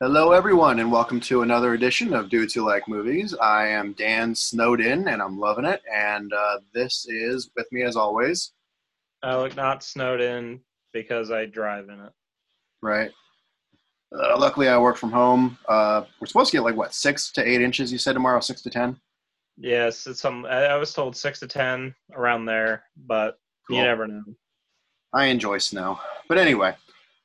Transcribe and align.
Hello, 0.00 0.32
everyone, 0.32 0.78
and 0.78 0.92
welcome 0.92 1.20
to 1.20 1.40
another 1.42 1.72
edition 1.72 2.12
of 2.12 2.28
Dudes 2.28 2.52
Who 2.52 2.66
Like 2.66 2.86
Movies. 2.86 3.34
I 3.40 3.66
am 3.68 3.94
Dan 3.94 4.34
Snowden, 4.34 5.08
and 5.08 5.22
I'm 5.22 5.38
loving 5.38 5.64
it. 5.64 5.80
And 5.92 6.30
uh, 6.34 6.58
this 6.74 7.06
is 7.08 7.50
with 7.56 7.66
me, 7.72 7.82
as 7.82 7.96
always, 7.96 8.52
I 9.22 9.36
look 9.36 9.56
not 9.56 9.82
Snowden, 9.82 10.60
because 10.92 11.30
I 11.30 11.46
drive 11.46 11.88
in 11.88 11.98
it. 12.00 12.12
right? 12.82 13.10
Uh, 14.14 14.38
luckily, 14.38 14.68
I 14.68 14.76
work 14.78 14.96
from 14.98 15.10
home. 15.12 15.56
Uh, 15.66 16.04
we're 16.20 16.26
supposed 16.26 16.50
to 16.50 16.56
get 16.58 16.62
like 16.62 16.76
what 16.76 16.92
six 16.94 17.32
to 17.32 17.48
eight 17.48 17.62
inches. 17.62 17.90
You 17.90 17.98
said 17.98 18.12
tomorrow, 18.12 18.40
six 18.40 18.60
to 18.62 18.70
ten. 18.70 19.00
Yes, 19.56 20.06
it's 20.06 20.20
some. 20.20 20.44
I 20.44 20.66
I 20.66 20.76
was 20.76 20.92
told 20.92 21.16
six 21.16 21.40
to 21.40 21.46
ten 21.46 21.94
around 22.14 22.44
there, 22.44 22.84
but 23.06 23.38
Cool. 23.66 23.78
you 23.78 23.82
never 23.82 24.06
know. 24.06 24.22
I 25.14 25.24
enjoy 25.26 25.56
snow, 25.58 25.98
but 26.28 26.36
anyway. 26.36 26.76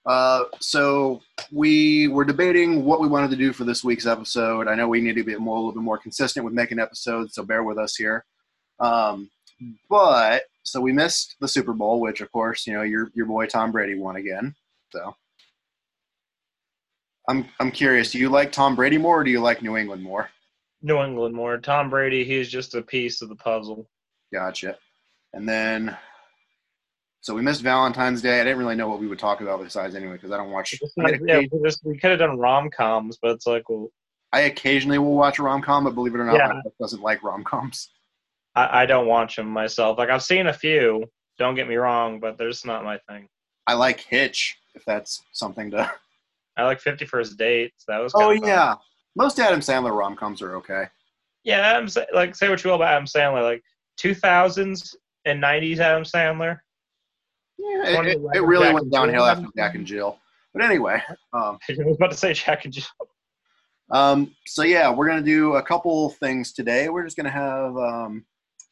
Uh, 0.06 0.46
so 0.60 1.22
we 1.52 2.08
were 2.08 2.26
debating 2.26 2.84
what 2.86 3.00
we 3.00 3.08
wanted 3.08 3.30
to 3.30 3.36
do 3.36 3.54
for 3.54 3.64
this 3.64 3.84
week's 3.84 4.08
episode. 4.08 4.68
I 4.68 4.76
know 4.76 4.88
we 4.88 5.02
need 5.02 5.16
to 5.16 5.24
be 5.24 5.36
more, 5.36 5.56
a 5.56 5.60
little 5.60 5.74
bit 5.74 5.84
more 5.84 5.98
consistent 5.98 6.44
with 6.44 6.54
making 6.54 6.80
episodes, 6.80 7.36
so 7.36 7.44
bear 7.44 7.64
with 7.64 7.78
us 7.78 7.96
here. 7.96 8.26
Um, 8.80 9.30
but 9.90 10.44
so 10.64 10.82
we 10.82 10.92
missed 10.92 11.36
the 11.40 11.48
Super 11.48 11.74
Bowl, 11.74 12.00
which 12.00 12.22
of 12.22 12.32
course 12.32 12.66
you 12.66 12.74
know 12.74 12.82
your 12.82 13.12
your 13.14 13.28
boy 13.28 13.46
Tom 13.46 13.72
Brady 13.72 13.96
won 13.96 14.16
again. 14.16 14.56
So 14.92 15.16
I'm 17.28 17.48
I'm 17.60 17.72
curious. 17.72 18.12
Do 18.12 18.20
you 18.20 18.30
like 18.30 18.52
Tom 18.52 18.76
Brady 18.76 18.98
more, 18.98 19.22
or 19.22 19.24
do 19.24 19.32
you 19.32 19.40
like 19.40 19.62
New 19.62 19.78
England 19.78 20.04
more? 20.04 20.30
New 20.82 21.00
England 21.00 21.36
more. 21.36 21.58
Tom 21.60 21.90
Brady, 21.90 22.24
he's 22.24 22.50
just 22.50 22.74
a 22.74 22.82
piece 22.82 23.22
of 23.22 23.30
the 23.30 23.36
puzzle. 23.36 23.88
Gotcha. 24.34 24.78
And 25.34 25.48
then, 25.48 25.96
so 27.22 27.34
we 27.36 27.42
missed 27.42 27.62
Valentine's 27.62 28.22
Day. 28.22 28.42
I 28.42 28.44
didn't 28.44 28.58
really 28.60 28.76
know 28.76 28.90
what 28.90 29.00
we 29.00 29.08
would 29.08 29.20
talk 29.20 29.42
about 29.42 29.64
besides 29.64 29.96
anyway 29.96 30.14
because 30.14 30.32
I 30.32 30.38
don't 30.38 30.52
watch. 30.52 30.74
I, 31.00 31.20
yeah, 31.26 31.40
we, 31.40 31.50
just, 31.64 31.86
we 31.86 31.98
could 31.98 32.10
have 32.10 32.20
done 32.20 32.38
rom 32.38 32.70
coms, 32.70 33.18
but 33.22 33.32
it's 33.32 33.46
like, 33.48 33.70
well, 33.70 33.90
I 34.34 34.42
occasionally 34.42 34.98
will 34.98 35.16
watch 35.16 35.40
a 35.40 35.44
rom 35.44 35.62
com, 35.62 35.84
but 35.84 35.94
believe 35.96 36.16
it 36.16 36.20
or 36.20 36.26
not, 36.26 36.36
Yeah. 36.36 36.48
my 36.48 36.56
wife 36.56 36.74
doesn't 36.80 37.02
like 37.02 37.22
rom 37.24 37.44
coms. 37.44 37.92
I, 38.56 38.82
I 38.82 38.86
don't 38.86 39.08
watch 39.08 39.36
them 39.36 39.48
myself. 39.48 39.98
Like 39.98 40.10
I've 40.10 40.24
seen 40.24 40.48
a 40.48 40.54
few. 40.54 41.06
Don't 41.38 41.56
get 41.56 41.68
me 41.68 41.76
wrong, 41.76 42.20
but 42.20 42.38
they're 42.38 42.50
just 42.50 42.66
not 42.66 42.84
my 42.84 42.98
thing. 43.10 43.28
I 43.68 43.74
like 43.74 44.02
Hitch, 44.02 44.58
if 44.76 44.84
that's 44.86 45.24
something 45.32 45.72
to. 45.72 45.92
I 46.58 46.64
like 46.64 46.80
Fifty 46.82 47.06
First 47.06 47.38
Dates. 47.38 47.86
That 47.88 48.00
was. 48.00 48.14
Oh 48.16 48.30
kinda 48.32 48.40
fun. 48.42 48.48
yeah, 48.48 48.76
most 49.16 49.40
Adam 49.40 49.60
Sandler 49.62 49.96
rom 49.96 50.16
coms 50.16 50.42
are 50.42 50.56
okay. 50.58 50.86
Yeah, 51.44 51.60
Adam, 51.60 51.88
like 52.14 52.36
say 52.36 52.50
what 52.50 52.64
you 52.64 52.70
will 52.70 52.76
about 52.76 52.94
Adam 52.94 53.06
Sandler, 53.06 53.42
like 53.42 53.64
two 53.98 54.14
thousands 54.14 54.96
and 55.26 55.40
nineties 55.40 55.80
Adam 55.80 56.04
Sandler. 56.04 56.60
Yeah, 57.62 58.02
it, 58.02 58.22
it, 58.34 58.44
really 58.44 58.74
went 58.74 58.92
downhill 58.92 59.26
after 59.26 59.48
Jack 59.56 59.76
and 59.76 59.86
Jill. 59.86 60.18
But 60.54 60.64
anyway, 60.64 61.02
um, 61.34 61.60
I 61.70 61.76
was 61.84 61.96
about 61.96 62.12
to 62.12 62.18
say 62.18 62.34
Jack 62.34 62.66
and 62.66 62.74
Jill. 62.74 62.86
Um, 63.92 64.36
so 64.48 64.64
yeah, 64.64 64.92
we're 64.92 65.08
gonna 65.08 65.22
do 65.22 65.56
a 65.56 65.62
couple 65.64 66.10
things 66.12 66.54
today. 66.54 66.90
We're 66.90 67.04
just 67.04 67.18
gonna 67.18 67.30
have, 67.30 67.78
um, 67.78 68.26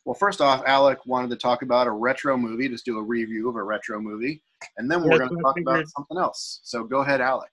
well, 0.05 0.15
first 0.15 0.41
off, 0.41 0.63
Alec 0.65 1.05
wanted 1.05 1.29
to 1.31 1.35
talk 1.35 1.61
about 1.61 1.87
a 1.87 1.91
retro 1.91 2.37
movie, 2.37 2.69
just 2.69 2.85
do 2.85 2.97
a 2.97 3.03
review 3.03 3.49
of 3.49 3.55
a 3.55 3.63
retro 3.63 3.99
movie, 3.99 4.41
and 4.77 4.89
then 4.89 5.03
we're 5.03 5.19
gonna 5.19 5.41
talk 5.41 5.59
about 5.59 5.85
something 5.89 6.17
else. 6.17 6.61
So 6.63 6.83
go 6.83 7.01
ahead, 7.01 7.21
Alec. 7.21 7.51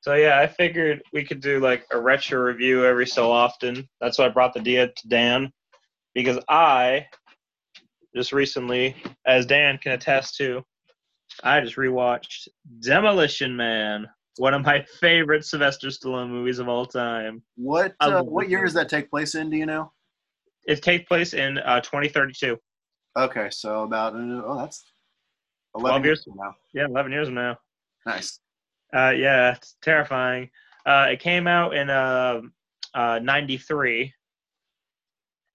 So 0.00 0.14
yeah, 0.14 0.38
I 0.38 0.46
figured 0.46 1.02
we 1.12 1.24
could 1.24 1.40
do 1.40 1.60
like 1.60 1.86
a 1.92 2.00
retro 2.00 2.40
review 2.40 2.84
every 2.84 3.06
so 3.06 3.30
often. 3.30 3.88
That's 4.00 4.18
why 4.18 4.26
I 4.26 4.30
brought 4.30 4.54
the 4.54 4.60
idea 4.60 4.88
to 4.88 5.08
Dan, 5.08 5.52
because 6.14 6.38
I 6.48 7.06
just 8.14 8.32
recently, 8.32 8.94
as 9.26 9.46
Dan 9.46 9.78
can 9.78 9.92
attest 9.92 10.36
to, 10.36 10.64
I 11.42 11.60
just 11.60 11.76
rewatched 11.76 12.48
Demolition 12.80 13.56
Man, 13.56 14.06
one 14.36 14.54
of 14.54 14.64
my 14.64 14.84
favorite 15.00 15.44
Sylvester 15.44 15.88
Stallone 15.88 16.28
movies 16.28 16.58
of 16.58 16.68
all 16.68 16.86
time. 16.86 17.42
What 17.56 17.94
uh, 18.00 18.22
what 18.22 18.48
year 18.48 18.64
does 18.64 18.74
that 18.74 18.88
take 18.88 19.10
place 19.10 19.34
in? 19.34 19.50
Do 19.50 19.56
you 19.56 19.66
know? 19.66 19.92
It 20.66 20.82
takes 20.82 21.08
place 21.08 21.34
in 21.34 21.58
uh, 21.58 21.80
2032. 21.80 22.56
Okay, 23.16 23.48
so 23.50 23.82
about 23.82 24.14
uh, 24.14 24.42
oh, 24.44 24.58
that's 24.58 24.84
eleven 25.74 26.04
years. 26.04 26.24
from 26.24 26.34
now. 26.36 26.54
Yeah, 26.74 26.86
11 26.86 27.12
years 27.12 27.28
from 27.28 27.34
now. 27.34 27.56
Nice. 28.06 28.40
Uh, 28.94 29.10
yeah, 29.10 29.52
it's 29.52 29.76
terrifying. 29.82 30.50
Uh, 30.84 31.08
it 31.10 31.20
came 31.20 31.46
out 31.46 31.74
in 31.74 31.88
uh, 31.88 32.42
uh, 32.94 33.20
93. 33.22 34.12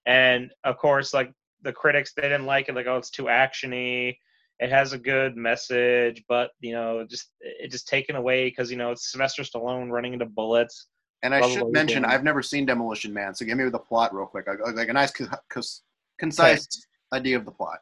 And 0.06 0.52
of 0.64 0.78
course, 0.78 1.14
like 1.14 1.32
the 1.68 1.74
critics, 1.74 2.14
they 2.16 2.24
didn't 2.24 2.46
like 2.46 2.70
it. 2.70 2.76
Like, 2.76 2.88
oh, 2.88 2.98
it's 2.98 3.12
too 3.12 3.26
actiony. 3.26 4.18
It 4.60 4.72
has 4.72 4.94
a 4.94 4.98
good 4.98 5.38
message, 5.38 6.24
but 6.28 6.52
you 6.62 6.72
know, 6.72 7.06
just 7.08 7.32
it 7.42 7.70
just 7.70 7.88
taken 7.88 8.16
away 8.16 8.46
because 8.46 8.72
you 8.72 8.78
know 8.78 8.90
it's 8.90 9.12
Sylvester 9.12 9.44
Stallone 9.44 9.92
running 9.92 10.14
into 10.14 10.26
bullets. 10.26 10.88
And 11.22 11.36
I 11.36 11.42
should 11.42 11.72
mention. 11.72 12.06
I've 12.06 12.24
never 12.24 12.42
seen 12.42 12.66
Demolition 12.66 13.14
Man, 13.14 13.36
so 13.36 13.46
give 13.46 13.58
me 13.58 13.70
the 13.70 13.78
plot 13.78 14.16
real 14.16 14.26
quick. 14.26 14.48
Like 14.48 14.90
a 14.90 14.94
nice, 14.94 15.12
co- 15.12 15.28
co- 15.50 15.62
concise 16.20 16.68
idea 17.14 17.38
of 17.38 17.46
the 17.46 17.52
plot. 17.52 17.80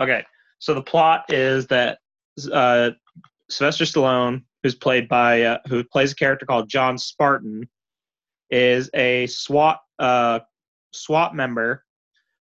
Okay, 0.00 0.24
so 0.58 0.74
the 0.74 0.82
plot 0.82 1.24
is 1.28 1.66
that 1.68 1.98
uh, 2.52 2.90
Sylvester 3.48 3.84
Stallone, 3.84 4.42
who's 4.62 4.74
played 4.74 5.08
by 5.08 5.42
uh, 5.42 5.58
who 5.68 5.84
plays 5.84 6.12
a 6.12 6.16
character 6.16 6.46
called 6.46 6.68
John 6.68 6.98
Spartan, 6.98 7.68
is 8.50 8.90
a 8.94 9.26
SWAT 9.26 9.80
uh, 10.00 10.40
SWAT 10.92 11.36
member 11.36 11.84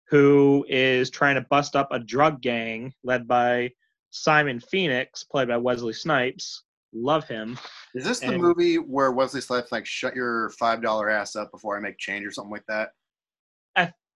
who 0.09 0.66
is 0.69 1.09
trying 1.09 1.35
to 1.35 1.41
bust 1.50 1.75
up 1.75 1.90
a 1.91 2.00
drug 2.00 2.41
gang 2.41 2.94
led 3.03 3.28
by 3.28 3.72
Simon 4.12 4.59
Phoenix, 4.59 5.23
played 5.23 5.47
by 5.47 5.57
Wesley 5.57 5.94
Snipes. 5.94 6.63
Love 6.94 7.28
him. 7.28 7.59
Is 7.94 8.06
this 8.06 8.19
the 8.19 8.38
movie 8.38 8.78
where 8.78 9.12
Wesley 9.12 9.41
Snipes 9.41 9.72
like 9.72 9.85
shut 9.85 10.16
your 10.16 10.51
five 10.51 10.81
dollar 10.81 11.09
ass 11.09 11.35
up 11.35 11.51
before 11.51 11.78
I 11.78 11.81
make 11.81 11.97
change 11.97 12.25
or 12.25 12.31
something 12.31 12.51
like 12.51 12.66
that? 12.67 12.90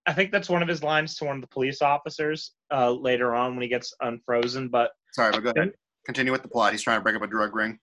I 0.05 0.13
think 0.13 0.31
that's 0.31 0.49
one 0.49 0.61
of 0.61 0.67
his 0.67 0.81
lines 0.81 1.15
to 1.15 1.25
one 1.25 1.35
of 1.35 1.41
the 1.41 1.47
police 1.47 1.81
officers 1.81 2.53
uh, 2.73 2.91
later 2.91 3.35
on 3.35 3.53
when 3.53 3.61
he 3.61 3.67
gets 3.67 3.93
unfrozen. 4.01 4.67
But 4.69 4.91
Sorry, 5.13 5.31
but 5.31 5.43
go 5.43 5.53
ahead. 5.55 5.73
Continue 6.05 6.31
with 6.31 6.41
the 6.41 6.47
plot. 6.47 6.71
He's 6.71 6.81
trying 6.81 6.97
to 6.97 7.03
break 7.03 7.15
up 7.15 7.21
a 7.21 7.27
drug 7.27 7.55
ring. 7.55 7.77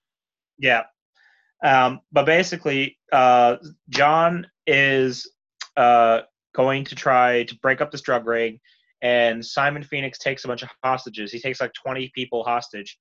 Yeah. 0.57 0.83
Um, 1.63 2.01
but 2.11 2.25
basically, 2.25 2.97
uh, 3.13 3.57
John 3.89 4.47
is 4.67 5.31
uh, 5.77 6.21
going 6.59 6.83
to 6.83 6.93
try 6.93 7.43
to 7.43 7.55
break 7.59 7.79
up 7.79 7.89
this 7.89 8.01
drug 8.01 8.27
ring, 8.27 8.59
and 9.01 9.45
Simon 9.45 9.81
Phoenix 9.81 10.17
takes 10.17 10.43
a 10.43 10.49
bunch 10.49 10.61
of 10.61 10.69
hostages. 10.83 11.31
He 11.31 11.39
takes 11.39 11.61
like 11.61 11.71
20 11.73 12.11
people 12.13 12.43
hostage, 12.43 12.99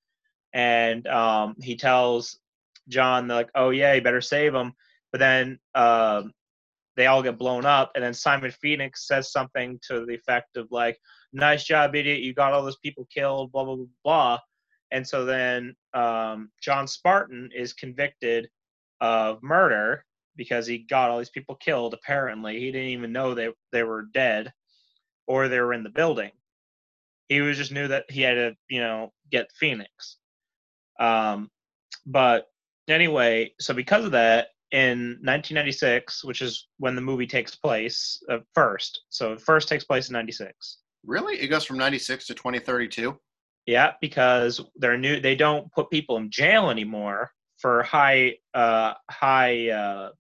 and 0.53 1.05
um, 1.09 1.57
he 1.61 1.75
tells 1.75 2.39
John, 2.87 3.27
like, 3.27 3.51
oh, 3.57 3.71
yeah, 3.71 3.95
you 3.95 4.01
better 4.01 4.21
save 4.21 4.53
them. 4.53 4.75
But 5.11 5.19
then 5.19 5.59
um, 5.75 6.33
they 6.97 7.07
all 7.07 7.21
get 7.21 7.37
blown 7.37 7.67
up, 7.67 7.91
and 7.97 8.05
then 8.05 8.15
Simon 8.15 8.53
Phoenix 8.53 9.09
says 9.09 9.33
something 9.33 9.81
to 9.89 10.07
the 10.07 10.15
effect 10.15 10.57
of, 10.57 10.69
like, 10.71 10.97
nice 11.33 11.65
job, 11.65 11.97
idiot, 11.97 12.21
you 12.21 12.35
got 12.35 12.53
all 12.53 12.63
those 12.63 12.79
people 12.79 13.09
killed, 13.13 13.51
blah, 13.51 13.65
blah, 13.65 13.75
blah, 13.75 13.87
blah. 14.05 14.39
And 14.93 15.07
so 15.07 15.25
then 15.25 15.75
um, 15.95 16.51
John 16.63 16.87
Spartan 16.87 17.51
is 17.53 17.73
convicted 17.73 18.49
of 19.01 19.43
murder 19.43 20.05
because 20.39 20.67
he 20.67 20.79
got 20.79 21.11
all 21.11 21.19
these 21.19 21.29
people 21.29 21.57
killed. 21.57 21.93
Apparently, 21.93 22.59
he 22.59 22.73
didn't 22.73 22.89
even 22.89 23.13
know 23.13 23.35
they 23.35 23.51
they 23.73 23.83
were 23.83 24.07
dead 24.15 24.53
or 25.27 25.49
they 25.49 25.61
were 25.61 25.75
in 25.75 25.83
the 25.83 25.91
building. 25.91 26.31
He 27.29 27.43
was 27.43 27.59
just 27.59 27.73
knew 27.73 27.89
that 27.89 28.11
he 28.11 28.23
had 28.23 28.35
to, 28.35 28.57
you 28.71 28.81
know, 28.81 29.13
get 29.31 29.53
Phoenix. 29.61 30.17
Um, 30.99 31.51
but 32.07 32.47
anyway, 32.89 33.53
so 33.61 33.75
because 33.75 34.07
of 34.07 34.13
that, 34.13 34.49
in 34.71 35.19
1996, 35.23 36.25
which 36.25 36.43
is 36.43 36.69
when 36.79 36.95
the 36.95 37.01
movie 37.01 37.27
takes 37.27 37.55
place 37.55 38.23
uh, 38.31 38.39
first, 38.55 39.03
so 39.09 39.33
it 39.33 39.41
first 39.41 39.69
takes 39.69 39.85
place 39.85 40.09
in 40.09 40.15
'96. 40.15 40.79
Really? 41.05 41.39
It 41.41 41.49
goes 41.49 41.65
from 41.65 41.79
ninety 41.79 41.99
six 41.99 42.27
to 42.27 42.35
twenty 42.35 42.59
thirty 42.59 42.89
two. 42.89 43.19
Yeah, 43.67 43.93
because 44.01 44.61
they're 44.77 44.99
new. 44.99 45.21
They 45.21 45.35
don't 45.35 45.71
put 45.73 45.91
people 45.91 46.17
in 46.17 46.31
jail 46.31 46.71
anymore 46.71 47.31
for 47.59 47.83
high, 47.83 48.37
uh, 48.55 48.95
high, 49.11 49.71
uh, 49.71 50.11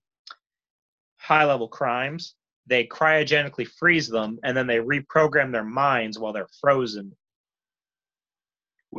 high 1.29 1.45
level 1.45 1.69
crimes. 1.69 2.35
They 2.67 2.87
cryogenically 2.87 3.69
freeze 3.69 4.09
them, 4.09 4.39
and 4.43 4.57
then 4.57 4.67
they 4.67 4.79
reprogram 4.79 5.53
their 5.53 5.65
minds 5.65 6.19
while 6.19 6.33
they're 6.33 6.49
frozen. 6.61 7.15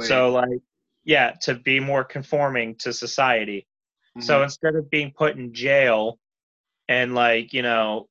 So, 0.02 0.30
like, 0.30 0.62
yeah, 1.04 1.31
to 1.42 1.56
be 1.56 1.80
more 1.80 2.04
conforming 2.04 2.76
to 2.80 2.94
society. 2.94 3.68
Mm-hmm. 4.16 4.26
So 4.26 4.44
instead 4.44 4.76
of 4.76 4.90
being 4.90 5.12
put 5.16 5.36
in 5.36 5.54
jail, 5.54 6.20
and 6.88 7.14
like 7.14 7.54
you 7.54 7.62
know 7.62 8.08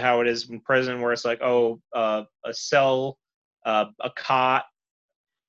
how 0.00 0.20
it 0.20 0.28
is 0.28 0.48
in 0.48 0.60
prison, 0.60 1.00
where 1.00 1.12
it's 1.12 1.24
like, 1.24 1.42
oh, 1.42 1.80
uh, 1.94 2.24
a 2.44 2.52
cell, 2.52 3.18
uh, 3.64 3.86
a 4.00 4.10
cot, 4.10 4.64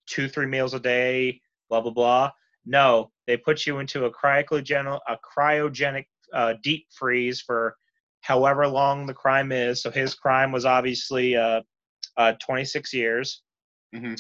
two 0.08 0.30
three 0.30 0.46
meals 0.46 0.74
a 0.74 0.80
day, 0.80 1.42
blah 1.70 1.82
blah 1.82 1.92
blah. 1.92 2.32
No, 2.66 3.12
they 3.28 3.38
put 3.38 3.66
you 3.66 3.80
into 3.80 4.06
a 4.06 4.12
cryogenic 4.12 5.00
a 5.08 5.18
cryogenic 5.18 6.06
uh, 6.34 6.56
deep 6.64 6.88
freeze 6.92 7.42
for 7.42 7.76
however 8.22 8.68
long 8.68 9.06
the 9.06 9.14
crime 9.14 9.52
is. 9.52 9.82
So 9.82 9.92
his 9.92 10.16
crime 10.16 10.52
was 10.52 10.66
obviously 10.66 11.36
uh, 11.36 11.62
uh, 12.18 12.34
26 12.42 12.94
years, 12.94 13.42
Mhm. 13.94 14.20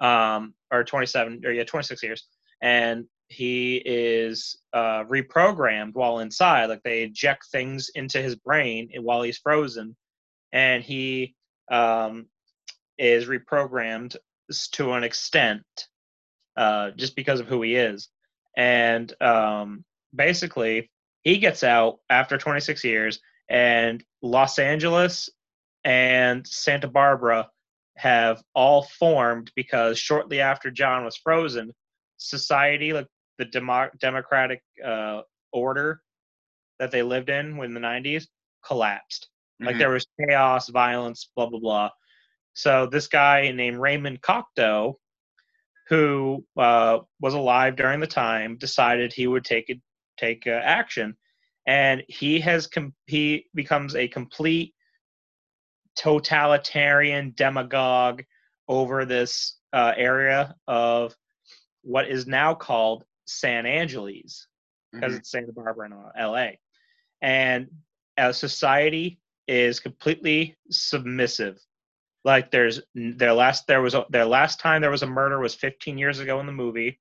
um, 0.00 0.54
or 0.70 0.84
27, 0.84 1.42
or 1.44 1.52
yeah, 1.52 1.64
26 1.64 2.02
years. 2.02 2.26
And 2.62 3.06
he 3.28 3.82
is 3.84 4.56
uh, 4.72 5.04
reprogrammed 5.04 5.94
while 5.94 6.20
inside. 6.20 6.66
Like 6.66 6.82
they 6.82 7.02
inject 7.02 7.46
things 7.50 7.90
into 7.94 8.22
his 8.22 8.36
brain 8.36 8.90
while 9.00 9.22
he's 9.22 9.38
frozen, 9.38 9.96
and 10.52 10.82
he 10.82 11.34
um, 11.70 12.26
is 12.98 13.26
reprogrammed 13.26 14.16
to 14.72 14.92
an 14.92 15.04
extent 15.04 15.64
uh, 16.56 16.90
just 16.92 17.16
because 17.16 17.40
of 17.40 17.48
who 17.48 17.62
he 17.62 17.74
is. 17.74 18.08
And 18.56 19.12
um, 19.20 19.84
basically, 20.14 20.90
he 21.26 21.38
gets 21.38 21.64
out 21.64 21.98
after 22.08 22.38
26 22.38 22.84
years, 22.84 23.18
and 23.50 24.04
Los 24.22 24.60
Angeles 24.60 25.28
and 25.82 26.46
Santa 26.46 26.86
Barbara 26.86 27.50
have 27.96 28.40
all 28.54 28.84
formed 28.84 29.50
because 29.56 29.98
shortly 29.98 30.40
after 30.40 30.70
John 30.70 31.04
was 31.04 31.16
frozen, 31.16 31.72
society, 32.16 32.92
like 32.92 33.08
the 33.38 33.44
demo- 33.44 33.90
democratic 33.98 34.62
uh, 34.84 35.22
order 35.52 36.00
that 36.78 36.92
they 36.92 37.02
lived 37.02 37.28
in 37.28 37.56
when 37.56 37.74
the 37.74 37.80
90s, 37.80 38.28
collapsed. 38.64 39.28
Mm-hmm. 39.60 39.66
Like 39.66 39.78
there 39.78 39.90
was 39.90 40.06
chaos, 40.20 40.68
violence, 40.68 41.28
blah 41.34 41.46
blah 41.46 41.58
blah. 41.58 41.90
So 42.54 42.86
this 42.86 43.08
guy 43.08 43.50
named 43.50 43.78
Raymond 43.78 44.22
Cocteau, 44.22 44.94
who 45.88 46.46
uh, 46.56 47.00
was 47.20 47.34
alive 47.34 47.74
during 47.74 47.98
the 47.98 48.06
time, 48.06 48.58
decided 48.58 49.12
he 49.12 49.26
would 49.26 49.44
take 49.44 49.70
it, 49.70 49.80
take 50.16 50.46
uh, 50.46 50.50
action, 50.50 51.16
and 51.66 52.02
he 52.08 52.40
has 52.40 52.66
com- 52.66 52.94
he 53.06 53.46
becomes 53.54 53.94
a 53.94 54.08
complete 54.08 54.74
totalitarian 55.96 57.32
demagogue 57.36 58.22
over 58.68 59.04
this 59.04 59.56
uh, 59.72 59.92
area 59.96 60.54
of 60.66 61.14
what 61.82 62.08
is 62.08 62.26
now 62.26 62.54
called 62.54 63.04
San 63.26 63.66
Angeles 63.66 64.46
because 64.92 65.12
mm-hmm. 65.12 65.18
it's 65.18 65.30
Santa 65.30 65.52
Barbara 65.52 65.90
and 65.90 65.94
LA. 66.18 66.48
And 67.22 67.68
a 68.16 68.32
society 68.32 69.20
is 69.46 69.80
completely 69.80 70.56
submissive. 70.70 71.58
Like 72.24 72.50
there's 72.50 72.80
their 72.94 73.32
last 73.32 73.66
there 73.66 73.82
was 73.82 73.94
a, 73.94 74.04
their 74.10 74.24
last 74.24 74.58
time 74.58 74.80
there 74.80 74.90
was 74.90 75.04
a 75.04 75.06
murder 75.06 75.38
was 75.38 75.54
15 75.54 75.96
years 75.96 76.18
ago 76.18 76.40
in 76.40 76.46
the 76.46 76.52
movie. 76.52 77.00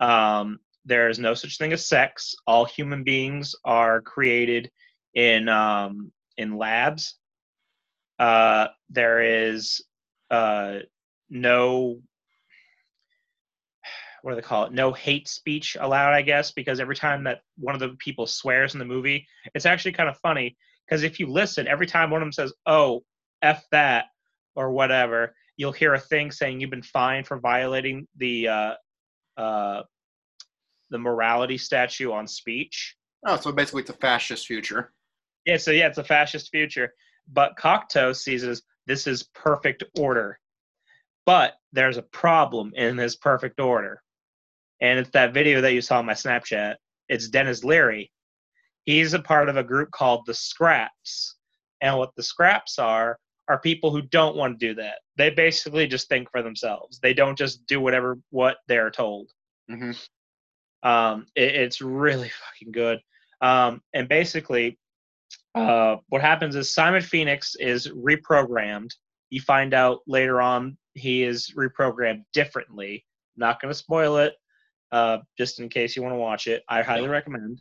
Um, 0.00 0.58
there 0.84 1.08
is 1.08 1.18
no 1.18 1.34
such 1.34 1.58
thing 1.58 1.72
as 1.72 1.88
sex. 1.88 2.34
All 2.46 2.64
human 2.64 3.04
beings 3.04 3.54
are 3.64 4.00
created 4.00 4.70
in 5.14 5.48
um, 5.48 6.12
in 6.36 6.56
labs. 6.56 7.16
Uh, 8.18 8.68
there 8.90 9.22
is 9.22 9.82
uh, 10.30 10.78
no 11.28 12.00
what 14.22 14.32
do 14.32 14.36
they 14.36 14.42
call 14.42 14.64
it? 14.64 14.72
No 14.72 14.92
hate 14.92 15.28
speech 15.28 15.76
allowed, 15.80 16.12
I 16.12 16.22
guess, 16.22 16.52
because 16.52 16.80
every 16.80 16.96
time 16.96 17.24
that 17.24 17.40
one 17.56 17.74
of 17.74 17.80
the 17.80 17.96
people 17.98 18.26
swears 18.26 18.74
in 18.74 18.78
the 18.78 18.84
movie, 18.84 19.26
it's 19.54 19.66
actually 19.66 19.92
kind 19.92 20.08
of 20.08 20.18
funny 20.18 20.56
because 20.86 21.02
if 21.02 21.18
you 21.20 21.26
listen, 21.26 21.68
every 21.68 21.86
time 21.86 22.10
one 22.10 22.20
of 22.20 22.26
them 22.26 22.32
says, 22.32 22.52
"Oh, 22.66 23.02
f 23.42 23.64
that," 23.70 24.06
or 24.54 24.72
whatever, 24.72 25.34
you'll 25.56 25.72
hear 25.72 25.94
a 25.94 26.00
thing 26.00 26.30
saying 26.30 26.60
you've 26.60 26.70
been 26.70 26.82
fined 26.82 27.26
for 27.26 27.38
violating 27.38 28.08
the 28.16 28.48
uh, 28.48 28.74
uh, 29.36 29.82
the 30.90 30.98
morality 30.98 31.58
statue 31.58 32.12
on 32.12 32.26
speech. 32.26 32.96
Oh, 33.26 33.36
so 33.36 33.52
basically, 33.52 33.82
it's 33.82 33.90
a 33.90 33.94
fascist 33.94 34.46
future. 34.46 34.92
Yeah, 35.46 35.56
so 35.56 35.70
yeah, 35.70 35.86
it's 35.86 35.98
a 35.98 36.04
fascist 36.04 36.50
future. 36.50 36.92
But 37.32 37.56
Cocteau 37.58 38.14
sees 38.14 38.44
as 38.44 38.62
this 38.86 39.06
is 39.06 39.28
perfect 39.34 39.84
order. 39.98 40.38
But 41.26 41.54
there's 41.72 41.96
a 41.96 42.02
problem 42.02 42.72
in 42.74 42.96
this 42.96 43.16
perfect 43.16 43.60
order 43.60 44.02
and 44.80 44.98
it's 44.98 45.10
that 45.10 45.34
video 45.34 45.60
that 45.60 45.72
you 45.72 45.80
saw 45.80 45.98
on 45.98 46.06
my 46.06 46.14
Snapchat. 46.14 46.76
It's 47.08 47.28
Denis 47.28 47.64
Leary. 47.64 48.10
He's 48.84 49.14
a 49.14 49.18
part 49.20 49.48
of 49.48 49.56
a 49.56 49.64
group 49.64 49.90
called 49.90 50.24
the 50.26 50.34
Scraps, 50.34 51.36
and 51.80 51.96
what 51.96 52.14
the 52.16 52.22
Scraps 52.22 52.78
are 52.78 53.18
are 53.48 53.60
people 53.60 53.90
who 53.90 54.02
don't 54.02 54.36
want 54.36 54.58
to 54.58 54.66
do 54.68 54.74
that. 54.76 55.00
They 55.16 55.30
basically 55.30 55.86
just 55.86 56.08
think 56.08 56.30
for 56.30 56.42
themselves. 56.42 56.98
They 57.00 57.12
don't 57.12 57.36
just 57.36 57.66
do 57.66 57.80
whatever 57.80 58.18
what 58.30 58.58
they're 58.68 58.90
told. 58.90 59.30
Mm-hmm. 59.70 59.92
Um, 60.82 61.26
it, 61.34 61.54
it's 61.54 61.80
really 61.80 62.30
fucking 62.46 62.72
good. 62.72 63.00
Um, 63.40 63.80
and 63.94 64.08
basically, 64.08 64.78
uh, 65.54 65.96
what 66.08 66.20
happens 66.20 66.56
is 66.56 66.72
Simon 66.72 67.02
Phoenix 67.02 67.54
is 67.56 67.88
reprogrammed. 67.88 68.90
You 69.30 69.40
find 69.40 69.74
out 69.74 70.00
later 70.06 70.40
on 70.40 70.76
he 70.94 71.22
is 71.22 71.54
reprogrammed 71.56 72.24
differently. 72.32 73.04
Not 73.36 73.60
going 73.60 73.72
to 73.72 73.78
spoil 73.78 74.18
it, 74.18 74.34
uh, 74.92 75.18
just 75.38 75.60
in 75.60 75.68
case 75.68 75.96
you 75.96 76.02
want 76.02 76.14
to 76.14 76.18
watch 76.18 76.46
it. 76.46 76.62
I 76.68 76.82
highly 76.82 77.08
recommend. 77.08 77.60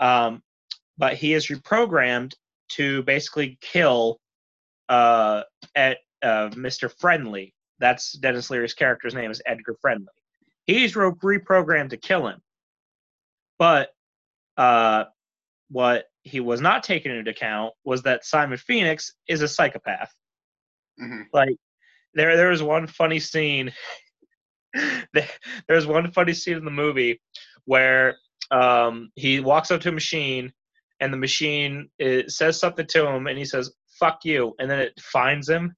Um, 0.00 0.42
but 0.96 1.14
he 1.14 1.34
is 1.34 1.48
reprogrammed 1.48 2.32
to 2.70 3.02
basically 3.02 3.58
kill 3.60 4.20
uh, 4.88 5.42
at 5.74 5.98
uh, 6.22 6.50
Mr. 6.50 6.92
Friendly. 6.98 7.54
That's 7.78 8.12
Denis 8.12 8.50
Leary's 8.50 8.74
character's 8.74 9.14
name 9.14 9.30
is 9.30 9.42
Edgar 9.46 9.76
Friendly. 9.80 10.06
He's 10.74 10.96
re- 10.96 11.10
reprogrammed 11.10 11.90
to 11.90 11.96
kill 11.96 12.26
him. 12.28 12.40
But 13.58 13.90
uh, 14.56 15.04
what 15.70 16.06
he 16.22 16.40
was 16.40 16.60
not 16.60 16.82
taking 16.82 17.14
into 17.14 17.30
account 17.30 17.74
was 17.84 18.02
that 18.02 18.24
Simon 18.24 18.58
Phoenix 18.58 19.12
is 19.28 19.42
a 19.42 19.48
psychopath. 19.48 20.12
Mm-hmm. 21.00 21.22
Like 21.32 21.56
there, 22.14 22.36
there 22.36 22.50
was 22.50 22.62
one 22.62 22.86
funny 22.86 23.20
scene 23.20 23.72
there's 25.68 25.86
one 25.86 26.10
funny 26.12 26.32
scene 26.32 26.56
in 26.56 26.64
the 26.64 26.70
movie 26.70 27.20
where 27.64 28.16
um, 28.50 29.10
he 29.14 29.40
walks 29.40 29.70
up 29.70 29.80
to 29.82 29.88
a 29.88 29.92
machine 29.92 30.52
and 31.00 31.12
the 31.12 31.16
machine 31.16 31.88
says 32.28 32.58
something 32.58 32.86
to 32.86 33.06
him 33.06 33.26
and 33.26 33.38
he 33.38 33.44
says 33.44 33.72
fuck 33.98 34.20
you 34.24 34.54
and 34.58 34.70
then 34.70 34.78
it 34.78 34.98
finds 35.00 35.48
him 35.48 35.74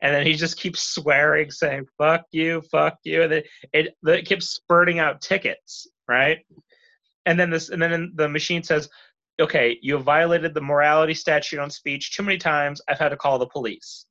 and 0.00 0.14
then 0.14 0.26
he 0.26 0.34
just 0.34 0.58
keeps 0.58 0.82
swearing 0.82 1.50
saying 1.50 1.86
fuck 1.98 2.24
you 2.32 2.62
fuck 2.70 2.98
you 3.04 3.22
and 3.22 3.32
then 3.32 3.42
it, 3.72 3.94
it 4.06 4.26
keeps 4.26 4.48
spurting 4.50 4.98
out 4.98 5.20
tickets 5.20 5.86
right 6.08 6.38
and 7.26 7.38
then 7.38 7.50
this 7.50 7.68
and 7.70 7.80
then 7.80 8.12
the 8.14 8.28
machine 8.28 8.62
says 8.62 8.88
okay 9.40 9.78
you 9.82 9.94
have 9.94 10.04
violated 10.04 10.54
the 10.54 10.60
morality 10.60 11.14
statute 11.14 11.58
on 11.58 11.70
speech 11.70 12.14
too 12.14 12.22
many 12.22 12.38
times 12.38 12.80
i've 12.88 12.98
had 12.98 13.08
to 13.10 13.16
call 13.16 13.38
the 13.38 13.46
police 13.46 14.06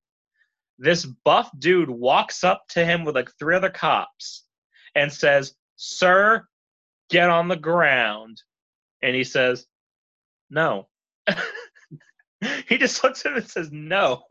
this 0.79 1.05
buff 1.05 1.49
dude 1.59 1.89
walks 1.89 2.43
up 2.43 2.63
to 2.69 2.83
him 2.83 3.05
with 3.05 3.15
like 3.15 3.29
three 3.37 3.55
other 3.55 3.69
cops 3.69 4.43
and 4.95 5.11
says, 5.11 5.53
Sir, 5.75 6.45
get 7.09 7.29
on 7.29 7.47
the 7.47 7.55
ground. 7.55 8.41
And 9.01 9.15
he 9.15 9.23
says, 9.23 9.65
No. 10.49 10.87
he 12.67 12.77
just 12.77 13.03
looks 13.03 13.25
at 13.25 13.31
him 13.31 13.37
and 13.37 13.49
says, 13.49 13.69
No. 13.71 14.23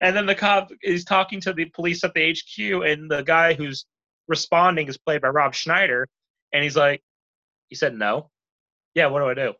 And 0.00 0.16
then 0.16 0.26
the 0.26 0.34
cop 0.34 0.70
is 0.82 1.04
talking 1.04 1.40
to 1.42 1.52
the 1.52 1.66
police 1.66 2.04
at 2.04 2.14
the 2.14 2.32
HQ, 2.32 2.84
and 2.86 3.10
the 3.10 3.22
guy 3.22 3.54
who's 3.54 3.86
responding 4.28 4.88
is 4.88 4.98
played 4.98 5.22
by 5.22 5.28
Rob 5.28 5.54
Schneider. 5.54 6.08
And 6.52 6.62
he's 6.62 6.76
like, 6.76 7.02
He 7.68 7.76
said, 7.76 7.94
No. 7.94 8.30
Yeah, 8.94 9.06
what 9.06 9.20
do 9.20 9.26
I 9.26 9.34
do? 9.34 9.54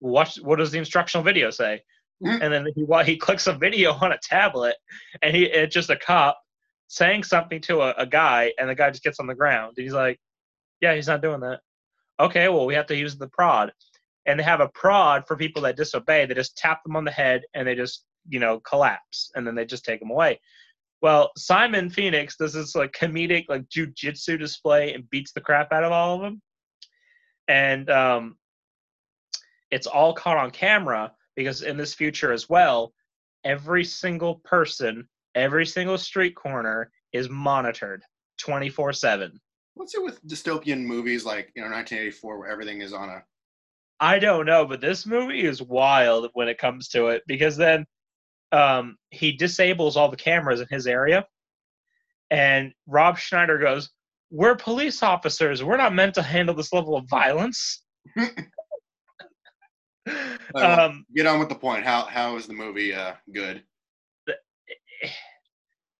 What, 0.00 0.34
what 0.42 0.58
does 0.58 0.70
the 0.70 0.78
instructional 0.78 1.24
video 1.24 1.50
say? 1.50 1.82
Mm-hmm. 2.22 2.42
and 2.42 2.52
then 2.52 2.66
he 2.74 3.12
he 3.12 3.16
clicks 3.16 3.48
a 3.48 3.52
video 3.52 3.92
on 3.92 4.12
a 4.12 4.18
tablet, 4.22 4.76
and 5.20 5.34
he 5.34 5.44
it's 5.44 5.74
just 5.74 5.90
a 5.90 5.96
cop 5.96 6.38
saying 6.86 7.24
something 7.24 7.60
to 7.62 7.82
a, 7.82 7.94
a 7.98 8.06
guy, 8.06 8.52
and 8.58 8.68
the 8.68 8.74
guy 8.74 8.90
just 8.90 9.02
gets 9.02 9.18
on 9.18 9.26
the 9.26 9.34
ground. 9.34 9.74
And 9.76 9.84
he's 9.84 9.92
like, 9.92 10.18
"Yeah, 10.80 10.94
he's 10.94 11.08
not 11.08 11.22
doing 11.22 11.40
that." 11.40 11.60
Okay, 12.20 12.48
well 12.48 12.66
we 12.66 12.74
have 12.74 12.86
to 12.86 12.96
use 12.96 13.16
the 13.16 13.28
prod, 13.28 13.72
and 14.26 14.38
they 14.38 14.44
have 14.44 14.60
a 14.60 14.68
prod 14.68 15.26
for 15.26 15.36
people 15.36 15.62
that 15.62 15.76
disobey. 15.76 16.24
They 16.24 16.34
just 16.34 16.56
tap 16.56 16.84
them 16.84 16.94
on 16.94 17.04
the 17.04 17.10
head, 17.10 17.42
and 17.52 17.66
they 17.66 17.74
just 17.74 18.04
you 18.28 18.40
know 18.40 18.60
collapse, 18.60 19.30
and 19.34 19.46
then 19.46 19.54
they 19.54 19.64
just 19.64 19.84
take 19.84 20.00
them 20.00 20.10
away. 20.10 20.40
Well, 21.02 21.32
Simon 21.36 21.90
Phoenix 21.90 22.36
does 22.36 22.54
this 22.54 22.74
like 22.74 22.92
comedic 22.92 23.44
like 23.48 23.68
jujitsu 23.68 24.38
display 24.38 24.94
and 24.94 25.08
beats 25.10 25.32
the 25.32 25.40
crap 25.40 25.72
out 25.72 25.84
of 25.84 25.92
all 25.92 26.16
of 26.16 26.22
them, 26.22 26.40
and 27.48 27.90
um, 27.90 28.36
it's 29.70 29.86
all 29.86 30.14
caught 30.14 30.36
on 30.36 30.50
camera 30.50 31.12
because 31.36 31.62
in 31.62 31.76
this 31.76 31.94
future 31.94 32.32
as 32.32 32.48
well, 32.48 32.92
every 33.44 33.84
single 33.84 34.36
person, 34.44 35.06
every 35.34 35.66
single 35.66 35.98
street 35.98 36.34
corner 36.34 36.90
is 37.12 37.28
monitored 37.28 38.02
24 38.38 38.92
7. 38.92 39.40
What's 39.74 39.94
it 39.94 40.02
with 40.02 40.24
dystopian 40.26 40.84
movies 40.84 41.24
like, 41.24 41.50
you 41.56 41.62
know, 41.62 41.68
1984 41.70 42.38
where 42.38 42.48
everything 42.48 42.80
is 42.80 42.92
on 42.92 43.08
a. 43.08 43.22
I 44.00 44.18
don't 44.18 44.46
know, 44.46 44.66
but 44.66 44.80
this 44.80 45.06
movie 45.06 45.44
is 45.44 45.62
wild 45.62 46.30
when 46.34 46.48
it 46.48 46.58
comes 46.58 46.88
to 46.90 47.08
it 47.08 47.22
because 47.26 47.56
then 47.56 47.84
um, 48.54 48.96
he 49.10 49.32
disables 49.32 49.96
all 49.96 50.08
the 50.08 50.16
cameras 50.16 50.60
in 50.60 50.68
his 50.70 50.86
area. 50.86 51.26
And 52.30 52.72
Rob 52.86 53.18
Schneider 53.18 53.58
goes, 53.58 53.90
We're 54.30 54.54
police 54.54 55.02
officers. 55.02 55.64
We're 55.64 55.76
not 55.76 55.94
meant 55.94 56.14
to 56.14 56.22
handle 56.22 56.54
this 56.54 56.72
level 56.72 56.96
of 56.96 57.08
violence. 57.08 57.82
um, 60.54 61.04
get 61.14 61.26
on 61.26 61.40
with 61.40 61.48
the 61.48 61.54
point. 61.54 61.84
How 61.84 62.02
how 62.02 62.36
is 62.36 62.46
the 62.46 62.54
movie 62.54 62.94
uh, 62.94 63.14
good? 63.32 63.64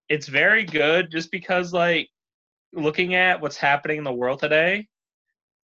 It's 0.08 0.28
very 0.28 0.64
good, 0.64 1.10
just 1.10 1.30
because 1.30 1.72
like 1.72 2.08
looking 2.72 3.14
at 3.14 3.40
what's 3.40 3.56
happening 3.56 3.98
in 3.98 4.04
the 4.04 4.12
world 4.12 4.38
today, 4.38 4.86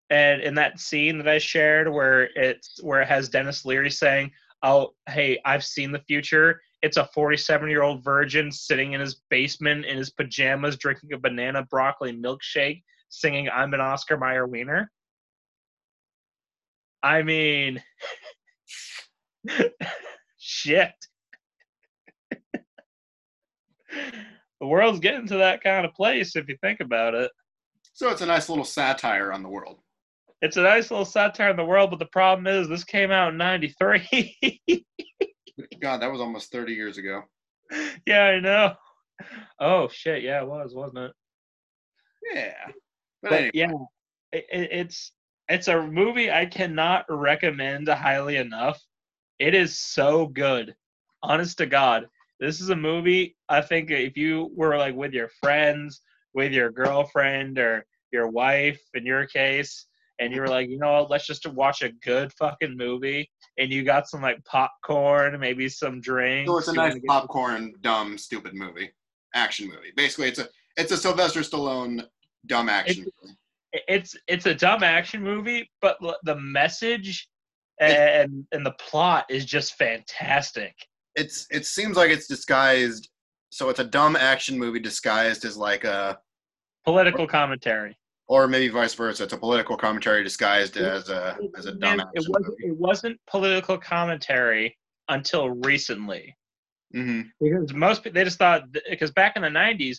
and 0.09 0.41
in 0.41 0.55
that 0.55 0.79
scene 0.79 1.17
that 1.19 1.27
I 1.27 1.37
shared 1.37 1.89
where 1.89 2.23
it's 2.35 2.81
where 2.83 3.01
it 3.01 3.07
has 3.07 3.29
Denis 3.29 3.65
Leary 3.65 3.91
saying, 3.91 4.31
"Oh, 4.63 4.93
hey, 5.07 5.39
I've 5.45 5.63
seen 5.63 5.91
the 5.91 5.99
future." 5.99 6.59
It's 6.81 6.97
a 6.97 7.05
47 7.13 7.69
year 7.69 7.83
old 7.83 8.03
virgin 8.03 8.51
sitting 8.51 8.93
in 8.93 9.01
his 9.01 9.21
basement 9.29 9.85
in 9.85 9.97
his 9.97 10.09
pajamas, 10.09 10.77
drinking 10.77 11.13
a 11.13 11.17
banana 11.17 11.63
broccoli 11.69 12.11
milkshake, 12.11 12.83
singing 13.09 13.49
"I'm 13.49 13.73
an 13.73 13.81
Oscar 13.81 14.17
Mayer 14.17 14.47
wiener." 14.47 14.91
I 17.03 17.21
mean, 17.23 17.81
shit. 20.37 20.93
the 24.59 24.67
world's 24.67 24.99
getting 24.99 25.27
to 25.27 25.37
that 25.37 25.63
kind 25.63 25.85
of 25.85 25.93
place 25.93 26.35
if 26.35 26.47
you 26.47 26.57
think 26.61 26.79
about 26.79 27.13
it. 27.13 27.31
So 27.93 28.09
it's 28.09 28.21
a 28.21 28.25
nice 28.25 28.49
little 28.49 28.65
satire 28.65 29.31
on 29.31 29.43
the 29.43 29.49
world. 29.49 29.79
It's 30.41 30.57
a 30.57 30.63
nice 30.63 30.89
little 30.89 31.05
satire 31.05 31.49
on 31.49 31.57
the 31.57 31.65
world, 31.65 31.91
but 31.91 31.99
the 31.99 32.05
problem 32.05 32.47
is 32.47 32.67
this 32.67 32.83
came 32.83 33.11
out 33.11 33.29
in 33.29 33.37
93. 33.37 34.59
God, 35.81 36.01
that 36.01 36.11
was 36.11 36.21
almost 36.21 36.51
30 36.51 36.73
years 36.73 36.97
ago. 36.97 37.23
yeah, 38.05 38.23
I 38.23 38.39
know. 38.39 38.73
Oh, 39.59 39.87
shit. 39.89 40.23
Yeah, 40.23 40.41
it 40.41 40.47
was, 40.47 40.73
wasn't 40.73 40.97
it? 40.99 41.11
Yeah. 42.33 42.53
But, 43.21 43.29
But 43.29 43.33
anyway, 43.33 43.51
yeah, 43.53 43.71
it, 44.31 44.45
it- 44.51 44.69
it's 44.71 45.11
it's 45.49 45.67
a 45.67 45.81
movie 45.85 46.31
I 46.31 46.45
cannot 46.45 47.05
recommend 47.09 47.87
highly 47.89 48.37
enough. 48.37 48.81
It 49.37 49.53
is 49.53 49.77
so 49.77 50.27
good, 50.27 50.73
honest 51.23 51.57
to 51.57 51.65
God. 51.65 52.07
This 52.39 52.61
is 52.61 52.69
a 52.69 52.75
movie 52.75 53.35
I 53.49 53.59
think 53.61 53.91
if 53.91 54.15
you 54.15 54.49
were 54.55 54.77
like 54.77 54.95
with 54.95 55.11
your 55.13 55.29
friends, 55.41 56.01
with 56.33 56.53
your 56.53 56.71
girlfriend 56.71 57.57
or 57.59 57.85
your 58.13 58.29
wife, 58.29 58.79
in 58.93 59.05
your 59.05 59.25
case, 59.25 59.87
and 60.19 60.33
you 60.33 60.39
were 60.41 60.47
like, 60.47 60.69
you 60.69 60.77
know 60.79 60.93
what, 61.01 61.09
let's 61.09 61.27
just 61.27 61.45
watch 61.51 61.81
a 61.81 61.91
good 62.03 62.31
fucking 62.33 62.77
movie, 62.77 63.29
and 63.61 63.71
you 63.71 63.83
got 63.83 64.09
some 64.09 64.21
like 64.21 64.43
popcorn, 64.45 65.39
maybe 65.39 65.69
some 65.69 66.01
drinks. 66.01 66.49
so 66.49 66.57
it's 66.57 66.67
a 66.67 66.71
you 66.71 66.77
nice 66.77 66.93
get- 66.95 67.05
popcorn, 67.05 67.73
dumb, 67.81 68.17
stupid 68.17 68.53
movie, 68.55 68.89
action 69.35 69.67
movie. 69.69 69.91
Basically, 69.95 70.27
it's 70.27 70.39
a 70.39 70.49
it's 70.77 70.91
a 70.91 70.97
Sylvester 70.97 71.41
Stallone 71.41 72.03
dumb 72.47 72.69
action 72.69 73.05
movie. 73.21 73.35
it's 73.87 74.15
it's 74.27 74.45
a 74.47 74.55
dumb 74.55 74.83
action 74.83 75.21
movie, 75.23 75.69
but 75.81 75.97
l- 76.01 76.17
the 76.23 76.35
message 76.35 77.27
and 77.79 78.45
and 78.51 78.65
the 78.65 78.71
plot 78.73 79.25
is 79.29 79.45
just 79.45 79.75
fantastic. 79.75 80.73
It's 81.15 81.45
it 81.51 81.65
seems 81.65 81.95
like 81.97 82.09
it's 82.09 82.27
disguised. 82.27 83.09
So 83.51 83.69
it's 83.69 83.79
a 83.79 83.83
dumb 83.85 84.15
action 84.15 84.57
movie 84.57 84.79
disguised 84.79 85.43
as 85.45 85.57
like 85.57 85.83
a, 85.83 86.17
Political 86.85 87.27
commentary. 87.27 87.95
Or 88.31 88.47
maybe 88.47 88.69
vice 88.69 88.93
versa. 88.93 89.25
It's 89.25 89.33
a 89.33 89.37
political 89.37 89.75
commentary 89.75 90.23
disguised 90.23 90.77
as 90.77 91.09
a 91.09 91.37
as 91.57 91.65
a 91.65 91.73
dumb 91.73 91.99
it 92.13 92.25
wasn't 92.29 92.55
it 92.59 92.77
wasn't 92.77 93.19
political 93.27 93.77
commentary 93.77 94.77
until 95.09 95.49
recently. 95.49 96.35
Hmm 96.93 97.23
because 97.41 97.73
most 97.73 98.03
they 98.03 98.23
just 98.23 98.39
thought 98.39 98.63
because 98.89 99.11
back 99.11 99.35
in 99.35 99.41
the 99.41 99.49
90s 99.49 99.97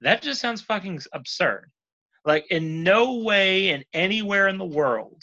that 0.00 0.22
just 0.22 0.40
sounds 0.40 0.62
fucking 0.62 1.00
absurd. 1.12 1.70
Like 2.24 2.46
in 2.50 2.82
no 2.82 3.18
way 3.18 3.70
and 3.70 3.84
anywhere 3.92 4.48
in 4.48 4.56
the 4.56 4.64
world 4.64 5.22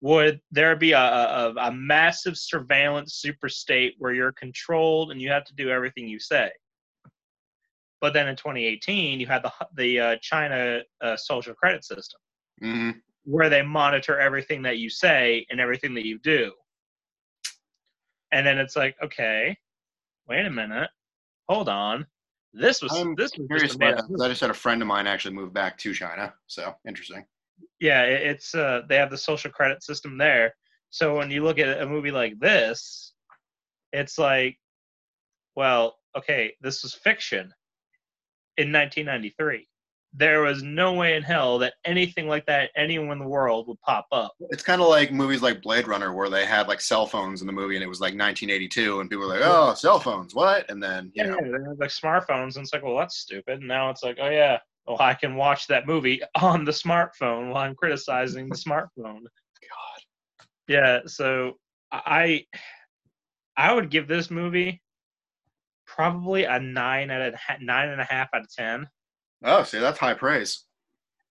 would 0.00 0.40
there 0.50 0.74
be 0.74 0.92
a, 0.92 0.98
a, 0.98 1.54
a 1.58 1.72
massive 1.72 2.38
surveillance 2.38 3.14
super 3.14 3.50
state 3.50 3.94
where 3.98 4.14
you're 4.14 4.32
controlled 4.32 5.10
and 5.10 5.20
you 5.20 5.28
have 5.28 5.44
to 5.44 5.54
do 5.54 5.68
everything 5.68 6.08
you 6.08 6.18
say 6.18 6.50
but 8.00 8.12
then 8.12 8.28
in 8.28 8.36
2018 8.36 9.20
you 9.20 9.26
had 9.26 9.42
the 9.42 9.52
the 9.74 10.00
uh, 10.00 10.16
china 10.20 10.80
uh, 11.00 11.16
social 11.16 11.54
credit 11.54 11.84
system. 11.84 12.20
Hmm 12.60 12.90
where 13.28 13.50
they 13.50 13.60
monitor 13.60 14.18
everything 14.18 14.62
that 14.62 14.78
you 14.78 14.88
say 14.88 15.44
and 15.50 15.60
everything 15.60 15.92
that 15.92 16.06
you 16.06 16.18
do. 16.20 16.50
And 18.32 18.46
then 18.46 18.56
it's 18.56 18.74
like, 18.74 18.96
okay, 19.02 19.54
wait 20.26 20.46
a 20.46 20.50
minute, 20.50 20.88
hold 21.46 21.68
on. 21.68 22.06
This 22.54 22.80
was 22.80 22.92
I'm 22.96 23.14
this 23.16 23.36
was 23.36 23.46
Curious 23.48 23.72
just 23.72 23.76
about 23.76 23.98
up 23.98 24.06
I 24.22 24.28
just 24.28 24.40
had 24.40 24.48
a 24.48 24.54
friend 24.54 24.80
of 24.80 24.88
mine 24.88 25.06
actually 25.06 25.34
move 25.34 25.52
back 25.52 25.76
to 25.78 25.92
China, 25.92 26.32
so 26.46 26.74
interesting. 26.86 27.26
yeah 27.80 28.04
it- 28.04 28.22
it's 28.22 28.54
uh 28.54 28.80
they 28.88 28.96
have 28.96 29.10
the 29.10 29.18
social 29.18 29.50
credit 29.50 29.82
system 29.82 30.16
there. 30.16 30.54
So 30.88 31.14
when 31.18 31.30
you 31.30 31.44
look 31.44 31.58
at 31.58 31.82
a 31.82 31.86
movie 31.86 32.10
like 32.10 32.38
this 32.40 33.12
it's 33.92 34.16
like 34.18 34.58
well 35.54 35.98
okay 36.16 36.54
this 36.62 36.82
was 36.82 36.94
fiction 36.94 37.52
in 38.58 38.72
1993 38.72 39.66
there 40.14 40.42
was 40.42 40.62
no 40.62 40.94
way 40.94 41.16
in 41.16 41.22
hell 41.22 41.58
that 41.58 41.74
anything 41.84 42.28
like 42.28 42.46
that 42.46 42.70
anywhere 42.76 43.12
in 43.12 43.18
the 43.18 43.28
world 43.28 43.68
would 43.68 43.80
pop 43.82 44.06
up. 44.10 44.32
It's 44.50 44.62
kind 44.62 44.80
of 44.80 44.88
like 44.88 45.12
movies 45.12 45.42
like 45.42 45.62
Blade 45.62 45.86
Runner, 45.86 46.12
where 46.14 46.30
they 46.30 46.46
had 46.46 46.66
like 46.66 46.80
cell 46.80 47.06
phones 47.06 47.40
in 47.40 47.46
the 47.46 47.52
movie, 47.52 47.76
and 47.76 47.84
it 47.84 47.88
was 47.88 48.00
like 48.00 48.14
1982, 48.14 49.00
and 49.00 49.10
people 49.10 49.26
were 49.26 49.34
like, 49.34 49.42
"Oh, 49.44 49.74
cell 49.74 50.00
phones, 50.00 50.34
what?" 50.34 50.68
And 50.70 50.82
then 50.82 51.12
you 51.14 51.24
yeah, 51.24 51.30
know, 51.30 51.38
yeah, 51.42 51.72
like 51.78 51.90
smartphones 51.90 52.56
and 52.56 52.64
it's 52.64 52.72
like 52.72 52.82
well 52.82 52.96
that's 52.96 53.18
stupid. 53.18 53.58
And 53.58 53.68
now 53.68 53.90
it's 53.90 54.02
like 54.02 54.18
oh 54.20 54.30
yeah. 54.30 54.58
Oh 54.86 54.96
i 54.98 55.12
can 55.12 55.36
watch 55.36 55.66
that 55.66 55.86
movie 55.86 56.22
on 56.40 56.64
the 56.64 56.72
smartphone 56.72 57.52
while 57.52 57.62
i'm 57.64 57.74
criticizing 57.74 58.48
the 58.48 58.56
smartphone. 58.56 59.20
God, 59.24 60.02
Yeah, 60.66 61.00
so 61.06 61.58
I 61.92 62.46
I 63.56 63.74
would 63.74 63.90
give 63.90 64.08
this 64.08 64.30
movie 64.30 64.80
probably 65.88 66.44
a 66.44 66.60
nine 66.60 67.10
out 67.10 67.22
of 67.22 67.34
nine 67.60 67.88
and 67.88 68.00
a 68.00 68.04
half 68.04 68.28
out 68.34 68.42
of 68.42 68.54
ten. 68.54 68.86
oh, 69.44 69.64
see, 69.64 69.78
that's 69.78 69.98
high 69.98 70.14
praise. 70.14 70.64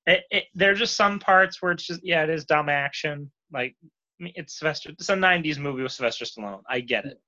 It, 0.06 0.24
it, 0.32 0.44
there 0.56 0.72
are 0.72 0.76
just 0.76 0.96
some 0.96 1.20
parts 1.20 1.62
where 1.62 1.72
it's 1.72 1.86
just 1.86 2.02
yeah, 2.04 2.24
it 2.24 2.30
is 2.30 2.46
dumb 2.46 2.68
action. 2.70 3.32
Like 3.54 3.76
I 4.20 4.24
mean, 4.24 4.34
it's 4.36 4.58
Sylvester. 4.60 4.90
It's 4.90 5.10
a 5.10 5.16
'90s 5.16 5.58
movie 5.60 5.84
with 5.84 5.92
Sylvester 5.92 6.26
Stallone. 6.26 6.62
I 6.70 6.80
get 6.80 7.06
it, 7.06 7.22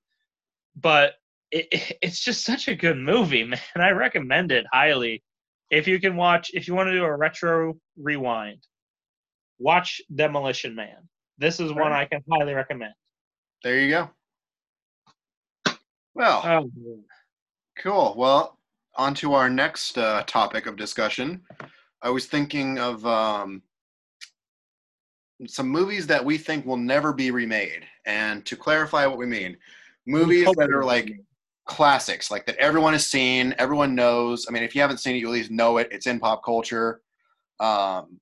but 0.76 1.14
it, 1.52 1.68
it, 1.72 1.98
it's 2.02 2.24
just 2.24 2.44
such 2.44 2.68
a 2.68 2.76
good 2.76 2.98
movie, 2.98 3.44
man. 3.46 3.60
I 3.76 3.92
recommend 3.92 4.52
it 4.52 4.66
highly. 4.72 5.24
If 5.72 5.88
you 5.88 6.00
can 6.00 6.16
watch, 6.16 6.50
if 6.54 6.68
you 6.68 6.74
want 6.74 6.88
to 6.88 6.94
do 6.94 7.04
a 7.04 7.16
retro 7.16 7.78
rewind, 7.98 8.66
watch 9.60 10.02
Demolition 10.14 10.74
Man. 10.74 11.08
This 11.38 11.60
is 11.60 11.72
one 11.72 11.94
I 11.94 12.06
can 12.06 12.22
highly 12.30 12.54
recommend. 12.54 12.94
There 13.64 13.80
you 13.80 13.90
go. 13.92 14.10
Well, 16.16 16.42
Oh, 16.44 16.72
man. 16.76 17.04
Cool. 17.80 18.14
Well, 18.18 18.58
on 18.96 19.14
to 19.16 19.34
our 19.34 19.50
next 19.50 19.98
uh, 19.98 20.24
topic 20.28 20.66
of 20.68 20.76
discussion. 20.76 21.42
I 22.02 22.10
was 22.10 22.28
thinking 22.28 22.80
of 22.80 23.06
um, 23.06 23.62
some 25.48 25.68
movies 25.68 26.08
that 26.08 26.24
we 26.24 26.38
think 26.38 26.66
will 26.66 26.78
never 26.78 27.14
be 27.14 27.32
remade, 27.32 27.86
and 28.06 28.46
to 28.46 28.56
clarify 28.56 29.06
what 29.06 29.18
we 29.18 29.26
mean, 29.26 29.58
movies 30.06 30.48
that 30.58 30.72
are 30.72 30.84
like 30.84 31.20
classics, 31.66 32.32
like 32.32 32.46
that 32.46 32.58
everyone 32.58 32.94
has 32.94 33.06
seen, 33.06 33.56
everyone 33.58 33.96
knows. 33.96 34.48
I 34.48 34.52
mean, 34.52 34.64
if 34.64 34.76
you 34.76 34.82
haven't 34.82 34.98
seen 35.00 35.16
it, 35.16 35.20
you 35.20 35.28
at 35.28 35.34
least 35.34 35.52
know 35.52 35.78
it. 35.78 35.90
It's 35.92 36.08
in 36.08 36.20
pop 36.20 36.44
culture. 36.44 37.02
Um, 37.60 38.20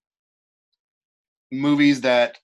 movies 1.51 2.01
that 2.01 2.39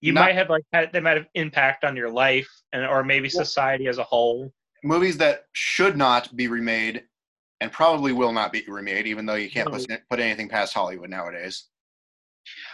you 0.00 0.12
not- 0.12 0.22
might 0.22 0.34
have 0.34 0.50
like 0.50 0.64
had 0.72 0.92
they 0.92 1.00
might 1.00 1.16
have 1.16 1.26
impact 1.34 1.84
on 1.84 1.96
your 1.96 2.10
life 2.10 2.48
and 2.72 2.84
or 2.84 3.04
maybe 3.04 3.28
society 3.28 3.86
as 3.86 3.98
a 3.98 4.04
whole. 4.04 4.52
Movies 4.82 5.16
that 5.18 5.46
should 5.52 5.96
not 5.96 6.34
be 6.36 6.48
remade 6.48 7.04
and 7.60 7.70
probably 7.70 8.12
will 8.12 8.32
not 8.32 8.52
be 8.52 8.64
remade, 8.66 9.06
even 9.06 9.24
though 9.26 9.34
you 9.36 9.50
can't 9.50 9.70
No. 9.70 9.78
put, 9.78 9.86
put 10.10 10.20
anything 10.20 10.48
past 10.48 10.74
Hollywood 10.74 11.10
nowadays. 11.10 11.68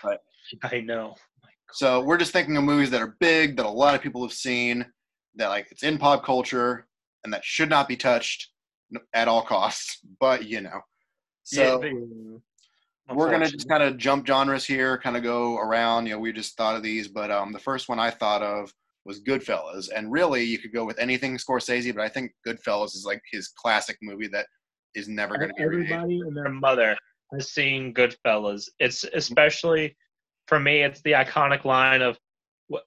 But, 0.02 0.22
I 0.62 0.80
know. 0.80 1.14
So 1.72 2.00
we're 2.00 2.16
just 2.16 2.32
thinking 2.32 2.56
of 2.56 2.64
movies 2.64 2.90
that 2.90 3.02
are 3.02 3.16
big, 3.20 3.56
that 3.58 3.66
a 3.66 3.68
lot 3.70 3.94
of 3.94 4.00
people 4.00 4.22
have 4.22 4.32
seen, 4.32 4.86
that 5.34 5.48
like 5.48 5.68
it's 5.70 5.82
in 5.82 5.98
pop 5.98 6.24
culture, 6.24 6.86
and 7.24 7.32
that 7.32 7.44
should 7.44 7.68
not 7.68 7.86
be 7.88 7.96
touched 7.96 8.48
at 9.12 9.28
all 9.28 9.42
costs. 9.42 9.98
But 10.20 10.46
you 10.46 10.62
know, 10.62 10.80
so 11.42 11.62
Yeah, 11.62 11.90
the- 11.90 12.40
we're 13.14 13.30
gonna 13.30 13.48
just 13.48 13.68
kind 13.68 13.82
of 13.82 13.98
jump 13.98 14.26
genres 14.26 14.64
here, 14.64 14.96
kind 14.98 15.16
of 15.18 15.22
go 15.22 15.58
around. 15.58 16.06
You 16.06 16.12
know, 16.14 16.18
we 16.20 16.32
just 16.32 16.56
thought 16.56 16.76
of 16.76 16.82
these, 16.82 17.08
but 17.08 17.30
um, 17.30 17.52
the 17.52 17.58
first 17.58 17.88
one 17.90 17.98
I 17.98 18.10
thought 18.10 18.42
of 18.42 18.72
was 19.08 19.20
Goodfellas, 19.22 19.88
and 19.96 20.12
really 20.12 20.44
you 20.44 20.58
could 20.58 20.72
go 20.72 20.84
with 20.84 20.98
anything 21.00 21.36
Scorsese, 21.38 21.92
but 21.94 22.04
I 22.04 22.08
think 22.08 22.30
Goodfellas 22.46 22.94
is 22.94 23.04
like 23.04 23.22
his 23.32 23.48
classic 23.48 23.96
movie 24.02 24.28
that 24.28 24.46
is 24.94 25.08
never 25.08 25.36
going 25.36 25.50
to 25.54 25.60
everybody 25.60 26.20
and 26.20 26.36
their 26.36 26.50
mother 26.50 26.96
has 27.32 27.50
seen 27.50 27.94
Goodfellas. 27.94 28.68
It's 28.78 29.04
especially 29.14 29.96
for 30.46 30.60
me. 30.60 30.82
It's 30.82 31.00
the 31.02 31.12
iconic 31.12 31.64
line 31.64 32.02
of 32.02 32.18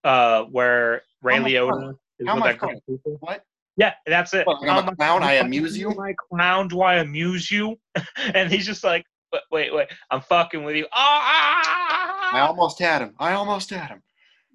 uh, 0.04 0.44
where 0.44 1.02
Ray 1.22 1.40
much 1.40 1.52
Liotta 1.52 1.96
is 2.20 2.28
How 2.28 2.36
with 2.36 2.44
that 2.44 2.58
group 2.60 2.78
of 2.78 2.86
people. 2.86 3.18
What? 3.20 3.44
Yeah, 3.78 3.94
that's 4.06 4.34
it. 4.34 4.46
Like 4.46 4.70
I'm 4.70 4.88
a 4.88 4.96
clown, 4.96 5.24
I 5.24 5.34
amuse 5.34 5.78
you? 5.78 5.90
I 6.00 6.14
clown? 6.30 6.68
Do 6.68 6.82
I 6.82 6.96
amuse 6.98 7.50
you? 7.50 7.80
and 8.34 8.52
he's 8.52 8.66
just 8.66 8.84
like, 8.84 9.06
wait, 9.34 9.42
wait, 9.52 9.74
wait, 9.74 9.88
I'm 10.12 10.22
fucking 10.22 10.64
with 10.64 10.76
you. 10.76 10.86
Ah! 10.94 12.30
I 12.34 12.42
almost 12.42 12.80
had 12.80 13.02
him. 13.02 13.16
I 13.18 13.34
almost 13.34 13.70
had 13.72 13.88
him. 13.88 14.04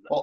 Well, 0.08 0.23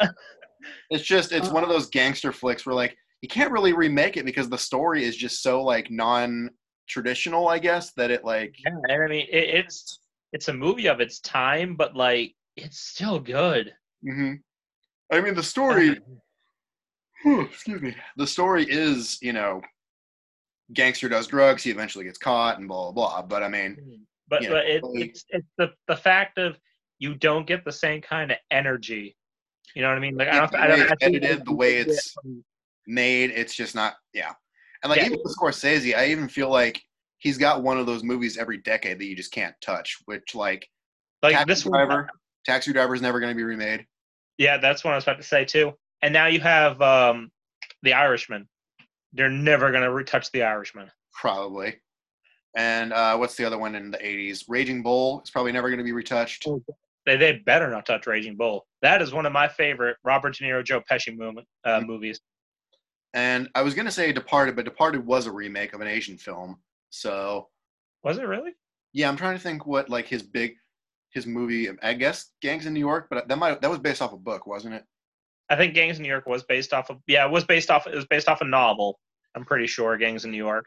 it's 0.90 1.04
just 1.04 1.32
it's 1.32 1.50
uh, 1.50 1.52
one 1.52 1.64
of 1.64 1.70
those 1.70 1.90
gangster 1.90 2.32
flicks 2.32 2.66
where 2.66 2.76
like 2.76 2.96
you 3.22 3.30
can't 3.30 3.52
really 3.52 3.74
remake 3.74 4.18
it 4.18 4.26
because 4.26 4.50
the 4.50 4.58
story 4.58 5.04
is 5.04 5.16
just 5.16 5.42
so 5.42 5.64
like 5.64 5.90
non 5.90 6.50
traditional, 6.88 7.48
I 7.48 7.60
guess, 7.60 7.94
that 7.94 8.12
it 8.12 8.26
like 8.26 8.56
Yeah, 8.66 8.74
and 8.90 9.04
I 9.04 9.08
mean 9.08 9.28
it, 9.30 9.50
it's 9.56 10.00
it's 10.32 10.48
a 10.48 10.54
movie 10.54 10.88
of 10.88 11.00
its 11.00 11.20
time, 11.20 11.76
but 11.76 11.96
like 11.96 12.34
it's 12.56 12.80
still 12.80 13.20
good. 13.20 13.74
hmm 14.04 14.34
I 15.12 15.22
mean, 15.22 15.36
the 15.36 15.44
story. 15.44 15.92
Uh, 15.92 15.96
whew, 17.24 17.42
excuse 17.42 17.82
me. 17.82 17.96
The 18.18 18.26
story 18.26 18.66
is, 18.68 19.20
you 19.22 19.32
know, 19.34 19.62
gangster 20.74 21.08
does 21.08 21.28
drugs. 21.28 21.64
He 21.64 21.72
eventually 21.72 22.06
gets 22.06 22.18
caught, 22.18 22.58
and 22.58 22.68
blah 22.68 22.92
blah 22.92 23.20
blah. 23.20 23.22
But 23.22 23.44
I 23.44 23.48
mean, 23.48 23.72
mm-hmm. 23.72 24.04
But 24.28 24.42
Yeah, 24.42 24.50
but 24.50 24.66
it, 24.66 24.84
like- 24.84 25.10
it's 25.10 25.26
it's 25.30 25.48
the 25.58 25.72
the 25.88 25.96
fact 25.96 26.38
of 26.38 26.58
you 27.00 27.16
don't 27.16 27.46
get 27.46 27.66
the 27.66 27.72
same 27.72 28.02
kind 28.02 28.32
of 28.32 28.38
energy. 28.52 29.16
You 29.76 29.82
know 29.82 29.90
what 29.90 29.98
I 29.98 30.02
mean? 30.02 30.16
Like 30.16 30.28
I 30.30 30.40
don't. 30.40 30.56
I 30.56 30.68
don't. 30.68 30.82
I 30.82 30.88
think 30.96 31.16
edited, 31.24 31.46
the 31.46 31.54
way 31.54 31.78
it's- 31.78 32.16
made, 32.86 33.32
it's 33.32 33.56
just 33.56 33.76
not. 33.76 33.96
Yeah, 34.14 34.32
and 34.84 34.90
like 34.90 35.00
Yeah. 35.00 35.08
even 35.08 35.20
with 35.24 35.36
Scorsese, 35.36 35.96
I 35.96 36.08
even 36.08 36.28
feel 36.28 36.50
like 36.50 36.82
he's 37.20 37.38
got 37.38 37.64
one 37.64 37.78
of 37.78 37.86
those 37.86 38.04
movies 38.04 38.38
every 38.38 38.58
decade 38.58 39.00
that 39.00 39.06
you 39.06 39.16
just 39.16 39.32
can't 39.32 39.56
touch. 39.62 39.98
Which 40.06 40.36
like 40.36 40.68
like 41.22 41.34
Taxi 41.34 41.46
this 41.48 41.66
one. 41.66 41.86
Driver, 41.88 42.10
Taxi 42.46 42.74
Driver 42.74 42.94
is 42.94 43.02
never 43.02 43.20
going 43.20 43.32
to 43.32 43.36
be 43.38 43.44
remade. 43.44 43.86
Yeah, 44.38 44.58
that's 44.58 44.84
what 44.84 44.92
I 44.92 44.96
was 44.96 45.06
about 45.06 45.18
to 45.18 45.24
say 45.24 45.46
too. 45.46 45.74
And 46.02 46.14
now 46.14 46.28
you 46.28 46.40
have 46.42 46.82
um, 46.82 47.32
the 47.84 47.94
Irishman. 47.94 48.48
They're 49.14 49.30
never 49.30 49.72
gonna 49.72 49.92
retouch 49.92 50.32
the 50.32 50.44
Irishman. 50.44 50.92
Probably. 51.14 51.76
And 52.56 52.94
uh, 52.94 53.16
what's 53.18 53.36
the 53.36 53.46
other 53.46 53.58
one 53.58 53.74
in 53.74 53.90
the 53.90 53.98
80s? 53.98 54.44
Raging 54.48 54.84
Bull 54.84 55.22
is 55.24 55.32
probably 55.32 55.52
never 55.52 55.70
going 55.70 55.80
to 55.80 55.84
be 55.84 55.92
retouched. 55.92 56.46
They 57.06 57.18
they 57.18 57.34
better 57.34 57.70
not 57.70 57.86
touch 57.86 58.08
Raging 58.08 58.36
Bull. 58.38 58.66
That 58.82 59.02
is 59.02 59.14
one 59.14 59.26
of 59.26 59.34
my 59.34 59.48
favorite 59.48 59.98
Robert 60.04 60.36
De 60.38 60.44
Niro, 60.44 60.64
Joe 60.64 60.82
Pesci 60.90 61.18
uh, 61.66 61.80
Mhm. 61.80 61.86
movies. 61.86 62.20
And 63.14 63.50
I 63.56 63.62
was 63.62 63.74
going 63.76 63.86
to 63.86 63.92
say 63.92 64.12
Departed, 64.12 64.56
but 64.56 64.66
Departed 64.66 65.06
was 65.06 65.28
a 65.28 65.32
remake 65.32 65.74
of 65.74 65.82
an 65.82 65.88
Asian 65.88 66.18
film. 66.18 66.60
So, 66.90 67.50
Was 68.04 68.18
it 68.18 68.24
really? 68.28 68.54
yeah, 68.94 69.08
I'm 69.10 69.18
trying 69.18 69.36
to 69.36 69.42
think 69.44 69.66
what 69.66 69.90
like 69.90 70.08
his 70.08 70.24
big 70.24 70.56
his 71.12 71.28
movie, 71.28 71.70
I 71.84 71.94
guess 71.94 72.32
Gangs 72.42 72.66
in 72.66 72.74
New 72.74 72.80
York, 72.80 73.08
but 73.10 73.28
that 73.28 73.38
might 73.38 73.62
that 73.62 73.70
was 73.70 73.80
based 73.80 74.02
off 74.02 74.14
a 74.14 74.18
book, 74.18 74.48
wasn't 74.48 74.74
it? 74.76 74.84
I 75.50 75.56
think 75.56 75.76
Gangs 75.76 75.98
in 75.98 76.04
New 76.04 76.10
York 76.10 76.26
was 76.26 76.44
based 76.44 76.74
off 76.74 76.90
of 76.90 77.02
yeah, 77.06 77.26
it 77.26 77.32
was 77.32 77.44
based 77.44 77.70
off 77.70 77.86
it 77.86 77.94
was 77.94 78.06
based 78.06 78.28
off 78.28 78.42
a 78.42 78.46
novel. 78.46 79.00
I'm 79.36 79.46
pretty 79.46 79.68
sure 79.68 79.98
Gangs 79.98 80.26
in 80.26 80.32
New 80.32 80.38
York. 80.38 80.66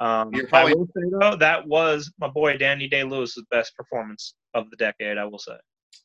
Um, 0.00 0.32
You're 0.32 0.46
probably- 0.46 0.72
I 0.72 0.74
will 0.76 0.86
say 0.86 1.02
though 1.20 1.36
that 1.36 1.66
was 1.66 2.12
my 2.18 2.28
boy 2.28 2.56
Danny 2.56 2.88
Day 2.88 3.02
Lewis's 3.04 3.44
best 3.50 3.74
performance 3.76 4.34
of 4.54 4.70
the 4.70 4.76
decade. 4.76 5.18
I 5.18 5.24
will 5.24 5.38
say. 5.38 5.56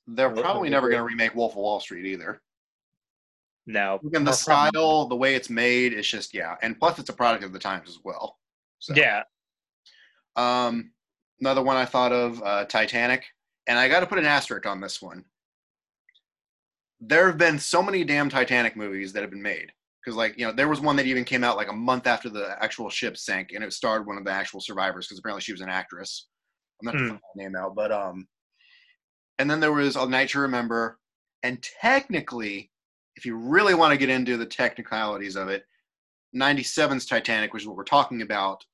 They're 0.07 0.31
probably 0.31 0.69
never 0.69 0.89
going 0.89 1.00
to 1.00 1.05
remake 1.05 1.35
Wolf 1.35 1.53
of 1.53 1.57
Wall 1.57 1.79
Street 1.79 2.05
either. 2.05 2.41
No, 3.65 4.00
Again, 4.05 4.25
the 4.25 4.33
style, 4.33 5.07
the 5.07 5.15
way 5.15 5.35
it's 5.35 5.50
made, 5.50 5.93
it's 5.93 6.07
just 6.09 6.33
yeah, 6.33 6.55
and 6.62 6.77
plus 6.77 7.00
it's 7.00 7.09
a 7.09 7.13
product 7.13 7.45
of 7.45 7.53
the 7.53 7.59
times 7.59 7.88
as 7.88 8.00
well. 8.03 8.38
So, 8.79 8.93
Yeah, 8.93 9.23
Um, 10.35 10.91
another 11.39 11.62
one 11.63 11.77
I 11.77 11.85
thought 11.85 12.12
of, 12.12 12.41
uh, 12.43 12.65
Titanic, 12.65 13.25
and 13.67 13.79
I 13.79 13.88
got 13.88 14.01
to 14.01 14.05
put 14.07 14.19
an 14.19 14.25
asterisk 14.25 14.65
on 14.65 14.81
this 14.81 15.01
one. 15.01 15.23
There 17.00 17.27
have 17.27 17.38
been 17.38 17.57
so 17.59 17.81
many 17.81 18.03
damn 18.03 18.29
Titanic 18.29 18.75
movies 18.75 19.13
that 19.13 19.21
have 19.21 19.29
been 19.29 19.41
made 19.41 19.71
because, 20.03 20.17
like, 20.17 20.38
you 20.38 20.45
know, 20.45 20.51
there 20.51 20.67
was 20.67 20.81
one 20.81 20.95
that 20.98 21.05
even 21.05 21.24
came 21.24 21.43
out 21.43 21.55
like 21.57 21.69
a 21.69 21.74
month 21.74 22.07
after 22.07 22.29
the 22.29 22.55
actual 22.62 22.89
ship 22.89 23.17
sank, 23.17 23.51
and 23.53 23.63
it 23.63 23.72
starred 23.74 24.05
one 24.05 24.17
of 24.17 24.25
the 24.25 24.31
actual 24.31 24.60
survivors 24.60 25.07
because 25.07 25.19
apparently 25.19 25.41
she 25.41 25.53
was 25.53 25.62
an 25.62 25.69
actress. 25.69 26.27
I'm 26.81 26.88
not 26.88 27.00
Hmm. 27.00 27.07
sure 27.10 27.19
name 27.36 27.55
out, 27.55 27.75
but 27.75 27.91
um, 27.91 28.27
and 29.39 29.50
then 29.50 29.60
there 29.60 29.72
was 29.72 29.95
A 29.95 30.05
Night 30.07 30.29
to 30.29 30.39
Remember, 30.39 31.00
and 31.43 31.63
technically, 31.81 32.72
if 33.15 33.25
you 33.25 33.36
really 33.38 33.74
want 33.75 33.91
to 33.91 33.98
get 33.98 34.10
into 34.10 34.38
the 34.38 34.45
technicalities 34.45 35.36
of 35.36 35.48
it, 35.50 35.63
97's 36.36 37.05
Titanic, 37.05 37.53
which 37.53 37.63
is 37.63 37.67
what 37.67 37.77
we're 37.77 37.83
talking 37.83 38.22
about, 38.24 38.65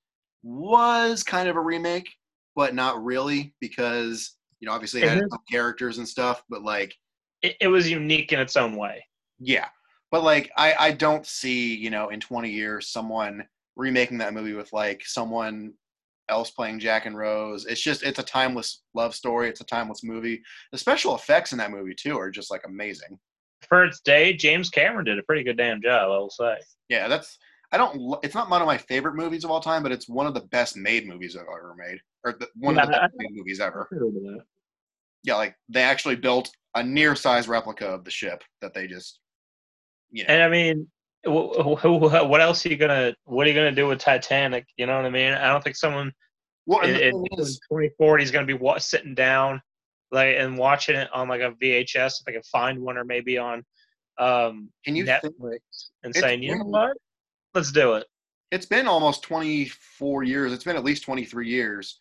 was 0.43 1.23
kind 1.23 1.49
of 1.49 1.55
a 1.57 1.61
remake, 1.61 2.09
but 2.55 2.73
not 2.73 3.03
really 3.03 3.53
because 3.59 4.35
you 4.59 4.65
know 4.67 4.73
obviously 4.73 5.01
it 5.01 5.09
had 5.09 5.23
characters 5.51 5.97
and 5.99 6.07
stuff. 6.07 6.43
But 6.49 6.63
like, 6.63 6.95
it, 7.41 7.55
it 7.61 7.67
was 7.67 7.89
unique 7.89 8.33
in 8.33 8.39
its 8.39 8.55
own 8.55 8.75
way. 8.75 9.05
yeah, 9.39 9.67
but 10.11 10.23
like 10.23 10.51
I 10.57 10.73
I 10.79 10.91
don't 10.91 11.25
see 11.25 11.75
you 11.75 11.89
know 11.89 12.09
in 12.09 12.19
20 12.19 12.49
years 12.49 12.89
someone 12.89 13.43
remaking 13.75 14.17
that 14.19 14.33
movie 14.33 14.53
with 14.53 14.71
like 14.73 15.03
someone 15.05 15.73
else 16.29 16.51
playing 16.51 16.79
Jack 16.79 17.05
and 17.05 17.17
Rose. 17.17 17.65
It's 17.65 17.81
just 17.81 18.03
it's 18.03 18.19
a 18.19 18.23
timeless 18.23 18.83
love 18.93 19.15
story. 19.15 19.49
It's 19.49 19.61
a 19.61 19.65
timeless 19.65 20.03
movie. 20.03 20.41
The 20.71 20.77
special 20.77 21.15
effects 21.15 21.51
in 21.51 21.57
that 21.57 21.71
movie 21.71 21.95
too 21.95 22.17
are 22.17 22.31
just 22.31 22.51
like 22.51 22.61
amazing. 22.65 23.17
For 23.67 23.83
its 23.83 23.99
day, 23.99 24.33
James 24.33 24.69
Cameron 24.69 25.05
did 25.05 25.19
a 25.19 25.23
pretty 25.23 25.43
good 25.43 25.57
damn 25.57 25.81
job. 25.81 26.03
I 26.03 26.17
will 26.17 26.29
say. 26.29 26.57
Yeah, 26.87 27.07
that's 27.07 27.37
I 27.71 27.77
don't. 27.77 28.17
It's 28.23 28.35
not 28.35 28.49
one 28.49 28.61
of 28.61 28.67
my 28.67 28.77
favorite 28.77 29.15
movies 29.15 29.43
of 29.43 29.51
all 29.51 29.59
time, 29.59 29.83
but 29.83 29.91
it's 29.91 30.09
one 30.09 30.25
of 30.25 30.33
the 30.33 30.41
best 30.41 30.75
made 30.75 31.07
movies 31.07 31.35
I've 31.35 31.43
ever 31.43 31.75
made, 31.77 31.99
or 32.23 32.33
the, 32.33 32.47
one 32.55 32.79
of 32.79 32.87
the 32.87 32.93
best 32.93 33.13
made 33.17 33.35
movies 33.35 33.59
ever. 33.59 33.87
Yeah, 35.23 35.35
like 35.35 35.55
they 35.67 35.81
actually 35.81 36.15
built 36.15 36.49
a 36.75 36.83
near 36.83 37.15
size 37.15 37.47
replica 37.47 37.87
of 37.87 38.05
the 38.05 38.11
ship 38.11 38.43
that 38.61 38.73
they 38.73 38.87
just, 38.87 39.19
you 40.11 40.23
know, 40.23 40.33
And 40.33 40.43
I 40.43 40.49
mean, 40.49 40.87
wh- 41.25 41.79
wh- 41.79 42.29
what 42.29 42.41
else 42.41 42.65
are 42.65 42.69
you 42.69 42.77
gonna? 42.77 43.15
What 43.25 43.45
are 43.45 43.49
you 43.49 43.55
gonna 43.55 43.71
do 43.71 43.87
with 43.87 43.99
Titanic? 43.99 44.65
You 44.77 44.85
know 44.85 44.95
what 44.95 45.05
I 45.05 45.09
mean? 45.09 45.33
I 45.33 45.47
don't 45.47 45.63
think 45.63 45.75
someone 45.75 46.11
well, 46.65 46.81
in, 46.81 46.95
in 46.95 47.25
is, 47.37 47.59
2040 47.69 48.23
is 48.23 48.31
gonna 48.31 48.45
be 48.45 48.53
wa- 48.53 48.77
sitting 48.77 49.15
down 49.15 49.61
like 50.11 50.35
and 50.37 50.57
watching 50.57 50.95
it 50.95 51.09
on 51.13 51.27
like 51.27 51.41
a 51.41 51.51
VHS 51.51 52.21
if 52.21 52.27
I 52.27 52.31
can 52.31 52.43
find 52.43 52.79
one 52.79 52.97
or 52.97 53.05
maybe 53.05 53.37
on 53.37 53.63
um, 54.17 54.69
can 54.85 54.95
you 54.95 55.05
Netflix 55.05 55.21
think 55.21 55.35
and 56.03 56.15
saying, 56.15 56.43
you 56.43 56.57
know 56.57 56.65
what, 56.65 56.97
let's 57.53 57.71
do 57.71 57.93
it. 57.93 58.05
it's 58.51 58.65
been 58.65 58.87
almost 58.87 59.23
24 59.23 60.23
years. 60.23 60.51
It's 60.51 60.63
been 60.63 60.75
at 60.75 60.83
least 60.83 61.03
23 61.03 61.47
years. 61.47 61.99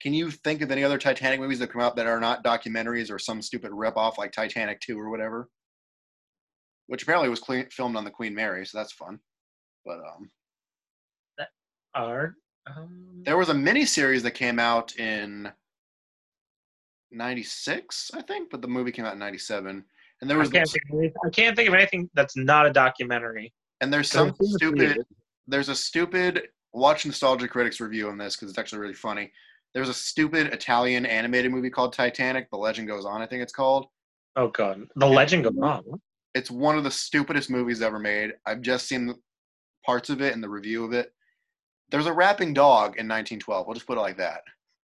Can 0.00 0.14
you 0.14 0.30
think 0.30 0.62
of 0.62 0.70
any 0.70 0.84
other 0.84 0.96
Titanic 0.96 1.40
movies 1.40 1.58
that 1.58 1.72
come 1.72 1.82
out 1.82 1.96
that 1.96 2.06
are 2.06 2.20
not 2.20 2.44
documentaries 2.44 3.10
or 3.10 3.18
some 3.18 3.42
stupid 3.42 3.72
ripoff 3.72 4.16
like 4.16 4.32
Titanic 4.32 4.80
2 4.80 4.98
or 4.98 5.10
whatever? 5.10 5.48
Which 6.88 7.02
apparently 7.04 7.28
was 7.28 7.40
cle 7.40 7.64
filmed 7.70 7.96
on 7.96 8.04
the 8.04 8.10
Queen 8.10 8.34
Mary, 8.34 8.66
so 8.66 8.78
that's 8.78 8.92
fun. 8.92 9.18
But 9.84 9.98
um, 9.98 10.30
Are 11.94 12.34
um, 12.66 13.22
there 13.24 13.36
was 13.36 13.48
a 13.48 13.54
mini 13.54 13.84
series 13.84 14.22
that 14.22 14.32
came 14.32 14.58
out 14.58 14.96
in 14.96 15.50
96 17.10 18.10
i 18.14 18.20
think 18.20 18.50
but 18.50 18.60
the 18.60 18.68
movie 18.68 18.92
came 18.92 19.06
out 19.06 19.14
in 19.14 19.18
97 19.18 19.82
and 20.20 20.28
there 20.28 20.36
I 20.36 20.40
was 20.40 20.50
can't, 20.50 20.68
think 20.68 20.82
of 20.90 20.98
anything, 20.98 21.16
I 21.24 21.30
can't 21.30 21.56
think 21.56 21.68
of 21.68 21.74
anything 21.74 22.10
that's 22.12 22.36
not 22.36 22.66
a 22.66 22.70
documentary. 22.70 23.52
and 23.80 23.90
there's 23.92 24.10
some 24.10 24.34
stupid 24.42 24.98
there's 25.46 25.70
a 25.70 25.74
stupid 25.74 26.48
watch 26.74 27.06
nostalgia 27.06 27.48
critics 27.48 27.80
review 27.80 28.10
on 28.10 28.18
this 28.18 28.36
because 28.36 28.50
it's 28.50 28.58
actually 28.58 28.80
really 28.80 28.94
funny 28.94 29.32
there's 29.72 29.88
a 29.88 29.94
stupid 29.94 30.48
italian 30.48 31.06
animated 31.06 31.50
movie 31.50 31.70
called 31.70 31.94
titanic 31.94 32.50
the 32.50 32.58
legend 32.58 32.86
goes 32.86 33.06
on 33.06 33.22
i 33.22 33.26
think 33.26 33.42
it's 33.42 33.52
called 33.52 33.86
Oh 34.36 34.48
god, 34.48 34.86
the 34.94 35.06
legend 35.06 35.42
goes 35.44 35.56
on. 35.60 35.82
It's 36.34 36.50
one 36.50 36.76
of 36.78 36.84
the 36.84 36.90
stupidest 36.90 37.50
movies 37.50 37.82
ever 37.82 37.98
made 37.98 38.32
i've 38.46 38.60
just 38.62 38.86
seen 38.88 39.14
parts 39.84 40.10
of 40.10 40.20
it 40.20 40.34
and 40.34 40.42
the 40.42 40.48
review 40.48 40.84
of 40.84 40.92
it 40.92 41.12
there's 41.90 42.06
a 42.06 42.12
rapping 42.12 42.52
dog 42.52 42.96
in 42.98 43.08
1912 43.08 43.66
we'll 43.66 43.74
just 43.74 43.86
put 43.86 43.96
it 43.98 44.00
like 44.02 44.16
that 44.18 44.42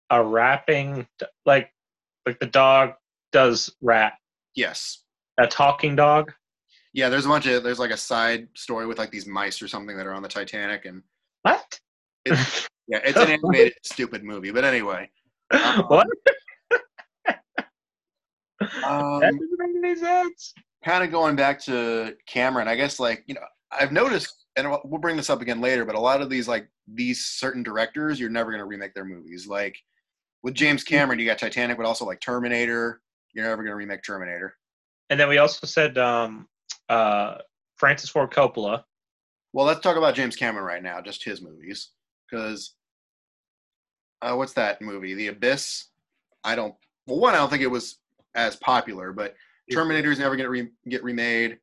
A 0.10 0.24
rapping 0.24 1.08
like 1.46 1.70
like 2.26 2.40
the 2.40 2.48
dog 2.48 2.94
does 3.32 3.70
rap. 3.82 4.14
yes 4.56 5.04
A 5.38 5.46
talking 5.48 5.96
dog. 5.96 6.34
Yeah, 6.94 7.10
there's 7.10 7.26
a 7.26 7.30
bunch 7.30 7.46
of 7.46 7.62
there's 7.64 7.78
like 7.78 7.92
a 7.92 7.98
side 7.98 8.48
story 8.56 8.88
with 8.88 8.98
like 8.98 9.12
these 9.12 9.28
mice 9.28 9.62
or 9.62 9.68
something 9.68 9.96
that 9.98 10.08
are 10.08 10.14
on 10.14 10.24
the 10.24 10.28
Titanic, 10.28 10.86
and 10.86 11.04
What? 11.44 11.80
it's 12.26 12.68
yeah, 12.88 13.00
it's 13.04 13.18
an 13.20 13.30
animated 13.30 13.74
stupid 13.84 14.24
movie. 14.24 14.50
But 14.52 14.64
anyway, 14.64 15.08
Um, 15.52 15.84
what? 15.88 16.08
um, 18.84 19.20
that 19.20 19.34
doesn't 19.34 19.60
make 19.60 19.84
any 19.84 19.96
sense. 19.96 20.54
Kind 20.84 21.04
of 21.04 21.12
going 21.12 21.36
back 21.36 21.60
to 21.62 22.16
Cameron, 22.28 22.68
I 22.68 22.76
guess 22.76 23.00
like 23.00 23.24
you 23.28 23.36
know 23.36 23.42
I've 23.72 23.92
noticed, 23.92 24.46
and 24.56 24.70
we'll- 24.70 25.00
bring 25.00 25.18
this 25.18 25.30
up 25.30 25.42
again 25.42 25.62
later, 25.62 25.86
but 25.86 25.96
a 25.96 26.00
lot 26.00 26.22
of 26.22 26.30
these 26.30 26.48
like 26.48 26.68
these 26.88 27.26
certain 27.26 27.64
directors, 27.64 28.20
you're 28.20 28.30
never 28.30 28.52
going 28.52 28.60
to 28.62 28.66
remake 28.66 28.94
their 28.94 29.06
movies. 29.06 29.48
Like 29.48 29.78
with 30.44 30.54
James 30.54 30.84
Cameron, 30.84 31.20
you 31.20 31.26
got 31.26 31.38
Titanic, 31.38 31.78
but 31.78 31.86
also 31.86 32.06
like 32.06 32.22
Terminator. 32.22 33.02
You're 33.34 33.46
never 33.46 33.62
going 33.64 33.72
to 33.72 33.76
remake 33.76 34.04
Terminator. 34.04 34.56
And 35.10 35.20
then 35.20 35.30
we 35.30 35.38
also 35.38 35.68
said 35.68 35.98
um, 35.98 36.48
uh, 36.90 37.38
Francis 37.76 38.10
Ford 38.10 38.32
Coppola. 38.32 38.84
Well, 39.54 39.66
let's 39.66 39.82
talk 39.82 39.98
about 39.98 40.16
James 40.16 40.36
Cameron 40.36 40.66
right 40.66 40.84
now, 40.84 41.02
just 41.02 41.24
his 41.24 41.42
movies, 41.42 41.92
because 42.30 42.76
uh, 44.22 44.34
what's 44.34 44.54
that 44.54 44.82
movie, 44.82 45.14
The 45.14 45.28
Abyss? 45.28 45.86
I 46.44 46.56
don't. 46.56 46.76
Well, 47.06 47.20
one, 47.20 47.34
I 47.34 47.38
don't 47.38 47.50
think 47.50 47.64
it 47.64 47.68
was 47.68 48.00
as 48.36 48.56
popular, 48.58 49.14
but 49.14 49.36
Terminator's 49.72 50.20
never 50.20 50.36
gonna 50.36 50.50
re- 50.50 50.72
get 50.90 51.04
remade. 51.04 51.58